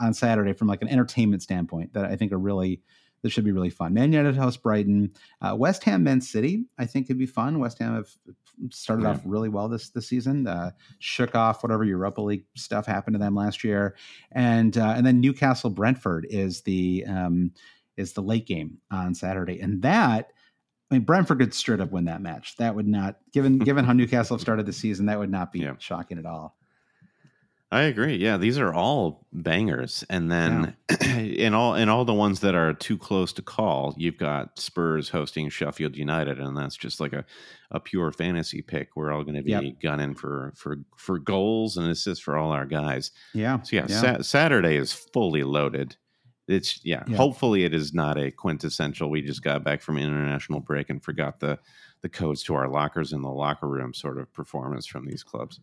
[0.02, 2.82] on Saturday from like an entertainment standpoint that I think are really
[3.22, 3.94] this should be really fun.
[3.94, 5.12] Man United host Brighton,
[5.42, 6.66] uh, West Ham, Man City.
[6.80, 7.60] I think could be fun.
[7.60, 8.10] West Ham have
[8.70, 9.12] started yeah.
[9.12, 10.48] off really well this this season.
[10.48, 13.96] Uh, shook off whatever Europa League stuff happened to them last year,
[14.32, 17.52] and uh, and then Newcastle Brentford is the um,
[17.98, 20.32] is the late game on Saturday, and that.
[20.90, 22.58] I mean, Brentford could straight up win that match.
[22.58, 25.60] That would not, given given how Newcastle have started the season, that would not be
[25.60, 25.76] yeah.
[25.80, 26.58] shocking at all.
[27.74, 28.18] I agree.
[28.18, 30.76] Yeah, these are all bangers, and then
[31.08, 35.08] in all in all the ones that are too close to call, you've got Spurs
[35.08, 37.24] hosting Sheffield United, and that's just like a,
[37.72, 38.90] a pure fantasy pick.
[38.98, 39.82] We're all going to be Yep.
[39.82, 43.12] gunning for for for goals and assists for all our guys.
[43.34, 43.62] Yeah.
[43.62, 44.02] So yeah, Yeah.
[44.18, 45.96] Sa- Saturday is fully loaded.
[46.50, 47.16] It's yeah, Yeah.
[47.16, 49.10] Hopefully, it is not a quintessential.
[49.10, 51.58] We just got back from international break and forgot the
[52.02, 55.62] the codes to our lockers in the locker room sort of performance from these clubs.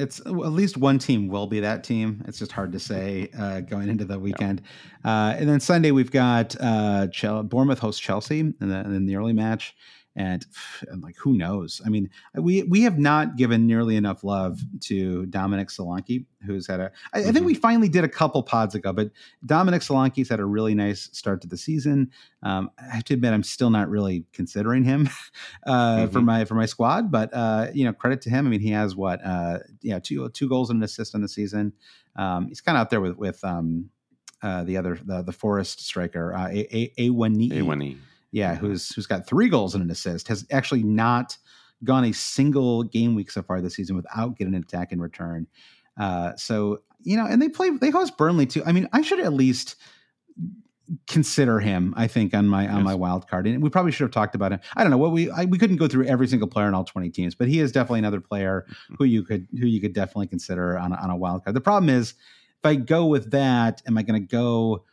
[0.00, 2.24] It's at least one team will be that team.
[2.26, 4.62] It's just hard to say uh, going into the weekend.
[5.04, 9.16] Uh, and then Sunday we've got uh, Chel- Bournemouth host Chelsea in the, in the
[9.16, 9.76] early match,
[10.16, 10.44] and,
[10.88, 11.80] and like who knows?
[11.86, 16.80] I mean, we we have not given nearly enough love to Dominic Solanke, who's had
[16.80, 16.90] a.
[17.14, 19.10] I, I think we finally did a couple pods ago, but
[19.46, 22.10] Dominic Solanke's had a really nice start to the season.
[22.42, 25.08] Um, I have to admit, I'm still not really considering him
[25.66, 26.24] uh, for Mhm.
[26.24, 28.46] my for my squad, but uh, you know, credit to him.
[28.46, 31.28] I mean, he has what, uh, yeah, two two goals and an assist on the
[31.28, 31.72] season.
[32.16, 33.90] Um, he's kind of up there with with um,
[34.42, 37.06] uh, the other the the Forest striker, uh, a a a
[37.58, 41.36] A when he yeah, who's who's got three goals and an assist, has actually not
[41.82, 45.46] gone a single game week so far this season without getting an attack in return.
[45.98, 48.62] Uh, so you know, and they play they host Burnley too.
[48.64, 49.76] I mean, I should at least
[51.06, 51.94] consider him.
[51.96, 52.84] I think on my on Yes.
[52.84, 54.60] my wild card, and we probably should have talked about him.
[54.76, 56.84] I don't know what we I, we couldn't go through every single player in all
[56.84, 58.66] twenty teams, but he is definitely another player
[58.98, 61.54] who you could who you could definitely consider on on a wild card.
[61.54, 62.14] The problem is
[62.62, 64.84] if I go with that, am I going to go?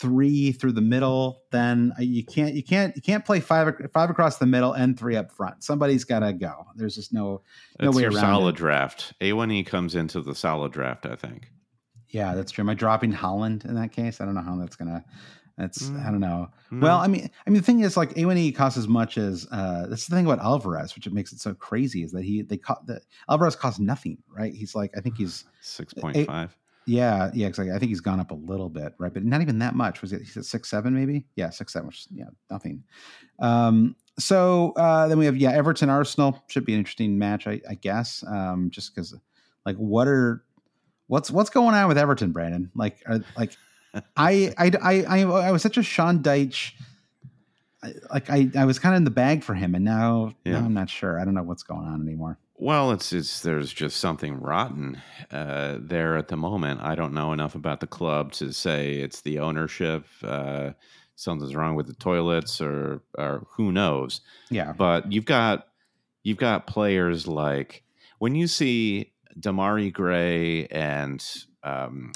[0.00, 4.08] Three through the middle, then uh, you can't you can't you can't play five five
[4.08, 5.62] across the middle and three up front.
[5.62, 6.64] Somebody's got to go.
[6.76, 7.42] There's just no
[7.78, 8.58] no That's way your around solid it.
[8.58, 9.12] draft.
[9.20, 11.50] Awoniyi comes into the solid draft, I think.
[12.08, 12.62] Yeah, that's true.
[12.62, 14.20] Am I dropping Haaland in that case?
[14.20, 15.04] I don't know how that's gonna.
[15.58, 16.48] That's I don't know.
[16.70, 16.80] No.
[16.86, 19.86] Well, I mean, I mean, the thing is, like Awoniyi costs as much as uh,
[19.88, 22.58] that's the thing about Alvarez, which it makes it so crazy, is that he they
[22.58, 24.54] co- that Alvarez costs nothing, right?
[24.54, 26.50] He's like, I think he's 6.5.
[26.86, 27.74] Yeah, yeah, exactly.
[27.74, 29.12] I think he's gone up a little bit, right?
[29.12, 30.02] But not even that much.
[30.02, 30.22] Was it?
[30.22, 31.24] He's at six seven, maybe?
[31.34, 31.88] Yeah, six seven.
[31.88, 32.84] Which, yeah, nothing.
[33.40, 37.60] Um, so uh, then we have yeah, Everton Arsenal should be an interesting match, I,
[37.68, 38.24] I guess.
[38.26, 39.14] Um, just because,
[39.64, 40.44] like, what are
[41.08, 42.70] what's what's going on with Everton, Brandon?
[42.74, 43.56] Like, are, like
[44.16, 46.72] I, I I I I was such a Sean Dyche.
[48.12, 50.52] Like I, I was kind of in the bag for him, and now, Yeah.
[50.60, 51.20] now I'm not sure.
[51.20, 52.38] I don't know what's going on anymore.
[52.58, 56.80] Well, it's it's there's just something rotten uh, there at the moment.
[56.80, 60.06] I don't know enough about the club to say it's the ownership.
[60.24, 60.70] Uh,
[61.16, 64.22] something's wrong with the toilets, or or who knows.
[64.50, 65.68] Yeah, But you've got
[66.22, 67.84] you've got players like
[68.18, 71.22] when you see Demarai Gray and
[71.62, 72.12] um,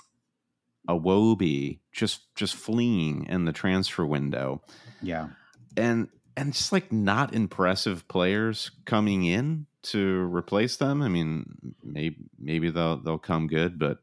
[0.88, 4.62] Iwobi just just fleeing in the transfer window,
[5.02, 5.28] yeah,
[5.76, 11.02] and and just like not impressive players coming in to replace them.
[11.02, 13.98] I mean, maybe maybe they'll they'll come good, but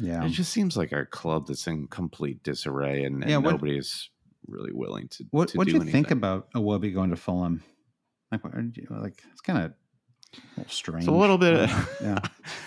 [0.00, 0.24] yeah.
[0.24, 4.08] it just seems like a club that's in complete disarray, and, and Yeah, what- nobody's
[4.46, 5.24] really willing to.
[5.30, 6.12] What What do do you think anything.
[6.18, 7.62] about Iwobi going to Fulham?
[8.32, 8.42] Like,
[8.90, 9.72] like it's kind
[10.58, 11.02] of strange.
[11.04, 11.68] It's a little bit.
[12.00, 12.18] yeah,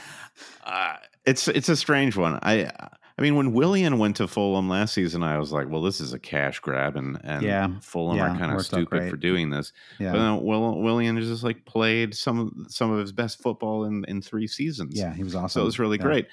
[0.65, 0.95] uh,
[1.25, 2.39] it's it's a strange one.
[2.43, 2.71] I
[3.17, 6.13] I mean, when Willian went to Fulham last season, I was like, well, this is
[6.13, 7.67] a cash grab, and and Yeah.
[7.81, 9.71] Fulham Yeah, are kind of stupid for doing this.
[9.99, 13.85] yeah, But then Will, Willian just like played some of some of his best football
[13.85, 14.97] in in three seasons.
[14.97, 15.13] yeah.
[15.13, 15.49] He was awesome.
[15.49, 16.03] so it was really Yeah.
[16.05, 16.27] great.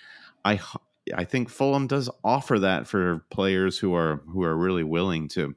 [1.17, 5.55] I think Fulham does offer that for players who are who are really willing to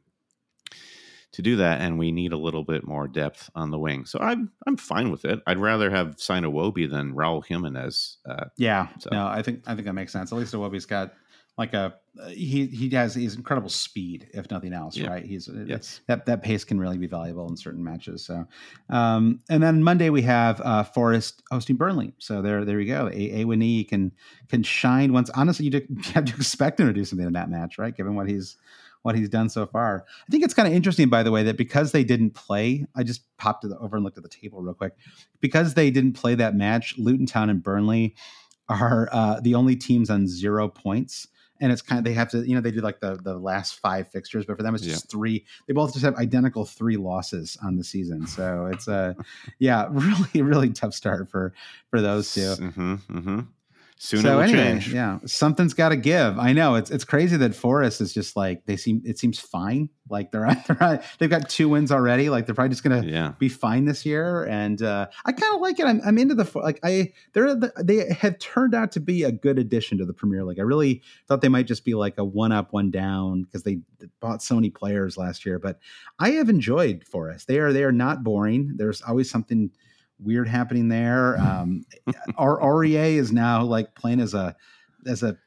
[1.34, 4.06] to do that, and we need a little bit more depth on the wing.
[4.06, 5.40] So I'm I'm fine with it.
[5.46, 8.18] I'd rather have signed Iwobi than Raul Jimenez.
[8.28, 10.32] Uh, Yeah, So- no, I think I think that makes sense.
[10.32, 11.14] At least Iwobi's got
[11.58, 15.08] like a uh, he he has he's incredible speed, if nothing else, Yeah.
[15.10, 15.24] right?
[15.26, 16.02] He's uh, Yes.
[16.08, 18.26] that that pace can really be valuable in certain matches.
[18.26, 18.46] So,
[18.90, 22.14] um, and then Monday we have uh, Forest hosting Burnley.
[22.20, 23.08] So there there you go.
[23.08, 24.12] A Awoniyi can
[24.50, 25.30] can shine once.
[25.32, 27.96] Honestly, you have to expect him to do something in that match, right?
[27.96, 28.58] Given what he's
[29.04, 30.06] what he's done so far.
[30.08, 33.04] I think it's kind of interesting, by the way, that because they didn't play, I
[33.04, 34.94] just popped over and looked at the table real quick.
[35.40, 38.16] Because they didn't play that match, Luton Town and Burnley
[38.70, 41.28] are uh, the only teams on zero points.
[41.60, 43.80] And it's kind of they have to, you know, they do like the the last
[43.80, 45.46] five fixtures, but for them it's just three.
[45.68, 48.26] They both just have identical three losses on the season.
[48.34, 49.16] So it's a,
[49.60, 51.54] yeah, really, really tough start for
[51.90, 52.42] for those two.
[52.42, 53.40] Mm-hmm, mm-hmm.
[53.98, 54.94] Soon so anyway, change.
[54.94, 56.38] yeah, something's got to give.
[56.38, 59.02] I know it's it's crazy that Forest is just like they seem.
[59.06, 59.90] It seems fine.
[60.10, 62.30] Like they're, they're they've got two wins already.
[62.30, 63.34] Like they're probably just gonna Yeah.
[63.40, 64.44] be fine this year.
[64.46, 65.86] And uh, I kind of like it.
[65.86, 69.32] I'm, I'm into the like I they're the, they have turned out to be a
[69.32, 70.60] good addition to the Premier League.
[70.60, 73.80] I really thought they might just be like a one up, one down because they
[74.20, 75.60] bought so many players last year.
[75.60, 75.80] But
[76.20, 77.48] I have enjoyed Forest.
[77.48, 78.74] They are they are not boring.
[78.76, 79.72] There's always something
[80.24, 81.38] weird happening there.
[81.38, 81.86] Um,
[82.38, 84.56] our Aurier is now like playing as a
[85.06, 85.38] as a,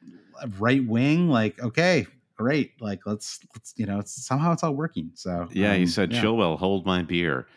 [0.59, 1.29] right wing.
[1.29, 2.05] Like, okay,
[2.35, 2.79] great.
[2.79, 5.11] Like, let's let's you know, it's, somehow it's all working.
[5.15, 6.21] So Yeah, he um, said, yeah.
[6.21, 7.47] Chilwell, hold my beer.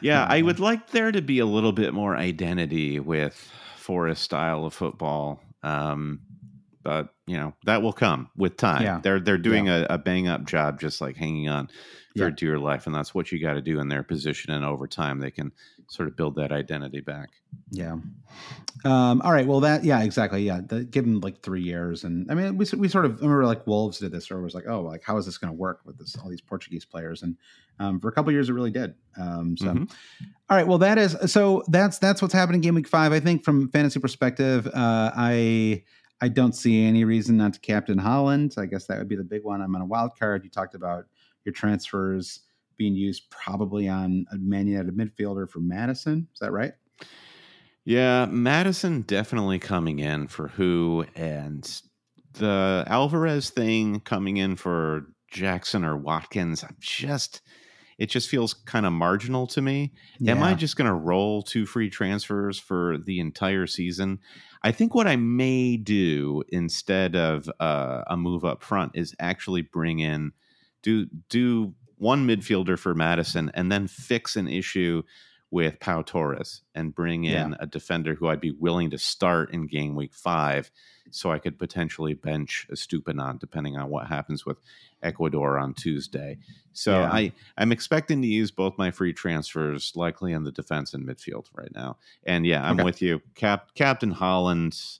[0.00, 3.34] Yeah, I would like there to be a little bit more identity with
[3.76, 5.40] Forest style of football.
[5.62, 6.20] Um,
[6.82, 8.82] but you know that will come with time.
[8.82, 9.00] Yeah.
[9.02, 11.68] They're they're doing a, a bang up job, just like hanging on
[12.16, 12.34] for Yeah.
[12.36, 14.52] dear life, and that's what you got to do in their position.
[14.52, 15.52] And over time, they can
[15.88, 17.30] sort of build that identity back.
[17.70, 17.96] Yeah.
[18.84, 19.46] Um, all right.
[19.46, 20.42] Well, that yeah, exactly.
[20.42, 23.46] Yeah, the, give them like three years, and I mean, we we sort of remember
[23.46, 25.80] like Wolves did this, or was like, oh, like how is this going to work
[25.84, 27.22] with this all these Portuguese players?
[27.22, 27.36] And
[27.78, 28.94] um, for a couple years, it really did.
[29.18, 29.90] Um, so, Mhm.
[30.50, 30.66] all right.
[30.66, 33.12] Well, that is so that's that's what's happening game week five.
[33.12, 35.82] I think from fantasy perspective, uh, I
[36.20, 38.56] I don't see any reason not to captain Haaland.
[38.58, 39.60] I guess that would be the big one.
[39.62, 40.44] I'm on a wild card.
[40.44, 41.06] You talked about
[41.46, 42.40] your transfers
[42.76, 46.28] being used probably on a Man United midfielder for Maddison.
[46.34, 46.74] Is that right?
[47.84, 51.80] Yeah, Maddison definitely coming in for who, and
[52.34, 56.64] the Alvarez thing coming in for Jackson or Watkins.
[56.64, 57.42] I'm just,
[57.96, 59.92] it just feels kind of marginal to me.
[60.26, 64.18] Am I just going to roll two free transfers for the entire season?
[64.62, 69.62] I think what I may do instead of uh, a move up front is actually
[69.62, 70.32] bring in
[70.86, 75.02] do do one midfielder for Maddison and then fix an issue
[75.50, 77.56] with Pau Torres and bring in Yeah.
[77.60, 80.70] a defender who I'd be willing to start in game week five,
[81.10, 84.58] so I could potentially bench Estupiñán depending on what happens with
[85.02, 86.38] Ecuador on Tuesday.
[86.72, 87.10] So Yeah.
[87.12, 91.46] I I'm expecting to use both my free transfers, likely in the defense and midfield
[91.54, 91.96] right now.
[92.24, 92.84] And yeah, I'm Okay.
[92.84, 94.98] with you, Cap Captain Haaland.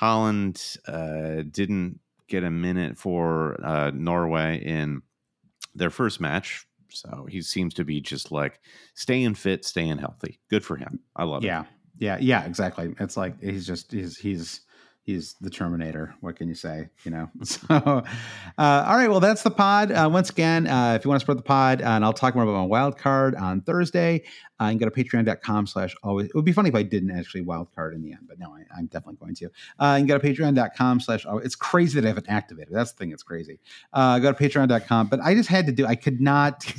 [0.00, 2.00] Haaland uh, didn't
[2.30, 5.02] get a minute for uh, Norway in
[5.74, 6.66] their first match.
[6.88, 8.60] So he seems to be just like
[8.94, 10.40] staying fit, staying healthy.
[10.48, 11.00] Good for him.
[11.14, 11.66] I love yeah it.
[11.98, 12.46] yeah yeah Yeah.
[12.46, 14.62] exactly it's like he's just he's he's
[15.02, 19.42] he's the terminator what can you say you know so uh, all right well that's
[19.42, 22.04] the pod uh, once again uh, if you want to support the pod uh, and
[22.04, 24.22] i'll talk more about my wild card on thursday
[24.60, 27.10] uh, you can go to patreon.com slash always it would be funny if i didn't
[27.10, 29.46] actually wild card in the end but no I, i'm definitely going to
[29.78, 32.92] uh, you can go to patreon.com slash always it's crazy that i haven't activated that's
[32.92, 33.58] the thing it's crazy
[33.94, 36.64] uh, go to patreon.com but i just had to do i could not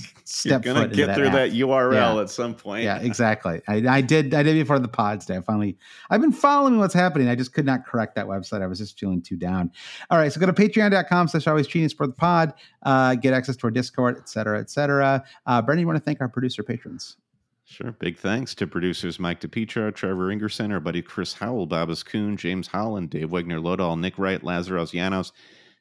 [0.45, 1.34] You're step gonna foot into get that through app.
[1.34, 2.22] that URL Yeah.
[2.22, 2.84] at some point.
[2.85, 3.61] Yeah, exactly.
[3.68, 4.34] I, I did.
[4.34, 5.35] I did before the pods day.
[5.35, 5.77] I finally.
[6.10, 7.27] I've been following what's happening.
[7.27, 8.61] I just could not correct that website.
[8.61, 9.71] I was just feeling too down.
[10.09, 12.53] All right, so go to Patreon.com/slash Always Cheating for the pod.
[12.83, 15.23] Uh, get access to our Discord, et cetera, et cetera.
[15.45, 17.17] Uh, Brandon, you want to thank our producer patrons?
[17.65, 17.93] Sure.
[17.93, 22.67] Big thanks to producers Mike DePietro, Trevor Ingerson, our buddy Chris Howell, Babas Kuhn, James
[22.67, 25.31] Holland, Dave Wegner Lodahl, Nick Wright, Lazaros Llanos,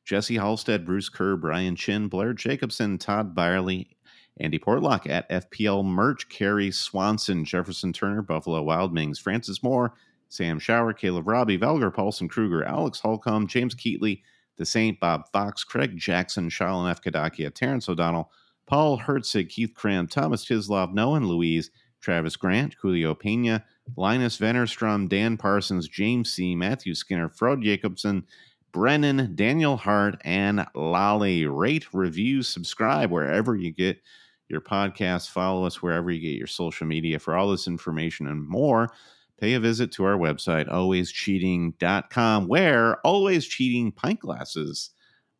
[0.04, 3.96] Jesse Halstead, Bruce Kerr, Brian Chin, Blair Jacobson, Todd Byerly,
[4.38, 9.94] Andy Portlock at FPL Merch, Carrie Swanson, Jefferson Turner, Buffalo Wild Mings, Francis Moore,
[10.30, 14.22] Sam Shower, Caleb Robbie, Valgar Paulson Kruger, Alex Holcomb, James Keatley,
[14.56, 17.02] The Saint, Bob Fox, Craig Jackson, Shalom F.
[17.02, 18.30] Kadakia, Terrence O'Donnell,
[18.66, 23.64] Paul Hertzig, Keith Cram, Thomas Tislov, Noah Louise, Travis Grant, Julio Pena,
[23.96, 28.24] Linus Vennerstrom, Dan Parsons, James C., Matthew Skinner, Frode Jacobson,
[28.72, 31.46] Brennan, Daniel Hart, and Lolly.
[31.46, 34.00] Rate, review, subscribe wherever you get
[34.48, 35.30] your podcast.
[35.30, 37.18] Follow us wherever you get your social media.
[37.18, 38.92] For all this information and more,
[39.40, 44.90] pay a visit to our website, alwayscheating.com, where Always Cheating pint glasses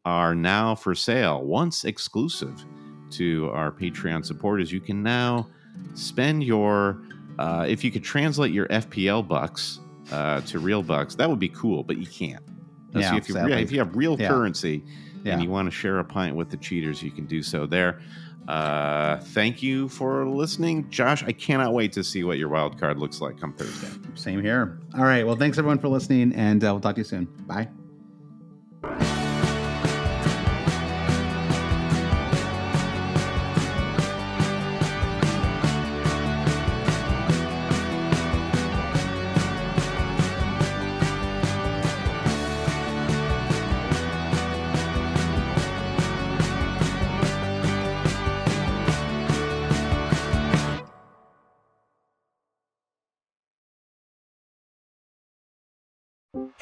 [0.05, 2.65] are now for sale, once exclusive
[3.11, 4.73] to our Patreon supporters.
[4.73, 5.49] You can now
[5.95, 7.03] spend your,
[7.39, 9.81] uh, if you could translate your FPL bucks
[10.13, 12.43] uh, to real bucks, that would be cool, but you can't.
[12.95, 14.29] Uh, Yeah, so if you, if you have real Yeah.
[14.29, 14.83] currency
[15.25, 15.35] Yeah.
[15.35, 18.01] and you want to share a pint with the cheaters, you can do so there.
[18.49, 21.23] Uh, thank you for listening, Josh.
[21.23, 23.89] I cannot wait to see what your wild card looks like come Thursday.
[24.15, 24.81] Same here.
[24.97, 25.25] All right.
[25.27, 27.27] Well, thanks everyone for listening, and uh, we'll talk to you soon.
[27.47, 27.69] Bye.